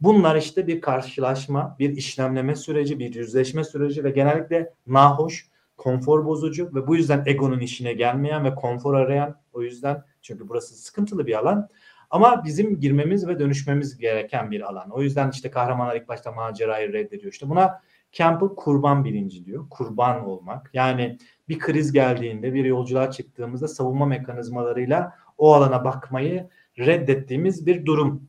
Bunlar 0.00 0.36
işte 0.36 0.66
bir 0.66 0.80
karşılaşma, 0.80 1.76
bir 1.78 1.96
işlemleme 1.96 2.56
süreci, 2.56 2.98
bir 2.98 3.14
yüzleşme 3.14 3.64
süreci 3.64 4.04
ve 4.04 4.10
genellikle 4.10 4.72
nahoş, 4.86 5.48
konfor 5.76 6.26
bozucu 6.26 6.70
ve 6.74 6.86
bu 6.86 6.96
yüzden 6.96 7.22
egonun 7.26 7.60
işine 7.60 7.92
gelmeyen 7.92 8.44
ve 8.44 8.54
konfor 8.54 8.94
arayan 8.94 9.36
o 9.52 9.62
yüzden 9.62 10.02
çünkü 10.22 10.48
burası 10.48 10.74
sıkıntılı 10.74 11.26
bir 11.26 11.38
alan 11.38 11.68
ama 12.10 12.44
bizim 12.44 12.80
girmemiz 12.80 13.28
ve 13.28 13.38
dönüşmemiz 13.38 13.98
gereken 13.98 14.50
bir 14.50 14.60
alan. 14.60 14.90
O 14.90 15.02
yüzden 15.02 15.30
işte 15.30 15.50
kahramanlar 15.50 15.96
ilk 15.96 16.08
başta 16.08 16.32
macerayı 16.32 16.92
reddediyor. 16.92 17.32
İşte 17.32 17.48
buna 17.48 17.80
Campbell 18.16 18.48
kurban 18.48 19.04
bilinci 19.04 19.44
diyor. 19.44 19.66
Kurban 19.70 20.26
olmak. 20.26 20.70
Yani 20.74 21.18
bir 21.48 21.58
kriz 21.58 21.92
geldiğinde 21.92 22.54
bir 22.54 22.64
yolculuğa 22.64 23.10
çıktığımızda 23.10 23.68
savunma 23.68 24.06
mekanizmalarıyla 24.06 25.12
o 25.38 25.54
alana 25.54 25.84
bakmayı 25.84 26.48
reddettiğimiz 26.78 27.66
bir 27.66 27.86
durum. 27.86 28.28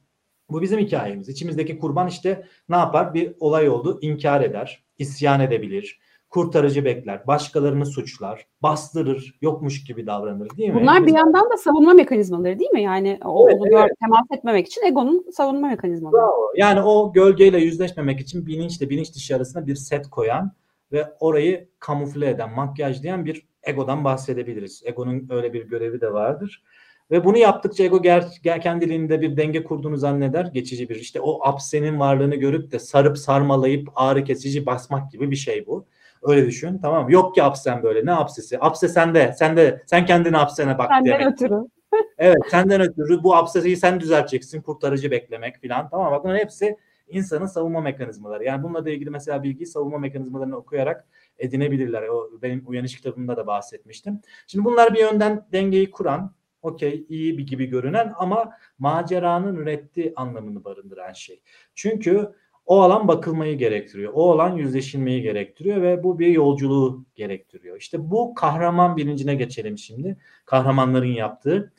Bu 0.49 0.61
bizim 0.61 0.79
hikayemiz. 0.79 1.29
İçimizdeki 1.29 1.79
kurban 1.79 2.07
işte 2.07 2.43
ne 2.69 2.75
yapar? 2.75 3.13
Bir 3.13 3.33
olay 3.39 3.69
oldu, 3.69 3.99
inkar 4.01 4.41
eder, 4.41 4.83
isyan 4.97 5.39
edebilir, 5.39 5.99
kurtarıcı 6.37 6.85
bekler, 6.85 7.27
başkalarını 7.27 7.85
suçlar, 7.85 8.47
bastırır, 8.63 9.37
yokmuş 9.41 9.83
gibi 9.83 10.07
davranır 10.07 10.49
değil 10.57 10.69
mi? 10.69 10.81
Bunlar 10.81 11.07
bir 11.07 11.13
yandan 11.13 11.49
da 11.49 11.57
savunma 11.57 11.93
mekanizmaları 11.93 12.59
değil 12.59 12.71
mi? 12.71 12.81
Yani 12.81 13.19
o 13.25 13.49
evet, 13.49 13.61
evet. 13.71 13.91
temas 14.01 14.25
etmemek 14.31 14.67
için 14.67 14.85
egonun 14.85 15.25
savunma 15.31 15.67
mekanizmaları. 15.67 16.21
Bravo. 16.21 16.51
Yani 16.55 16.81
o 16.81 17.13
gölgeyle 17.13 17.57
yüzleşmemek 17.59 18.19
için 18.19 18.45
bilinçle 18.45 18.89
bilinç 18.89 19.15
dışı 19.15 19.35
arasında 19.35 19.67
bir 19.67 19.75
set 19.75 20.09
koyan 20.09 20.51
ve 20.91 21.05
orayı 21.19 21.69
kamufle 21.79 22.29
eden, 22.29 22.55
makyajlayan 22.55 23.25
bir 23.25 23.47
egodan 23.63 24.03
bahsedebiliriz. 24.03 24.81
Egonun 24.85 25.27
öyle 25.29 25.53
bir 25.53 25.67
görevi 25.67 26.01
de 26.01 26.13
vardır. 26.13 26.63
Ve 27.11 27.25
bunu 27.25 27.37
yaptıkça 27.37 27.83
ego 27.83 28.01
ger, 28.01 28.25
ger 28.43 28.61
kendiliğinde 28.61 29.21
bir 29.21 29.37
denge 29.37 29.63
kurduğunu 29.63 29.97
zanneder. 29.97 30.45
Geçici 30.45 30.89
bir 30.89 30.95
işte 30.95 31.21
o 31.21 31.47
apsenin 31.47 31.99
varlığını 31.99 32.35
görüp 32.35 32.71
de 32.71 32.79
sarıp 32.79 33.17
sarmalayıp 33.17 33.89
ağrı 33.95 34.23
kesici 34.23 34.65
basmak 34.65 35.11
gibi 35.11 35.31
bir 35.31 35.35
şey 35.35 35.65
bu. 35.67 35.85
Öyle 36.23 36.45
düşün 36.45 36.79
tamam 36.81 37.05
mı? 37.05 37.11
Yok 37.11 37.35
ki 37.35 37.43
apsen 37.43 37.83
böyle. 37.83 38.05
Ne 38.05 38.11
apsesi? 38.11 38.57
Apse 38.59 38.87
sende. 38.87 39.33
Sende. 39.33 39.83
Sen 39.85 40.05
kendini 40.05 40.37
apsene 40.37 40.77
bak. 40.77 40.89
Senden 40.89 41.19
demek. 41.19 41.33
ötürü. 41.33 41.55
evet 42.17 42.37
senden 42.49 42.81
ötürü 42.81 43.23
bu 43.23 43.35
apseyi 43.35 43.77
sen 43.77 43.99
düzelteceksin. 43.99 44.61
Kurtarıcı 44.61 45.11
beklemek 45.11 45.61
falan. 45.61 45.89
Tamam 45.89 46.11
bak 46.11 46.23
bunların 46.23 46.39
hepsi 46.39 46.77
insanın 47.09 47.45
savunma 47.45 47.81
mekanizmaları. 47.81 48.43
Yani 48.43 48.63
bununla 48.63 48.85
da 48.85 48.89
ilgili 48.89 49.09
mesela 49.09 49.43
bilgi 49.43 49.65
savunma 49.65 49.97
mekanizmalarını 49.97 50.55
okuyarak 50.57 51.07
edinebilirler. 51.39 52.07
O 52.07 52.29
benim 52.41 52.63
uyanış 52.67 52.95
kitabımda 52.95 53.37
da 53.37 53.47
bahsetmiştim. 53.47 54.21
Şimdi 54.47 54.65
bunlar 54.65 54.93
bir 54.93 54.99
yönden 54.99 55.45
dengeyi 55.51 55.91
kuran, 55.91 56.33
okey 56.61 57.05
iyi 57.09 57.37
bir 57.37 57.47
gibi 57.47 57.65
görünen 57.65 58.13
ama 58.17 58.51
maceranın 58.79 59.65
reddi 59.65 60.13
anlamını 60.15 60.63
barındıran 60.63 61.13
şey. 61.13 61.41
Çünkü 61.75 62.31
o 62.67 62.81
alan 62.81 63.07
bakılmayı 63.07 63.57
gerektiriyor. 63.57 64.13
O 64.15 64.31
alan 64.31 64.57
yüzleşilmeyi 64.57 65.21
gerektiriyor 65.21 65.81
ve 65.81 66.03
bu 66.03 66.19
bir 66.19 66.27
yolculuğu 66.27 67.05
gerektiriyor. 67.15 67.77
İşte 67.77 68.11
bu 68.11 68.33
kahraman 68.33 68.97
bilincine 68.97 69.35
geçelim 69.35 69.77
şimdi. 69.77 70.17
Kahramanların 70.45 71.13
yaptığı. 71.13 71.73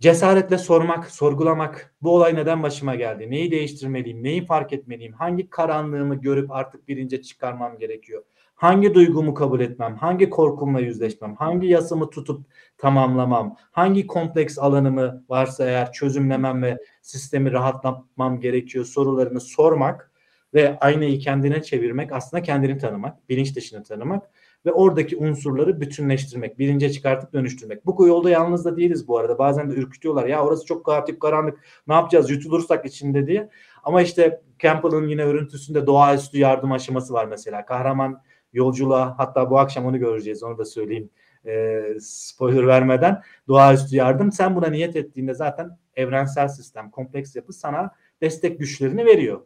Cesaretle 0.00 0.58
sormak, 0.58 1.10
sorgulamak. 1.10 1.94
Bu 2.02 2.14
olay 2.14 2.34
neden 2.34 2.62
başıma 2.62 2.94
geldi? 2.94 3.30
Neyi 3.30 3.50
değiştirmeliyim? 3.50 4.22
Neyi 4.22 4.46
fark 4.46 4.72
etmeliyim? 4.72 5.12
Hangi 5.12 5.50
karanlığımı 5.50 6.14
görüp 6.14 6.50
artık 6.50 6.88
birince 6.88 7.22
çıkarmam 7.22 7.78
gerekiyor? 7.78 8.22
Hangi 8.54 8.94
duygumu 8.94 9.34
kabul 9.34 9.60
etmem? 9.60 9.96
Hangi 9.96 10.30
korkumla 10.30 10.80
yüzleşmem? 10.80 11.34
Hangi 11.34 11.66
yasımı 11.66 12.10
tutup 12.10 12.46
tamamlamam? 12.78 13.56
Hangi 13.72 14.06
kompleks 14.06 14.58
alanımı 14.58 15.24
varsa 15.28 15.64
eğer 15.64 15.92
çözümlemem 15.92 16.62
ve 16.62 16.78
sistemi 17.02 17.52
rahatlatmam 17.52 18.40
gerekiyor 18.40 18.84
sorularını 18.84 19.40
sormak 19.40 20.12
ve 20.54 20.78
aynayı 20.78 21.18
kendine 21.18 21.62
çevirmek 21.62 22.12
aslında 22.12 22.42
kendini 22.42 22.78
tanımak, 22.78 23.28
bilinç 23.28 23.56
dışını 23.56 23.82
tanımak 23.82 24.30
ve 24.66 24.72
oradaki 24.72 25.16
unsurları 25.16 25.80
bütünleştirmek, 25.80 26.58
bilince 26.58 26.92
çıkartıp 26.92 27.32
dönüştürmek. 27.32 27.86
Bu 27.86 28.06
yolda 28.06 28.30
yalnız 28.30 28.64
da 28.64 28.76
değiliz 28.76 29.08
bu 29.08 29.18
arada. 29.18 29.38
Bazen 29.38 29.70
de 29.70 29.74
ürkütüyorlar. 29.74 30.26
Ya 30.26 30.44
orası 30.44 30.66
çok 30.66 30.86
kaotik, 30.86 31.20
karanlık. 31.20 31.58
Ne 31.88 31.94
yapacağız? 31.94 32.30
Yutulursak 32.30 32.86
içinde 32.86 33.26
diye. 33.26 33.50
Ama 33.82 34.02
işte 34.02 34.42
Campbell'ın 34.58 35.08
yine 35.08 35.24
örüntüsünde 35.24 35.86
doğaüstü 35.86 36.38
yardım 36.38 36.72
aşaması 36.72 37.12
var 37.12 37.24
mesela. 37.24 37.66
Kahraman 37.66 38.22
yolculuğa 38.52 39.14
hatta 39.18 39.50
bu 39.50 39.58
akşam 39.58 39.86
onu 39.86 39.98
göreceğiz 39.98 40.42
onu 40.42 40.58
da 40.58 40.64
söyleyeyim 40.64 41.10
e, 41.46 41.82
spoiler 42.00 42.66
vermeden 42.66 43.22
doğaüstü 43.48 43.96
yardım 43.96 44.32
sen 44.32 44.56
buna 44.56 44.66
niyet 44.66 44.96
ettiğinde 44.96 45.34
zaten 45.34 45.78
evrensel 45.96 46.48
sistem 46.48 46.90
kompleks 46.90 47.36
yapı 47.36 47.52
sana 47.52 47.90
destek 48.20 48.58
güçlerini 48.58 49.06
veriyor. 49.06 49.40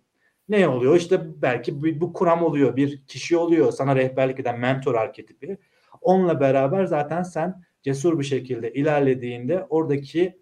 Ne 0.48 0.68
oluyor? 0.68 0.96
İşte 0.96 1.42
belki 1.42 1.82
bu, 1.82 2.00
bu 2.00 2.12
kuram 2.12 2.42
oluyor, 2.42 2.76
bir 2.76 3.06
kişi 3.06 3.36
oluyor, 3.36 3.72
sana 3.72 3.96
rehberlik 3.96 4.40
eden 4.40 4.60
mentor 4.60 4.94
arketipi. 4.94 5.58
Onunla 6.00 6.40
beraber 6.40 6.84
zaten 6.84 7.22
sen 7.22 7.62
cesur 7.82 8.18
bir 8.18 8.24
şekilde 8.24 8.72
ilerlediğinde 8.72 9.66
oradaki 9.68 10.38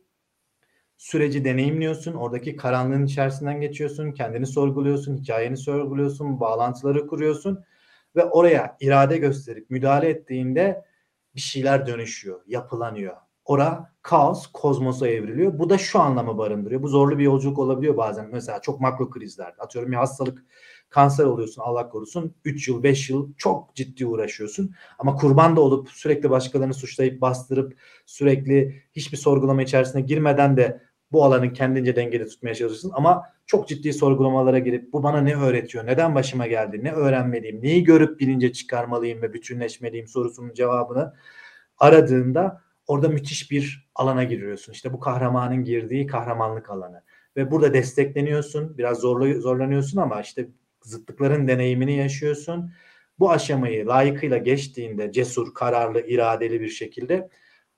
süreci 0.96 1.44
deneyimliyorsun. 1.44 2.14
Oradaki 2.14 2.56
karanlığın 2.56 3.04
içerisinden 3.04 3.60
geçiyorsun. 3.60 4.12
Kendini 4.12 4.46
sorguluyorsun, 4.46 5.16
hikayeni 5.16 5.56
sorguluyorsun, 5.56 6.40
bağlantıları 6.40 7.06
kuruyorsun 7.06 7.64
ve 8.16 8.24
oraya 8.24 8.76
irade 8.80 9.18
gösterip 9.18 9.70
müdahale 9.70 10.08
ettiğinde 10.08 10.84
bir 11.34 11.40
şeyler 11.40 11.86
dönüşüyor, 11.86 12.40
yapılanıyor. 12.46 13.16
Ora 13.44 13.92
kaos 14.02 14.46
kozmosa 14.46 15.08
evriliyor. 15.08 15.58
Bu 15.58 15.70
da 15.70 15.78
şu 15.78 16.00
anlamı 16.00 16.38
barındırıyor. 16.38 16.82
Bu 16.82 16.88
zorlu 16.88 17.18
bir 17.18 17.24
yolculuk 17.24 17.58
olabiliyor 17.58 17.96
bazen. 17.96 18.28
Mesela 18.32 18.60
çok 18.60 18.80
makro 18.80 19.10
krizlerde. 19.10 19.56
Atıyorum 19.58 19.92
bir 19.92 19.96
hastalık, 19.96 20.44
kanser 20.90 21.24
oluyorsun 21.24 21.62
Allah 21.62 21.88
korusun. 21.88 22.34
3 22.44 22.68
yıl, 22.68 22.82
5 22.82 23.10
yıl 23.10 23.32
çok 23.36 23.74
ciddi 23.74 24.06
uğraşıyorsun. 24.06 24.74
Ama 24.98 25.14
kurban 25.16 25.56
da 25.56 25.60
olup 25.60 25.88
sürekli 25.90 26.30
başkalarını 26.30 26.74
suçlayıp 26.74 27.20
bastırıp 27.20 27.76
sürekli 28.06 28.82
hiçbir 28.92 29.16
sorgulama 29.16 29.62
içerisine 29.62 30.00
girmeden 30.00 30.56
de 30.56 30.82
bu 31.12 31.24
alanı 31.24 31.52
kendince 31.52 31.96
dengede 31.96 32.26
tutmaya 32.26 32.54
çalışırsın. 32.54 32.92
Ama 32.94 33.22
çok 33.46 33.68
ciddi 33.68 33.92
sorgulamalara 33.92 34.58
girip 34.58 34.92
bu 34.92 35.02
bana 35.02 35.20
ne 35.20 35.36
öğretiyor, 35.36 35.86
neden 35.86 36.14
başıma 36.14 36.46
geldi, 36.46 36.80
ne 36.84 36.92
öğrenmeliyim, 36.92 37.62
neyi 37.62 37.84
görüp 37.84 38.20
bilince 38.20 38.52
çıkarmalıyım 38.52 39.22
ve 39.22 39.32
bütünleşmeliyim 39.32 40.08
sorusunun 40.08 40.54
cevabını 40.54 41.14
aradığında 41.78 42.62
orada 42.86 43.08
müthiş 43.08 43.50
bir 43.50 43.88
alana 43.94 44.24
giriyorsun. 44.24 44.72
İşte 44.72 44.92
bu 44.92 45.00
kahramanın 45.00 45.64
girdiği 45.64 46.06
kahramanlık 46.06 46.70
alanı. 46.70 47.02
Ve 47.36 47.50
burada 47.50 47.74
destekleniyorsun, 47.74 48.78
biraz 48.78 48.98
zorlu, 48.98 49.40
zorlanıyorsun 49.40 49.98
ama 49.98 50.20
işte 50.20 50.48
zıtlıkların 50.82 51.48
deneyimini 51.48 51.96
yaşıyorsun. 51.96 52.72
Bu 53.18 53.30
aşamayı 53.30 53.86
layıkıyla 53.86 54.38
geçtiğinde 54.38 55.12
cesur, 55.12 55.54
kararlı, 55.54 56.06
iradeli 56.06 56.60
bir 56.60 56.68
şekilde 56.68 57.28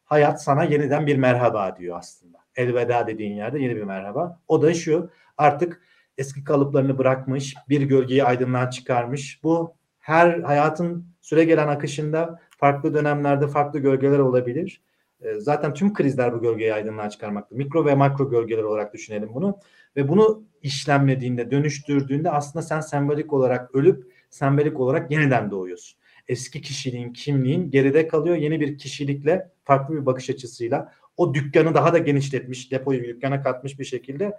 hayat 0.05 0.43
sana 0.43 0.65
yeniden 0.65 1.07
bir 1.07 1.17
merhaba 1.17 1.77
diyor 1.77 1.99
aslında. 1.99 2.39
elveda 2.57 3.07
dediğin 3.07 3.37
yerde 3.37 3.59
yeni 3.59 3.77
bir 3.77 3.83
merhaba. 3.83 4.41
O 4.49 4.63
da 4.63 4.75
şu 4.75 5.11
artık 5.39 5.83
eski 6.19 6.45
kalıplarını 6.45 6.99
bırakmış, 6.99 7.55
bir 7.69 7.83
gölgeyi 7.83 8.25
aydınlığa 8.25 8.71
çıkarmış. 8.71 9.41
Bu 9.43 9.75
her 9.99 10.41
hayatın 10.41 11.07
süre 11.21 11.45
gelen 11.45 11.69
akışında 11.69 12.41
farklı 12.59 12.95
dönemlerde 12.95 13.49
farklı 13.49 13.79
gölgeler 13.79 14.19
olabilir. 14.19 14.83
Ee, 15.21 15.35
zaten 15.41 15.75
tüm 15.75 15.95
krizler 15.95 16.33
bu 16.33 16.43
gölgeyi 16.43 16.75
aydınlığa 16.75 17.11
çıkarmakta. 17.11 17.57
Mikro 17.57 17.87
ve 17.87 17.95
makro 17.95 18.31
gölgeler 18.31 18.63
olarak 18.63 18.95
düşünelim 18.95 19.35
bunu. 19.35 19.59
Ve 19.97 20.09
bunu 20.09 20.45
işlemlediğinde, 20.63 21.51
dönüştürdüğünde 21.51 22.31
aslında 22.31 22.63
sen 22.63 22.81
sembolik 22.81 23.33
olarak 23.33 23.75
ölüp 23.75 24.13
sembolik 24.31 24.81
olarak 24.81 25.11
yeniden 25.11 25.51
doğuyorsun. 25.51 25.99
Eski 26.29 26.63
kişiliğin, 26.63 27.13
kimliğin 27.13 27.71
geride 27.71 28.09
kalıyor. 28.09 28.37
Yeni 28.37 28.61
bir 28.61 28.79
kişilikle, 28.79 29.51
farklı 29.65 29.95
bir 29.95 30.07
bakış 30.07 30.31
açısıyla 30.31 30.93
o 31.17 31.35
dükkanı 31.35 31.75
daha 31.75 31.93
da 31.93 31.99
genişletmiş, 31.99 32.73
depoyu 32.73 33.05
dükkana 33.05 33.43
katmış 33.43 33.79
bir 33.79 33.85
şekilde 33.85 34.39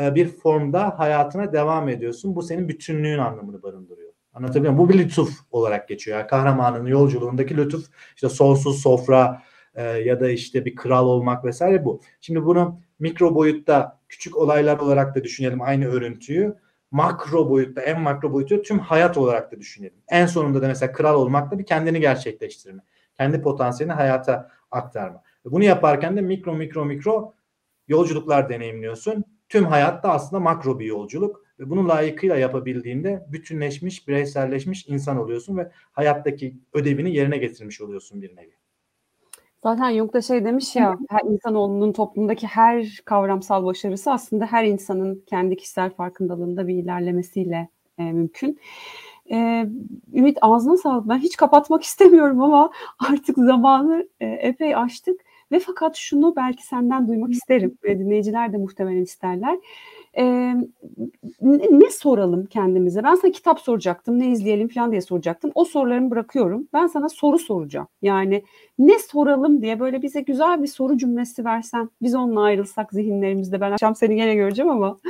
e, 0.00 0.14
bir 0.14 0.28
formda 0.28 0.98
hayatına 0.98 1.52
devam 1.52 1.88
ediyorsun. 1.88 2.36
Bu 2.36 2.42
senin 2.42 2.68
bütünlüğün 2.68 3.18
anlamını 3.18 3.62
barındırıyor. 3.62 4.12
Anlatabiliyor 4.34 4.72
muyum? 4.72 4.88
Bu 4.88 4.92
bir 4.92 4.98
lütuf 4.98 5.30
olarak 5.50 5.88
geçiyor. 5.88 6.18
Yani 6.18 6.26
kahramanın 6.26 6.86
yolculuğundaki 6.86 7.56
lütuf 7.56 7.86
işte 8.16 8.28
sonsuz 8.28 8.82
sofra 8.82 9.42
e, 9.74 9.82
ya 9.82 10.20
da 10.20 10.30
işte 10.30 10.64
bir 10.64 10.76
kral 10.76 11.06
olmak 11.06 11.44
vesaire 11.44 11.84
bu. 11.84 12.00
Şimdi 12.20 12.44
bunu 12.44 12.80
mikro 12.98 13.34
boyutta 13.34 14.00
küçük 14.08 14.36
olaylar 14.36 14.78
olarak 14.78 15.14
da 15.14 15.24
düşünelim 15.24 15.62
aynı 15.62 15.86
örüntüyü. 15.86 16.54
Makro 16.90 17.50
boyutta 17.50 17.80
en 17.80 18.00
makro 18.00 18.32
boyutu 18.32 18.62
tüm 18.62 18.78
hayat 18.78 19.18
olarak 19.18 19.52
da 19.52 19.58
düşünelim. 19.58 19.98
En 20.08 20.26
sonunda 20.26 20.62
da 20.62 20.68
mesela 20.68 20.92
kral 20.92 21.14
olmak 21.14 21.50
da 21.50 21.58
bir 21.58 21.66
kendini 21.66 22.00
gerçekleştirme. 22.00 22.82
Kendi 23.16 23.42
potansiyelini 23.42 23.94
hayata 23.94 24.50
aktarma. 24.70 25.22
Bunu 25.44 25.64
yaparken 25.64 26.16
de 26.16 26.20
mikro 26.20 26.54
mikro 26.54 26.84
mikro 26.84 27.34
yolculuklar 27.88 28.48
deneyimliyorsun. 28.48 29.24
Tüm 29.48 29.64
hayatta 29.64 30.10
aslında 30.10 30.40
makro 30.40 30.78
bir 30.78 30.86
yolculuk 30.86 31.44
ve 31.58 31.70
bunu 31.70 31.88
layıkıyla 31.88 32.36
yapabildiğinde 32.36 33.26
bütünleşmiş, 33.28 34.08
bireyselleşmiş 34.08 34.88
insan 34.88 35.16
oluyorsun 35.16 35.56
ve 35.56 35.70
hayattaki 35.92 36.58
ödevini 36.72 37.16
yerine 37.16 37.38
getirmiş 37.38 37.80
oluyorsun 37.80 38.22
bir 38.22 38.36
nevi. 38.36 38.63
Zaten 39.64 39.94
Jung 39.96 40.12
da 40.12 40.22
şey 40.22 40.44
demiş 40.44 40.76
ya, 40.76 40.98
her 41.10 41.20
insanoğlunun 41.30 41.92
toplumdaki 41.92 42.46
her 42.46 43.00
kavramsal 43.04 43.64
başarısı 43.64 44.12
aslında 44.12 44.46
her 44.46 44.64
insanın 44.64 45.24
kendi 45.26 45.56
kişisel 45.56 45.90
farkındalığında 45.90 46.66
bir 46.66 46.74
ilerlemesiyle 46.74 47.68
e, 47.98 48.02
mümkün. 48.02 48.58
E, 49.30 49.66
Ümit 50.14 50.38
ağzına 50.40 50.76
sağlık. 50.76 51.08
Ben 51.08 51.18
hiç 51.18 51.36
kapatmak 51.36 51.82
istemiyorum 51.84 52.42
ama 52.42 52.70
artık 53.10 53.36
zamanı 53.36 54.08
e, 54.20 54.26
epey 54.26 54.76
açtık. 54.76 55.20
Ve 55.52 55.58
fakat 55.58 55.96
şunu 55.96 56.36
belki 56.36 56.66
senden 56.66 57.08
duymak 57.08 57.30
isterim 57.30 57.78
dinleyiciler 57.84 58.52
de 58.52 58.56
muhtemelen 58.56 59.02
isterler. 59.02 59.58
Ee, 60.18 60.54
ne, 61.40 61.66
ne 61.70 61.90
soralım 61.90 62.46
kendimize? 62.46 63.02
Ben 63.02 63.14
sana 63.14 63.32
kitap 63.32 63.60
soracaktım, 63.60 64.18
ne 64.18 64.30
izleyelim 64.30 64.68
falan 64.68 64.90
diye 64.90 65.00
soracaktım. 65.00 65.50
O 65.54 65.64
sorularımı 65.64 66.10
bırakıyorum. 66.10 66.68
Ben 66.72 66.86
sana 66.86 67.08
soru 67.08 67.38
soracağım. 67.38 67.88
Yani 68.02 68.44
ne 68.78 68.98
soralım 68.98 69.62
diye 69.62 69.80
böyle 69.80 70.02
bize 70.02 70.20
güzel 70.20 70.62
bir 70.62 70.66
soru 70.66 70.98
cümlesi 70.98 71.44
versen, 71.44 71.90
biz 72.02 72.14
onunla 72.14 72.42
ayrılsak 72.42 72.92
zihinlerimizde. 72.92 73.60
Ben 73.60 73.72
akşam 73.72 73.94
seni 73.94 74.16
gene 74.16 74.34
göreceğim 74.34 74.70
ama. 74.70 75.00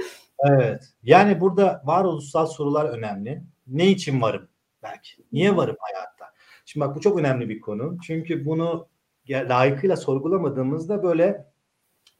Evet. 0.44 0.84
Yani 1.02 1.40
burada 1.40 1.82
varoluşsal 1.84 2.46
sorular 2.46 2.84
önemli. 2.84 3.42
Ne 3.66 3.90
için 3.90 4.22
varım? 4.22 4.48
Belki. 4.82 5.12
Niye 5.32 5.56
varım 5.56 5.76
hayatta? 5.78 6.24
Şimdi 6.64 6.86
bak 6.86 6.96
bu 6.96 7.00
çok 7.00 7.18
önemli 7.18 7.48
bir 7.48 7.60
konu. 7.60 7.96
Çünkü 8.06 8.46
bunu 8.46 8.86
layıkıyla 9.28 9.96
sorgulamadığımızda 9.96 11.02
böyle 11.02 11.53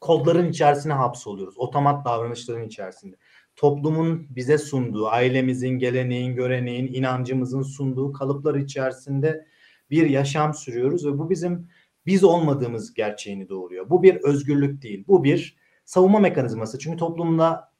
kodların 0.05 0.49
içerisine 0.49 0.93
hapsoluyoruz. 0.93 1.57
Otomat 1.57 2.05
davranışların 2.05 2.67
içerisinde. 2.67 3.15
Toplumun 3.55 4.27
bize 4.29 4.57
sunduğu, 4.57 5.07
ailemizin, 5.07 5.69
geleneğin, 5.69 6.35
göreneğin, 6.35 6.93
inancımızın 6.93 7.61
sunduğu 7.61 8.11
kalıplar 8.11 8.55
içerisinde 8.55 9.45
bir 9.89 10.09
yaşam 10.09 10.53
sürüyoruz 10.53 11.05
ve 11.05 11.17
bu 11.17 11.29
bizim 11.29 11.69
biz 12.05 12.23
olmadığımız 12.23 12.93
gerçeğini 12.93 13.49
doğuruyor. 13.49 13.89
Bu 13.89 14.03
bir 14.03 14.15
özgürlük 14.15 14.81
değil. 14.81 15.05
Bu 15.07 15.23
bir 15.23 15.57
savunma 15.85 16.19
mekanizması. 16.19 16.79
Çünkü 16.79 16.97
toplumda 16.97 17.73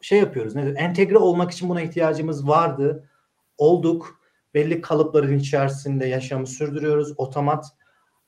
şey 0.00 0.18
yapıyoruz. 0.18 0.54
Nedir? 0.54 0.74
Entegre 0.76 1.18
olmak 1.18 1.50
için 1.50 1.68
buna 1.68 1.82
ihtiyacımız 1.82 2.48
vardı. 2.48 3.10
Olduk. 3.58 4.20
Belli 4.54 4.80
kalıpların 4.80 5.38
içerisinde 5.38 6.06
yaşamı 6.06 6.46
sürdürüyoruz. 6.46 7.12
Otomat 7.16 7.66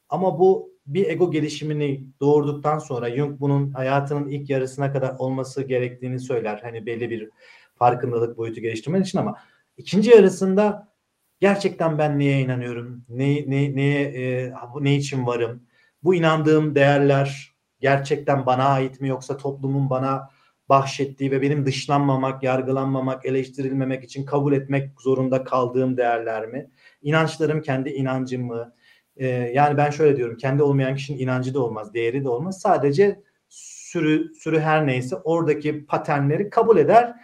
ama 0.09 0.39
bu 0.39 0.76
bir 0.87 1.09
ego 1.09 1.31
gelişimini 1.31 2.05
doğurduktan 2.21 2.79
sonra 2.79 3.17
Jung 3.17 3.41
bunun 3.41 3.73
hayatının 3.73 4.29
ilk 4.29 4.51
yarısına 4.51 4.93
kadar 4.93 5.15
olması 5.19 5.63
gerektiğini 5.63 6.21
söyler. 6.21 6.61
Hani 6.63 6.87
belli 6.87 7.11
bir 7.11 7.31
farkındalık 7.75 8.39
boyutu 8.39 8.61
geliştirmek 8.61 9.07
için 9.07 9.19
ama 9.19 9.37
ikinci 9.77 10.11
yarısında 10.11 10.93
gerçekten 11.41 11.99
ben 11.99 12.19
neye 12.19 12.41
inanıyorum? 12.41 13.05
Ne 13.09 13.51
ne 13.51 13.77
neye 13.77 14.03
e, 14.03 14.53
ne 14.81 14.97
için 14.97 15.27
varım? 15.27 15.63
Bu 16.03 16.15
inandığım 16.15 16.75
değerler 16.75 17.55
gerçekten 17.81 18.47
bana 18.47 18.65
ait 18.65 19.01
mi 19.01 19.09
yoksa 19.09 19.37
toplumun 19.37 19.91
bana 19.91 20.31
bahşettiği 20.69 21.31
ve 21.31 21.43
benim 21.43 21.67
dışlanmamak, 21.67 22.43
yargılanmamak, 22.43 23.27
eleştirilmemek 23.27 24.05
için 24.05 24.25
kabul 24.25 24.53
etmek 24.53 25.01
zorunda 25.01 25.45
kaldığım 25.45 25.97
değerler 25.97 26.47
mi? 26.47 26.71
İnançlarım 27.03 27.63
kendi 27.63 27.91
inancım 27.91 28.43
mı? 28.43 28.73
E, 29.17 29.27
yani 29.27 29.77
ben 29.77 29.91
şöyle 29.91 30.17
diyorum 30.17 30.37
kendi 30.37 30.63
olmayan 30.63 30.95
kişinin 30.95 31.19
inancı 31.19 31.55
da 31.55 31.61
olmaz, 31.61 31.95
değeri 31.95 32.25
de 32.25 32.29
olmaz. 32.29 32.61
Sadece 32.61 33.21
sürü 33.49 34.35
sürü 34.35 34.61
her 34.61 34.87
neyse 34.87 35.17
oradaki 35.17 35.87
paternleri 35.87 36.51
kabul 36.51 36.77
eder. 36.77 37.15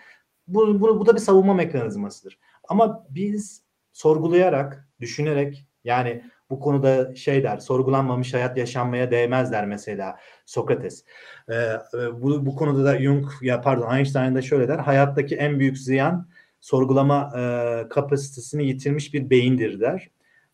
Bu, 0.49 0.81
bu, 0.81 1.01
bu 1.01 1.07
da 1.07 1.15
bir 1.15 1.21
savunma 1.21 1.55
mekanizmasıdır. 1.55 2.39
Ama 2.69 3.07
biz 3.11 3.63
sorgulayarak, 3.93 4.89
düşünerek 5.01 5.67
yani 5.85 6.23
bu 6.51 6.61
konuda 6.61 7.15
şey 7.15 7.43
der, 7.43 7.59
sorgulanmamış 7.59 8.35
hayat 8.35 8.59
yaşanmaya 8.59 9.11
değmez 9.11 9.53
der 9.53 9.67
mesela 9.67 10.19
Sokrates. 10.47 11.05
Ee, 11.51 11.73
bu, 12.13 12.47
bu 12.47 12.57
konuda 12.57 12.85
da 12.85 12.99
Jung, 12.99 13.27
ya 13.43 13.61
pardon 13.61 13.97
Einstein 13.97 14.35
da 14.35 14.43
şöyle 14.43 14.69
der, 14.69 14.79
hayattaki 14.79 15.37
en 15.37 15.59
büyük 15.59 15.79
ziyan 15.79 16.29
sorgulama 16.61 17.33
e, 17.37 17.89
kapasitesini 17.89 18.67
yitirmiş 18.67 19.15
bir 19.15 19.31
beyindir 19.31 19.81
der. 19.81 20.11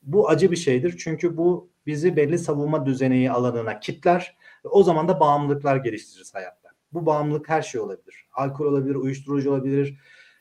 Bu 0.09 0.28
acı 0.28 0.50
bir 0.50 0.56
şeydir 0.56 0.96
çünkü 0.98 1.36
bu 1.36 1.70
bizi 1.86 2.16
belli 2.16 2.38
savunma 2.38 2.86
düzeneği 2.86 3.30
alanına 3.30 3.80
kitler 3.80 4.36
ve 4.64 4.68
o 4.68 4.82
zaman 4.82 5.09
da 5.09 5.20
bağımlılıklar 5.20 5.76
geliştiririz 5.76 6.34
hayatta. 6.34 6.68
Bu 6.92 7.06
bağımlılık 7.06 7.48
her 7.48 7.62
şey 7.62 7.80
olabilir. 7.80 8.28
Alkol 8.34 8.66
olabilir, 8.66 8.94
uyuşturucu 8.94 9.50
olabilir, 9.50 9.98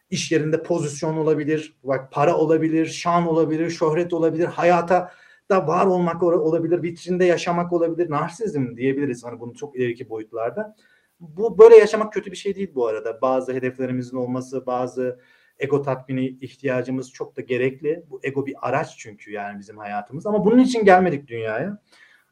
iş 0.09 0.31
yerinde 0.31 0.63
pozisyon 0.63 1.17
olabilir, 1.17 1.77
bak 1.83 2.11
para 2.11 2.37
olabilir, 2.37 2.85
şan 2.85 3.27
olabilir, 3.27 3.69
şöhret 3.69 4.13
olabilir, 4.13 4.45
hayata 4.45 5.11
da 5.49 5.67
var 5.67 5.85
olmak 5.85 6.23
olabilir, 6.23 6.83
vitrinde 6.83 7.25
yaşamak 7.25 7.73
olabilir, 7.73 8.09
narsizm 8.09 8.77
diyebiliriz 8.77 9.23
hani 9.23 9.39
bunu 9.39 9.55
çok 9.55 9.75
ileriki 9.75 10.09
boyutlarda. 10.09 10.75
Bu 11.19 11.57
böyle 11.57 11.77
yaşamak 11.77 12.13
kötü 12.13 12.31
bir 12.31 12.37
şey 12.37 12.55
değil 12.55 12.71
bu 12.75 12.87
arada. 12.87 13.21
Bazı 13.21 13.53
hedeflerimizin 13.53 14.17
olması, 14.17 14.65
bazı 14.65 15.19
ego 15.59 15.81
tatmini 15.81 16.27
ihtiyacımız 16.27 17.11
çok 17.11 17.37
da 17.37 17.41
gerekli. 17.41 18.03
Bu 18.09 18.19
ego 18.23 18.45
bir 18.45 18.55
araç 18.61 18.97
çünkü 18.97 19.31
yani 19.31 19.59
bizim 19.59 19.77
hayatımız. 19.77 20.25
Ama 20.25 20.45
bunun 20.45 20.59
için 20.59 20.85
gelmedik 20.85 21.27
dünyaya. 21.27 21.81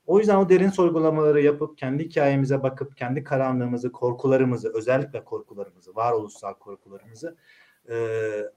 O 0.07 0.19
yüzden 0.19 0.36
o 0.36 0.49
derin 0.49 0.69
sorgulamaları 0.69 1.41
yapıp 1.41 1.78
kendi 1.78 2.03
hikayemize 2.03 2.63
bakıp 2.63 2.97
kendi 2.97 3.23
karanlığımızı, 3.23 3.91
korkularımızı, 3.91 4.73
özellikle 4.73 5.23
korkularımızı, 5.23 5.95
varoluşsal 5.95 6.53
korkularımızı 6.53 7.36
e, 7.89 7.95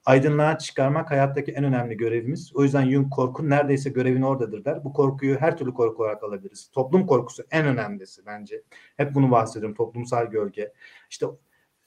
aydınlığa 0.07 0.59
çıkarmak 0.59 1.11
hayattaki 1.11 1.53
en 1.53 1.64
önemli 1.64 1.97
görevimiz. 1.97 2.53
O 2.55 2.62
yüzden 2.62 2.91
Jung 2.91 3.11
korku 3.11 3.51
neredeyse 3.51 3.91
görevin 3.91 4.23
oradadır 4.23 4.64
der. 4.64 4.85
Bu 4.85 4.93
korkuyu 4.93 5.37
her 5.37 5.57
türlü 5.57 5.75
korku 5.75 6.03
olarak 6.03 6.25
alabiliriz. 6.25 6.71
Toplum 6.73 7.07
korkusu 7.07 7.43
en 7.51 7.66
önemlisi 7.66 8.27
bence. 8.27 8.62
Hep 8.97 9.14
bunu 9.14 9.31
bahsediyorum. 9.31 9.77
Toplumsal 9.77 10.27
gölge. 10.27 10.73
İşte 11.11 11.27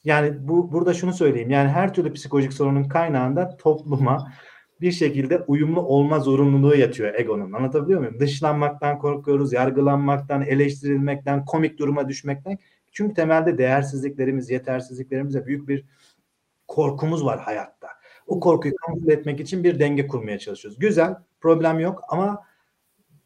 yani 0.04 0.48
bu 0.48 0.72
burada 0.72 0.94
şunu 0.94 1.14
söyleyeyim. 1.14 1.50
Yani 1.50 1.70
her 1.70 1.94
türlü 1.94 2.14
psikolojik 2.14 2.54
sorunun 2.54 2.84
kaynağında 2.84 3.58
topluma 3.58 4.32
bir 4.82 4.92
şekilde 4.92 5.40
uyumlu 5.40 5.82
olma 5.82 6.20
zorunluluğu 6.20 6.76
yatıyor 6.76 7.14
egonun. 7.16 7.52
Anlatabiliyor 7.52 8.00
muyum? 8.00 8.20
Dışlanmaktan 8.20 9.00
korkuyoruz, 9.00 9.54
yargılanmaktan, 9.54 10.42
eleştirilmekten, 10.42 11.46
komik 11.46 11.80
duruma 11.80 12.10
düşmekten. 12.10 12.58
Çünkü 12.92 13.14
temelde 13.14 13.58
değersizliklerimiz, 13.58 14.50
yetersizliklerimizle 14.50 15.46
büyük 15.46 15.68
bir 15.68 15.86
korkumuz 16.68 17.26
var 17.26 17.40
hayatta. 17.40 17.88
O 18.28 18.40
korkuyu 18.40 18.74
kontrol 18.82 19.12
etmek 19.12 19.40
için 19.40 19.64
bir 19.64 19.80
denge 19.80 20.08
kurmaya 20.08 20.40
çalışıyoruz. 20.40 20.80
Güzel, 20.80 21.16
problem 21.42 21.80
yok 21.80 22.04
ama 22.10 22.44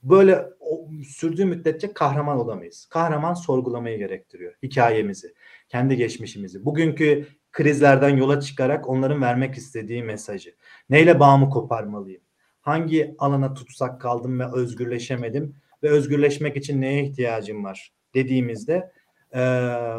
böyle 0.04 0.46
o, 0.76 0.90
sürdüğü 1.08 1.46
müddetçe 1.46 1.94
kahraman 1.94 2.38
olamayız. 2.38 2.86
Kahraman 2.86 3.34
sorgulamayı 3.34 3.98
gerektiriyor 3.98 4.54
hikayemizi 4.64 5.34
kendi 5.70 5.98
geçmişimizi, 5.98 6.66
bugünkü 6.66 7.28
krizlerden 7.52 8.18
yola 8.18 8.40
çıkarak 8.42 8.90
onların 8.90 9.22
vermek 9.22 9.56
istediği 9.56 10.04
mesajı. 10.04 10.56
Neyle 10.90 11.20
bağımı 11.20 11.50
koparmalıyım? 11.50 12.22
Hangi 12.62 13.16
alana 13.20 13.54
tutsak 13.54 14.02
kaldım 14.02 14.40
ve 14.40 14.46
özgürleşemedim 14.54 15.56
ve 15.84 15.90
özgürleşmek 15.90 16.58
için 16.58 16.82
neye 16.82 17.04
ihtiyacım 17.04 17.64
var 17.64 17.94
dediğimizde 18.14 18.92
e, 19.36 19.42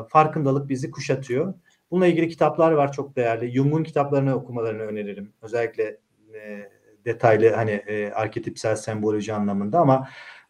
farkındalık 0.08 0.68
bizi 0.68 0.90
kuşatıyor. 0.90 1.54
Bununla 1.90 2.06
ilgili 2.06 2.28
kitaplar 2.28 2.72
var 2.72 2.92
çok 2.92 3.16
değerli. 3.16 3.52
Jung'un 3.52 3.84
kitaplarını 3.84 4.34
okumalarını 4.34 4.82
öneririm. 4.82 5.32
Özellikle 5.42 5.98
e, 6.34 6.70
detaylı 7.04 7.50
hani 7.50 7.70
e, 7.70 8.10
arketipsel 8.10 8.76
semboloji 8.76 9.34
anlamında 9.34 9.78
ama 9.78 10.08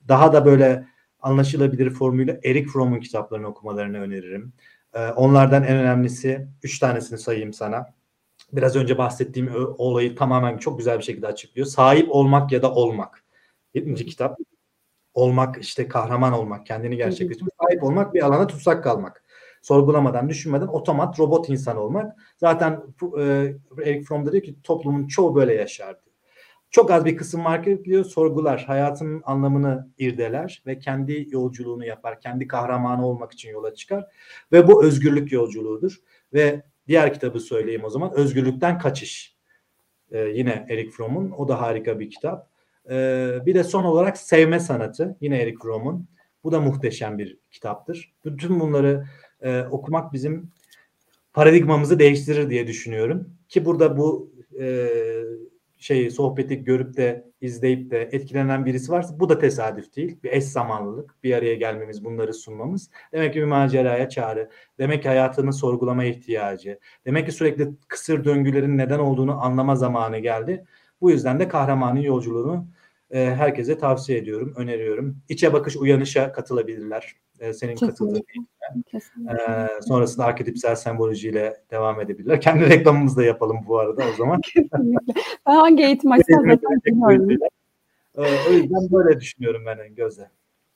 daha 0.09 0.32
da 0.32 0.44
böyle 0.44 0.86
anlaşılabilir 1.20 1.90
formüyle 1.90 2.40
Eric 2.44 2.68
Fromm'un 2.68 3.00
kitaplarını 3.00 3.46
okumalarını 3.46 4.00
öneririm. 4.00 4.52
E, 4.94 5.09
onlardan 5.09 5.62
en 5.64 5.76
önemlisi 5.76 6.48
üç 6.62 6.78
tanesini 6.78 7.18
sayayım 7.18 7.52
sana. 7.52 7.86
Biraz 8.52 8.76
önce 8.76 8.98
bahsettiğim 8.98 9.50
olayı 9.78 10.16
tamamen 10.16 10.59
çok 10.59 10.78
güzel 10.78 10.98
bir 10.98 11.04
şekilde 11.04 11.26
açıklıyor. 11.26 11.66
Sahip 11.66 12.09
olmak 12.11 12.52
ya 12.52 12.62
da 12.62 12.72
olmak. 12.72 13.24
Yedinci 13.74 14.07
kitap. 14.07 14.38
Olmak 15.14 15.59
işte 15.59 15.88
kahraman 15.88 16.32
olmak, 16.32 16.66
kendini 16.66 16.96
gerçekleştirmek, 16.96 17.54
sahip 17.62 17.84
olmak, 17.84 18.14
bir 18.14 18.22
alana 18.22 18.46
tutsak 18.46 18.84
kalmak 18.84 19.22
sorgulamadan, 19.66 20.28
düşünmeden 20.28 20.66
otomat 20.66 21.20
robot 21.20 21.48
insan 21.48 21.76
olmak. 21.76 22.16
Zaten 22.36 22.82
e, 23.18 23.22
Eric 23.82 24.02
Fromm 24.02 24.26
da 24.26 24.32
diyor 24.32 24.44
ki 24.44 24.57
toplumun 24.62 25.07
çoğu 25.07 25.34
böyle 25.34 25.54
yaşardı. 25.54 26.00
Çok 26.76 26.90
az 26.90 27.04
bir 27.04 27.16
kısım 27.16 27.44
var 27.44 27.62
ki 27.62 27.82
diyor 27.84 28.04
sorgular, 28.04 28.64
hayatın 28.64 29.22
anlamını 29.24 29.88
irdeler 29.98 30.62
ve 30.66 30.78
kendi 30.78 31.26
yolculuğunu 31.30 31.84
yapar, 31.84 32.20
kendi 32.20 32.46
kahramanı 32.46 33.06
olmak 33.06 33.32
için 33.32 33.50
yola 33.50 33.74
çıkar 33.74 34.06
ve 34.52 34.68
bu 34.68 34.84
özgürlük 34.84 35.32
yolculuğudur 35.32 36.00
ve 36.32 36.62
diğer 36.88 37.14
kitabı 37.14 37.40
söyleyeyim 37.40 37.84
o 37.84 37.90
zaman 37.90 38.12
Özgürlükten 38.12 38.78
Kaçış. 38.78 39.36
Ee, 40.10 40.18
yine 40.18 40.66
Eric 40.68 40.90
Fromm'un 40.90 41.30
o 41.30 41.48
da 41.48 41.60
harika 41.60 42.00
bir 42.00 42.10
kitap. 42.10 42.50
Ee, 42.90 43.38
bir 43.46 43.54
de 43.54 43.64
son 43.64 43.84
olarak 43.84 44.18
Sevme 44.18 44.60
Sanatı 44.60 45.16
yine 45.20 45.42
Eric 45.42 45.56
Fromm'un. 45.62 46.08
Bu 46.44 46.52
da 46.52 46.60
muhteşem 46.60 47.18
bir 47.18 47.38
kitaptır. 47.50 48.14
Bütün 48.24 48.60
bunları 48.60 49.06
e, 49.40 49.62
okumak 49.62 50.12
bizim 50.12 50.50
paradigmamızı 51.32 51.98
değiştirir 51.98 52.50
diye 52.50 52.66
düşünüyorum. 52.66 53.30
Ki 53.48 53.64
burada 53.64 53.96
bu 53.96 54.32
e, 54.60 54.88
şeyi 55.78 56.10
sohbeti 56.10 56.64
görüp 56.64 56.96
de 56.96 57.24
izleyip 57.40 57.90
de 57.90 58.08
etkilenen 58.12 58.66
birisi 58.66 58.92
varsa 58.92 59.20
bu 59.20 59.28
da 59.28 59.38
tesadüf 59.38 59.96
değil. 59.96 60.18
Bir 60.22 60.32
eş 60.32 60.44
zamanlılık, 60.44 61.14
bir 61.24 61.34
araya 61.34 61.54
gelmemiz, 61.54 62.04
bunları 62.04 62.34
sunmamız. 62.34 62.90
Demek 63.12 63.32
ki 63.32 63.40
bir 63.40 63.44
maceraya 63.44 64.08
çağrı. 64.08 64.50
Demek 64.78 65.02
ki 65.02 65.08
hayatını 65.08 65.52
sorgulama 65.52 66.04
ihtiyacı. 66.04 66.78
Demek 67.06 67.26
ki 67.26 67.32
sürekli 67.32 67.68
kısır 67.88 68.24
döngülerin 68.24 68.78
neden 68.78 68.98
olduğunu 68.98 69.44
anlama 69.44 69.76
zamanı 69.76 70.18
geldi. 70.18 70.64
Bu 71.00 71.10
yüzden 71.10 71.40
de 71.40 71.48
kahramanın 71.48 72.00
yolculuğunu 72.00 72.66
e, 73.11 73.34
herkese 73.34 73.78
tavsiye 73.78 74.18
ediyorum, 74.18 74.54
öneriyorum. 74.57 75.16
İçe 75.28 75.52
bakış 75.52 75.76
uyanışa 75.76 76.32
katılabilirler. 76.32 77.16
E, 77.40 77.52
senin 77.52 77.76
katıldığın 77.76 78.22
e, 79.28 79.68
sonrasında 79.88 80.26
arketipsel 80.26 80.76
sembolojiyle 80.76 81.57
devam 81.70 82.00
edebilirler. 82.00 82.40
Kendi 82.40 82.70
reklamımızı 82.70 83.16
da 83.16 83.24
yapalım 83.24 83.59
bu 83.68 83.78
arada 83.78 84.02
o 84.12 84.16
zaman. 84.16 84.40
Kesinlikle. 84.54 85.14
Ben 85.46 85.54
hangi 85.54 85.84
eğitim 85.84 86.12
açsam 86.12 86.44
zaten 86.44 86.80
bilmiyorum. 86.84 87.28
E, 88.14 88.22
o 88.50 88.52
yüzden 88.52 88.92
böyle 88.92 89.20
düşünüyorum 89.20 89.62
ben 89.66 89.94
Gözde. 89.94 90.30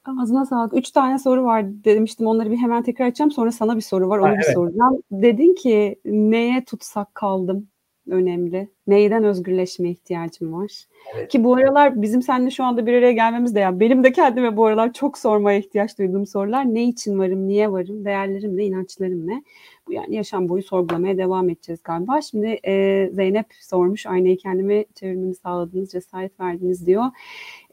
Ağzına 0.04 0.46
sağlık. 0.46 0.76
Üç 0.76 0.90
tane 0.90 1.18
soru 1.18 1.44
var 1.44 1.64
demiştim. 1.84 2.26
Onları 2.26 2.50
bir 2.50 2.56
hemen 2.56 2.82
tekrar 2.82 3.06
açacağım. 3.06 3.30
Sonra 3.30 3.52
sana 3.52 3.76
bir 3.76 3.80
soru 3.80 4.08
var. 4.08 4.18
Onu 4.18 4.28
ha, 4.28 4.32
bir 4.32 4.44
evet. 4.44 4.54
soracağım. 4.54 5.02
Dedin 5.10 5.54
ki 5.54 6.00
neye 6.04 6.64
tutsak 6.64 7.14
kaldım? 7.14 7.68
Önemli. 8.10 8.68
Neyden 8.86 9.24
özgürleşme 9.24 9.90
ihtiyacım 9.90 10.52
var? 10.52 10.84
Evet. 11.14 11.28
Ki 11.28 11.44
bu 11.44 11.54
aralar 11.54 12.02
bizim 12.02 12.22
seninle 12.22 12.50
şu 12.50 12.64
anda 12.64 12.86
bir 12.86 12.94
araya 12.94 13.12
gelmemiz 13.12 13.54
de 13.54 13.60
yani 13.60 13.80
benim 13.80 14.04
de 14.04 14.12
kendime 14.12 14.56
bu 14.56 14.66
aralar 14.66 14.92
çok 14.92 15.18
sormaya 15.18 15.58
ihtiyaç 15.58 15.98
duyduğum 15.98 16.26
sorular. 16.26 16.74
Ne 16.74 16.84
için 16.84 17.18
varım, 17.18 17.48
niye 17.48 17.72
varım, 17.72 18.04
değerlerim 18.04 18.56
ne, 18.56 18.64
inançlarım 18.64 19.26
ne? 19.26 19.42
Bu 19.86 19.92
yani 19.92 20.14
yaşam 20.14 20.48
boyu 20.48 20.62
sorgulamaya 20.62 21.18
devam 21.18 21.48
edeceğiz 21.48 21.80
galiba. 21.84 22.20
Şimdi 22.20 22.58
e, 22.66 23.08
Zeynep 23.12 23.46
sormuş 23.60 24.06
aynayı 24.06 24.36
kendime 24.36 24.84
çevirmemi 24.94 25.34
sağladınız, 25.34 25.90
cesaret 25.90 26.40
verdiniz 26.40 26.86
diyor. 26.86 27.04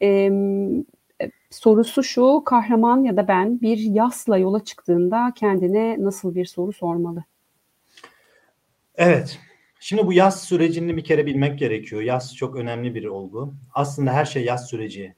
E, 0.01 0.31
sorusu 1.49 2.03
şu, 2.03 2.41
kahraman 2.45 3.03
ya 3.03 3.17
da 3.17 3.27
ben 3.27 3.61
bir 3.61 3.77
yasla 3.77 4.37
yola 4.37 4.63
çıktığında 4.63 5.33
kendine 5.35 5.95
nasıl 5.99 6.35
bir 6.35 6.45
soru 6.45 6.73
sormalı? 6.73 7.23
Evet, 8.95 9.39
Şimdi 9.79 10.07
bu 10.07 10.13
yaz 10.13 10.43
sürecini 10.43 10.97
bir 10.97 11.03
kere 11.03 11.25
bilmek 11.25 11.59
gerekiyor. 11.59 12.01
Yaz 12.01 12.35
çok 12.35 12.55
önemli 12.55 12.95
bir 12.95 13.05
olgu. 13.05 13.53
Aslında 13.73 14.13
her 14.13 14.25
şey 14.25 14.43
yaz 14.43 14.69
sürecini 14.69 15.15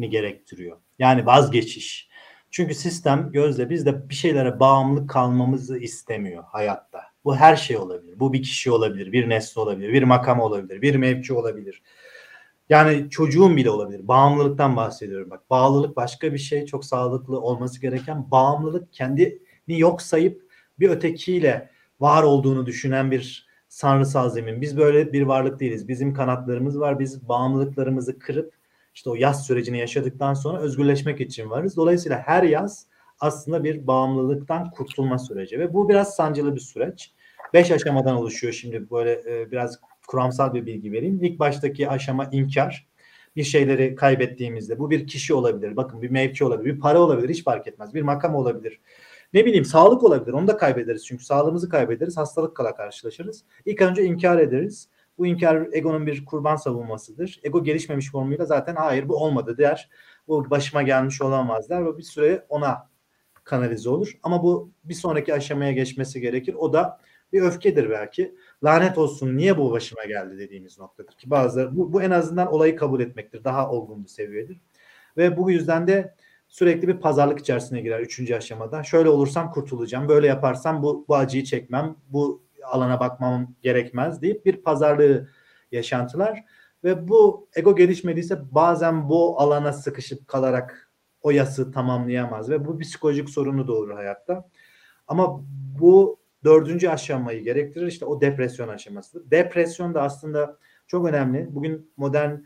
gerektiriyor. 0.00 0.76
Yani 0.98 1.26
vazgeçiş. 1.26 2.08
Çünkü 2.50 2.74
sistem 2.74 3.32
gözle 3.32 3.70
bizde 3.70 4.08
bir 4.08 4.14
şeylere 4.14 4.60
bağımlı 4.60 5.06
kalmamızı 5.06 5.78
istemiyor 5.78 6.44
hayatta. 6.46 7.02
Bu 7.24 7.36
her 7.36 7.56
şey 7.56 7.76
olabilir. 7.76 8.20
Bu 8.20 8.32
bir 8.32 8.42
kişi 8.42 8.70
olabilir, 8.70 9.12
bir 9.12 9.28
nesne 9.28 9.62
olabilir, 9.62 9.92
bir 9.92 10.02
makam 10.02 10.40
olabilir, 10.40 10.82
bir 10.82 10.94
mevki 10.94 11.34
olabilir. 11.34 11.82
Yani 12.68 13.10
çocuğun 13.10 13.56
bile 13.56 13.70
olabilir. 13.70 14.08
Bağımlılıktan 14.08 14.76
bahsediyorum. 14.76 15.30
Bak 15.30 15.50
bağlılık 15.50 15.96
başka 15.96 16.32
bir 16.32 16.38
şey. 16.38 16.66
Çok 16.66 16.84
sağlıklı 16.84 17.40
olması 17.40 17.80
gereken 17.80 18.30
bağımlılık 18.30 18.92
kendini 18.92 19.38
yok 19.66 20.02
sayıp 20.02 20.42
bir 20.78 20.90
ötekiyle 20.90 21.70
var 22.00 22.22
olduğunu 22.22 22.66
düşünen 22.66 23.10
bir 23.10 23.47
sanrısal 23.78 24.30
zemin. 24.30 24.60
Biz 24.60 24.76
böyle 24.76 25.12
bir 25.12 25.22
varlık 25.22 25.60
değiliz. 25.60 25.88
Bizim 25.88 26.14
kanatlarımız 26.14 26.80
var. 26.80 26.98
Biz 26.98 27.28
bağımlılıklarımızı 27.28 28.18
kırıp 28.18 28.54
işte 28.94 29.10
o 29.10 29.14
yaz 29.14 29.46
sürecini 29.46 29.78
yaşadıktan 29.78 30.34
sonra 30.34 30.58
özgürleşmek 30.58 31.20
için 31.20 31.50
varız. 31.50 31.76
Dolayısıyla 31.76 32.18
her 32.18 32.42
yaz 32.42 32.86
aslında 33.20 33.64
bir 33.64 33.86
bağımlılıktan 33.86 34.70
kurtulma 34.70 35.18
süreci 35.18 35.58
ve 35.58 35.74
bu 35.74 35.88
biraz 35.88 36.16
sancılı 36.16 36.54
bir 36.54 36.60
süreç. 36.60 37.12
Beş 37.54 37.70
aşamadan 37.70 38.16
oluşuyor 38.16 38.52
şimdi 38.52 38.90
böyle 38.90 39.12
e, 39.12 39.50
biraz 39.50 39.80
kuramsal 40.08 40.54
bir 40.54 40.66
bilgi 40.66 40.92
vereyim. 40.92 41.24
İlk 41.24 41.38
baştaki 41.38 41.88
aşama 41.88 42.24
inkar. 42.32 42.86
Bir 43.36 43.44
şeyleri 43.44 43.94
kaybettiğimizde 43.94 44.78
bu 44.78 44.90
bir 44.90 45.06
kişi 45.06 45.34
olabilir, 45.34 45.76
bakın 45.76 46.02
bir 46.02 46.10
mevki 46.10 46.44
olabilir, 46.44 46.74
bir 46.74 46.80
para 46.80 47.00
olabilir 47.00 47.28
hiç 47.28 47.44
fark 47.44 47.66
etmez. 47.66 47.94
Bir 47.94 48.02
makam 48.02 48.34
olabilir, 48.34 48.80
ne 49.32 49.46
bileyim 49.46 49.64
sağlık 49.64 50.04
olabilir. 50.04 50.32
Onu 50.32 50.46
da 50.46 50.56
kaybederiz 50.56 51.06
çünkü 51.06 51.24
sağlığımızı 51.24 51.68
kaybederiz. 51.68 52.16
Hastalıkla 52.16 52.74
karşılaşırız. 52.74 53.44
İlk 53.64 53.82
önce 53.82 54.04
inkar 54.04 54.38
ederiz. 54.38 54.88
Bu 55.18 55.26
inkar 55.26 55.68
egonun 55.72 56.06
bir 56.06 56.24
kurban 56.24 56.56
savunmasıdır. 56.56 57.40
Ego 57.42 57.64
gelişmemiş 57.64 58.10
formuyla 58.10 58.44
zaten 58.44 58.74
hayır 58.74 59.08
bu 59.08 59.16
olmadı 59.16 59.58
der. 59.58 59.90
Bu 60.28 60.50
başıma 60.50 60.82
gelmiş 60.82 61.22
olamaz 61.22 61.70
der 61.70 61.86
ve 61.86 61.98
bir 61.98 62.02
süre 62.02 62.46
ona 62.48 62.88
kanalize 63.44 63.90
olur. 63.90 64.18
Ama 64.22 64.42
bu 64.42 64.70
bir 64.84 64.94
sonraki 64.94 65.34
aşamaya 65.34 65.72
geçmesi 65.72 66.20
gerekir. 66.20 66.54
O 66.54 66.72
da 66.72 67.00
bir 67.32 67.42
öfkedir 67.42 67.90
belki. 67.90 68.34
Lanet 68.64 68.98
olsun 68.98 69.36
niye 69.36 69.58
bu 69.58 69.70
başıma 69.70 70.04
geldi 70.04 70.38
dediğimiz 70.38 70.78
noktadır 70.78 71.12
ki 71.12 71.30
bazıları 71.30 71.76
bu, 71.76 71.92
bu 71.92 72.02
en 72.02 72.10
azından 72.10 72.52
olayı 72.52 72.76
kabul 72.76 73.00
etmektir. 73.00 73.44
Daha 73.44 73.70
olgun 73.70 74.04
bir 74.04 74.08
seviyedir. 74.08 74.60
Ve 75.16 75.36
bu 75.36 75.50
yüzden 75.50 75.86
de 75.86 76.14
sürekli 76.48 76.88
bir 76.88 77.00
pazarlık 77.00 77.38
içerisine 77.38 77.80
girer 77.80 78.00
üçüncü 78.00 78.34
aşamada. 78.34 78.82
Şöyle 78.82 79.08
olursam 79.08 79.50
kurtulacağım, 79.50 80.08
böyle 80.08 80.26
yaparsam 80.26 80.82
bu, 80.82 81.04
bu 81.08 81.16
acıyı 81.16 81.44
çekmem, 81.44 81.96
bu 82.08 82.42
alana 82.64 83.00
bakmam 83.00 83.54
gerekmez 83.62 84.22
deyip 84.22 84.46
bir 84.46 84.62
pazarlığı 84.62 85.28
yaşantılar. 85.72 86.44
Ve 86.84 87.08
bu 87.08 87.48
ego 87.56 87.76
gelişmediyse 87.76 88.38
bazen 88.50 89.08
bu 89.08 89.40
alana 89.40 89.72
sıkışıp 89.72 90.28
kalarak 90.28 90.90
o 91.22 91.30
yası 91.30 91.72
tamamlayamaz 91.72 92.50
ve 92.50 92.64
bu 92.64 92.78
psikolojik 92.78 93.30
sorunu 93.30 93.68
doğurur 93.68 93.94
hayatta. 93.94 94.48
Ama 95.06 95.40
bu 95.80 96.18
dördüncü 96.44 96.88
aşamayı 96.88 97.42
gerektirir 97.44 97.86
işte 97.86 98.04
o 98.04 98.20
depresyon 98.20 98.68
aşamasıdır. 98.68 99.30
Depresyon 99.30 99.94
da 99.94 100.02
aslında 100.02 100.58
çok 100.86 101.06
önemli. 101.06 101.54
Bugün 101.54 101.92
modern 101.96 102.36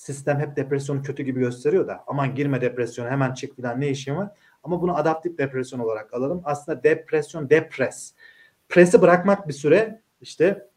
sistem 0.00 0.40
hep 0.40 0.56
depresyonu 0.56 1.02
kötü 1.02 1.22
gibi 1.22 1.40
gösteriyor 1.40 1.88
da 1.88 2.04
aman 2.06 2.34
girme 2.34 2.60
depresyona 2.60 3.10
hemen 3.10 3.34
çık 3.34 3.56
filan 3.56 3.80
ne 3.80 3.88
işin 3.88 4.16
var. 4.16 4.28
Ama 4.62 4.82
bunu 4.82 4.96
adaptif 4.96 5.38
depresyon 5.38 5.80
olarak 5.80 6.14
alalım. 6.14 6.42
Aslında 6.44 6.82
depresyon 6.82 7.50
depres. 7.50 8.14
Presi 8.68 9.02
bırakmak 9.02 9.48
bir 9.48 9.52
süre 9.52 10.00
işte 10.20 10.68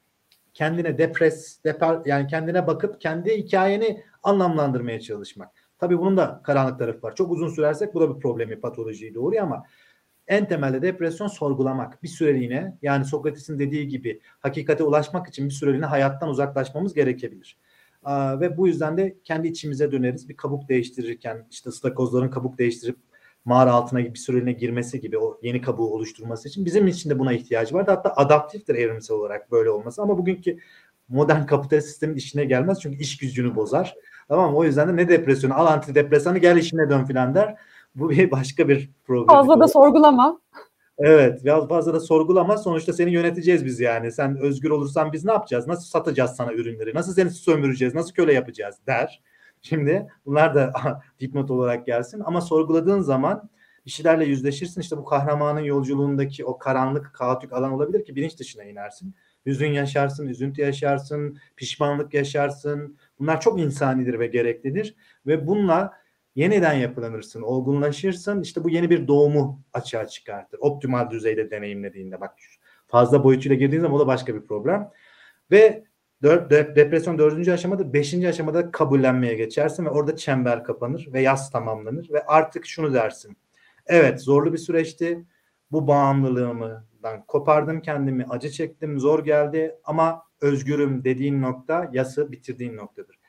kendine 0.53 0.97
depres 0.97 1.63
depar 1.63 2.01
yani 2.05 2.27
kendine 2.27 2.67
bakıp 2.67 3.01
kendi 3.01 3.37
hikayeni 3.37 4.03
anlamlandırmaya 4.23 4.99
çalışmak. 4.99 5.49
Tabii 5.79 5.99
bunun 5.99 6.17
da 6.17 6.41
karanlık 6.43 6.79
tarafı 6.79 7.01
var. 7.01 7.15
Çok 7.15 7.31
uzun 7.31 7.49
sürersek 7.49 7.93
bu 7.93 8.01
da 8.01 8.15
bir 8.15 8.21
problemi, 8.21 8.59
patolojiyi 8.59 9.13
doğuruyor 9.13 9.43
ama 9.43 9.63
en 10.27 10.47
temelde 10.47 10.81
depresyon 10.81 11.27
sorgulamak. 11.27 12.03
Bir 12.03 12.07
süreliğine 12.07 12.77
yani 12.81 13.05
Sokrates'in 13.05 13.59
dediği 13.59 13.87
gibi 13.87 14.21
hakikate 14.39 14.83
ulaşmak 14.83 15.27
için 15.27 15.45
bir 15.45 15.53
süreliğine 15.53 15.85
hayattan 15.85 16.29
uzaklaşmamız 16.29 16.93
gerekebilir 16.93 17.57
ve 18.39 18.57
bu 18.57 18.67
yüzden 18.67 18.97
de 18.97 19.15
kendi 19.23 19.47
içimize 19.47 19.91
döneriz. 19.91 20.29
Bir 20.29 20.37
kabuk 20.37 20.69
değiştirirken 20.69 21.47
işte 21.51 21.69
ıstakozların 21.69 22.29
kabuk 22.29 22.57
değiştirip 22.57 22.97
mağara 23.45 23.71
altına 23.73 23.99
bir 23.99 24.15
süreliğine 24.15 24.51
girmesi 24.51 25.01
gibi 25.01 25.17
o 25.17 25.39
yeni 25.41 25.61
kabuğu 25.61 25.93
oluşturması 25.93 26.47
için 26.47 26.65
bizim 26.65 26.87
için 26.87 27.09
de 27.09 27.19
buna 27.19 27.33
ihtiyacı 27.33 27.75
var. 27.75 27.85
Hatta 27.87 28.13
adaptiftir 28.15 28.75
evrimsel 28.75 29.17
olarak 29.17 29.51
böyle 29.51 29.69
olması 29.69 30.01
ama 30.01 30.17
bugünkü 30.17 30.57
modern 31.09 31.45
kapitalist 31.45 31.87
sistemin 31.87 32.15
işine 32.15 32.45
gelmez 32.45 32.79
çünkü 32.81 32.97
iş 32.97 33.17
gücünü 33.17 33.55
bozar. 33.55 33.95
Tamam 34.27 34.51
mı? 34.51 34.57
O 34.57 34.63
yüzden 34.63 34.87
de 34.87 34.95
ne 34.95 35.09
depresyonu 35.09 35.53
al 35.53 35.65
antidepresanı 35.65 36.37
gel 36.37 36.57
işine 36.57 36.89
dön 36.89 37.05
filan 37.05 37.35
der. 37.35 37.55
Bu 37.95 38.09
bir 38.09 38.31
başka 38.31 38.67
bir 38.69 38.89
problem. 39.05 39.27
Fazla 39.27 39.59
da 39.59 39.67
sorgulama. 39.67 40.39
Evet 40.97 41.43
biraz 41.43 41.67
fazla 41.67 41.93
da 41.93 41.99
sorgulama 41.99 42.57
sonuçta 42.57 42.93
seni 42.93 43.11
yöneteceğiz 43.13 43.65
biz 43.65 43.79
yani. 43.79 44.11
Sen 44.11 44.37
özgür 44.37 44.69
olursan 44.69 45.13
biz 45.13 45.25
ne 45.25 45.31
yapacağız? 45.31 45.67
Nasıl 45.67 45.85
satacağız 45.85 46.31
sana 46.35 46.53
ürünleri? 46.53 46.95
Nasıl 46.95 47.13
seni 47.13 47.29
sömüreceğiz? 47.29 47.95
Nasıl 47.95 48.13
köle 48.13 48.33
yapacağız 48.33 48.75
der. 48.87 49.21
Şimdi 49.61 50.07
bunlar 50.25 50.55
da 50.55 50.73
dipnot 51.19 51.51
olarak 51.51 51.85
gelsin 51.85 52.21
ama 52.25 52.41
sorguladığın 52.41 52.99
zaman 53.01 53.49
bir 53.85 54.27
yüzleşirsin. 54.27 54.81
İşte 54.81 54.97
bu 54.97 55.05
kahramanın 55.05 55.59
yolculuğundaki 55.59 56.45
o 56.45 56.57
karanlık, 56.57 57.13
kaotik 57.13 57.53
alan 57.53 57.71
olabilir 57.71 58.05
ki 58.05 58.15
bilinç 58.15 58.39
dışına 58.39 58.63
inersin. 58.63 59.15
Hüzün 59.45 59.71
yaşarsın, 59.71 60.27
üzüntü 60.27 60.61
yaşarsın, 60.61 61.37
pişmanlık 61.55 62.13
yaşarsın. 62.13 62.97
Bunlar 63.19 63.41
çok 63.41 63.59
insanidir 63.59 64.19
ve 64.19 64.27
gereklidir. 64.27 64.95
Ve 65.27 65.47
bununla 65.47 65.93
yeniden 66.35 66.73
yapılanırsın, 66.73 67.41
olgunlaşırsın. 67.41 68.41
İşte 68.41 68.63
bu 68.63 68.69
yeni 68.69 68.89
bir 68.89 69.07
doğumu 69.07 69.61
açığa 69.73 70.07
çıkartır. 70.07 70.59
Optimal 70.61 71.09
düzeyde 71.09 71.51
deneyimlediğinde 71.51 72.21
bak 72.21 72.35
fazla 72.87 73.23
boyutuyla 73.23 73.57
girdiğin 73.57 73.81
zaman 73.81 73.97
o 73.97 73.99
da 73.99 74.07
başka 74.07 74.35
bir 74.35 74.41
problem. 74.41 74.91
Ve 75.51 75.83
dört, 76.23 76.51
depresyon 76.51 77.17
dördüncü 77.17 77.51
aşamada, 77.51 77.93
beşinci 77.93 78.29
aşamada 78.29 78.71
kabullenmeye 78.71 79.33
geçersin 79.33 79.85
ve 79.85 79.89
orada 79.89 80.15
çember 80.15 80.63
kapanır 80.63 81.09
ve 81.13 81.21
yaz 81.21 81.51
tamamlanır 81.51 82.09
ve 82.09 82.25
artık 82.25 82.65
şunu 82.65 82.93
dersin. 82.93 83.37
Evet 83.87 84.21
zorlu 84.21 84.53
bir 84.53 84.57
süreçti. 84.57 85.25
Bu 85.71 85.87
bağımlılığımdan 85.87 87.25
kopardım 87.27 87.81
kendimi, 87.81 88.25
acı 88.29 88.49
çektim, 88.51 88.99
zor 88.99 89.25
geldi 89.25 89.75
ama 89.83 90.23
özgürüm 90.41 91.03
dediğin 91.03 91.41
nokta 91.41 91.89
yası 91.93 92.31
bitirdiğin 92.31 92.77
noktadır. 92.77 93.19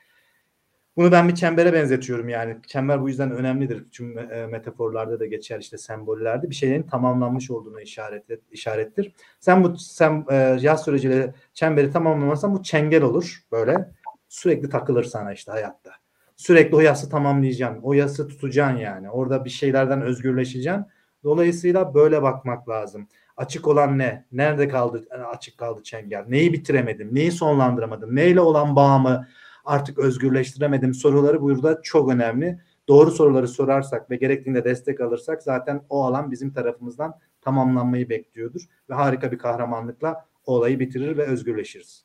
Bunu 0.97 1.13
ben 1.13 1.29
bir 1.29 1.35
çembere 1.35 1.73
benzetiyorum 1.73 2.29
yani. 2.29 2.57
Çember 2.67 3.03
bu 3.03 3.09
yüzden 3.09 3.31
önemlidir. 3.31 3.85
Tüm 3.93 4.19
e, 4.19 4.47
metaforlarda 4.47 5.21
da 5.21 5.27
geçer 5.27 5.61
işte 5.61 5.79
sembollerde. 5.79 6.51
Bir 6.51 6.55
şeylerin 6.55 6.83
tamamlanmış 6.83 7.51
olduğunu 7.51 7.81
işaret, 7.81 8.25
işarettir. 8.51 9.13
Sen 9.41 9.65
bu 9.65 9.77
sen 9.77 10.27
e, 10.31 10.35
yaz 10.61 10.85
süreciyle 10.85 11.35
çemberi 11.55 11.93
tamamlamazsan 11.93 12.55
bu 12.55 12.63
çengel 12.63 13.03
olur 13.03 13.45
böyle. 13.53 13.91
Sürekli 14.29 14.69
takılır 14.69 15.05
sana 15.05 15.33
işte 15.33 15.53
hayatta. 15.53 15.91
Sürekli 16.37 16.77
o 16.77 16.81
yası 16.81 17.11
tamamlayacaksın. 17.11 17.83
O 17.83 17.93
yası 17.93 18.29
tutacaksın 18.29 18.79
yani. 18.79 19.11
Orada 19.11 19.45
bir 19.45 19.51
şeylerden 19.51 20.03
özgürleşeceksin. 20.03 20.85
Dolayısıyla 21.25 21.95
böyle 21.95 22.23
bakmak 22.23 22.69
lazım. 22.69 23.09
Açık 23.37 23.69
olan 23.69 23.99
ne? 23.99 24.25
Nerede 24.33 24.69
kaldı 24.69 25.07
açık 25.33 25.59
kaldı 25.59 25.83
çengel? 25.83 26.25
Neyi 26.29 26.53
bitiremedim? 26.53 27.15
Neyi 27.15 27.33
sonlandıramadım? 27.33 28.17
Neyle 28.17 28.41
olan 28.41 28.77
bağımı 28.77 29.29
artık 29.65 29.99
özgürleştiremedim 29.99 30.95
soruları 30.95 31.41
burada 31.41 31.83
çok 31.83 32.13
önemli. 32.13 32.61
Doğru 32.89 33.11
soruları 33.11 33.49
sorarsak 33.49 34.11
ve 34.11 34.17
gerektiğinde 34.17 34.65
destek 34.65 35.01
alırsak 35.01 35.43
zaten 35.43 35.83
o 35.89 36.05
alan 36.05 36.31
bizim 36.31 36.53
tarafımızdan 36.53 37.19
tamamlanmayı 37.41 38.09
bekliyordur 38.09 38.61
ve 38.91 38.95
harika 38.95 39.33
bir 39.33 39.39
kahramanlıkla 39.39 40.27
olayı 40.47 40.81
bitirir 40.81 41.17
ve 41.17 41.27
özgürleşiriz. 41.27 42.05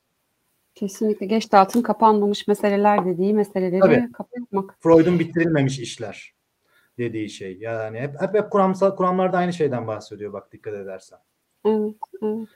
Kesinlikle 0.75 1.25
geç 1.25 1.51
dağıtım 1.51 1.81
kapanmamış 1.81 2.47
meseleler 2.47 3.05
dediği 3.05 3.33
meseleleri 3.33 3.79
Tabii. 3.79 4.11
kapatmak. 4.11 4.75
Freud'un 4.79 5.19
bitirilmemiş 5.19 5.79
işler 5.79 6.33
dediği 6.97 7.29
şey. 7.29 7.57
Yani 7.57 7.99
hep 7.99 8.21
hep, 8.21 8.33
hep 8.33 8.51
kuramsal 8.51 8.95
kuramlarda 8.95 9.37
aynı 9.37 9.53
şeyden 9.53 9.87
bahsediyor 9.87 10.33
bak 10.33 10.51
dikkat 10.51 10.73
edersen. 10.73 11.19
Evet, 11.65 11.95
evet. 12.23 12.47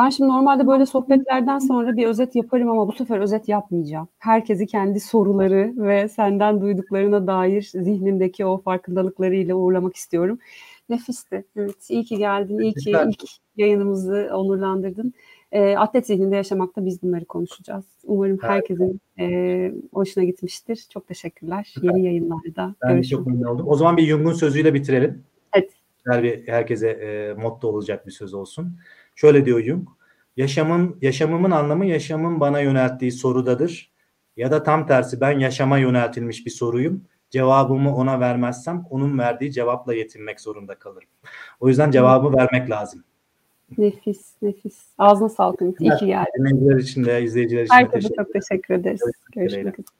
Ben 0.00 0.10
şimdi 0.10 0.30
normalde 0.30 0.66
böyle 0.66 0.86
sohbetlerden 0.86 1.58
sonra 1.58 1.96
bir 1.96 2.06
özet 2.06 2.36
yaparım 2.36 2.70
ama 2.70 2.88
bu 2.88 2.92
sefer 2.92 3.20
özet 3.20 3.48
yapmayacağım. 3.48 4.08
Herkesi 4.18 4.66
kendi 4.66 5.00
soruları 5.00 5.72
ve 5.76 6.08
senden 6.08 6.60
duyduklarına 6.60 7.26
dair 7.26 7.62
zihnindeki 7.62 8.46
o 8.46 8.58
farkındalıklarıyla 8.58 9.54
uğurlamak 9.54 9.96
istiyorum. 9.96 10.38
Nefisti. 10.88 11.44
Evet, 11.56 11.90
iyi 11.90 12.04
ki 12.04 12.18
geldin. 12.18 12.58
İyi 12.58 12.74
ki 12.74 12.90
ilk 12.90 13.22
yayınımızı 13.56 14.30
onurlandırdın. 14.32 15.14
E, 15.52 15.76
atlet 15.76 16.06
zihninde 16.06 16.36
yaşamakta 16.36 16.86
biz 16.86 17.02
bunları 17.02 17.24
konuşacağız. 17.24 17.84
Umarım 18.04 18.38
herkesin 18.42 19.00
e, 19.18 19.72
hoşuna 19.92 20.24
gitmiştir. 20.24 20.86
Çok 20.92 21.06
teşekkürler. 21.06 21.74
Yeni 21.82 22.04
yayınlarda 22.04 22.74
ben 22.82 22.94
görüşmek 22.94 23.18
çok 23.18 23.26
memnun 23.26 23.44
oldum. 23.44 23.68
O 23.68 23.76
zaman 23.76 23.96
bir 23.96 24.06
Jung'un 24.06 24.32
sözüyle 24.32 24.74
bitirelim. 24.74 25.24
Evet. 25.54 25.70
Her 26.06 26.22
bir 26.22 26.48
herkese 26.48 26.88
e, 26.90 27.34
motto 27.42 27.68
olacak 27.68 28.06
bir 28.06 28.12
söz 28.12 28.34
olsun. 28.34 28.76
Şöyle 29.20 29.44
diyor 29.44 29.62
Jung. 29.62 29.88
Yaşamın, 30.36 30.96
yaşamımın 31.02 31.50
anlamı 31.50 31.86
yaşamın 31.86 32.40
bana 32.40 32.60
yönelttiği 32.60 33.12
sorudadır. 33.12 33.92
Ya 34.36 34.50
da 34.50 34.62
tam 34.62 34.86
tersi 34.86 35.20
ben 35.20 35.38
yaşama 35.38 35.78
yöneltilmiş 35.78 36.46
bir 36.46 36.50
soruyum. 36.50 37.04
Cevabımı 37.30 37.96
ona 37.96 38.20
vermezsem 38.20 38.84
onun 38.90 39.18
verdiği 39.18 39.52
cevapla 39.52 39.94
yetinmek 39.94 40.40
zorunda 40.40 40.74
kalırım. 40.74 41.08
O 41.60 41.68
yüzden 41.68 41.90
cevabı 41.90 42.36
vermek 42.36 42.70
lazım. 42.70 43.04
Nefis, 43.78 44.34
nefis. 44.42 44.86
Ağzına 44.98 45.28
sağlık. 45.28 45.60
İyi 45.80 45.96
ki 45.96 46.06
geldin. 46.06 46.32
Dinleyiciler 46.38 46.76
için 46.76 47.04
de, 47.04 47.22
izleyiciler 47.22 47.62
için 47.62 47.74
Herkese 47.74 48.08
de 48.08 48.14
çok 48.14 48.32
teşekkür 48.32 48.74
ederiz. 48.74 49.00
Görüşmek 49.32 49.78
üzere. 49.78 49.99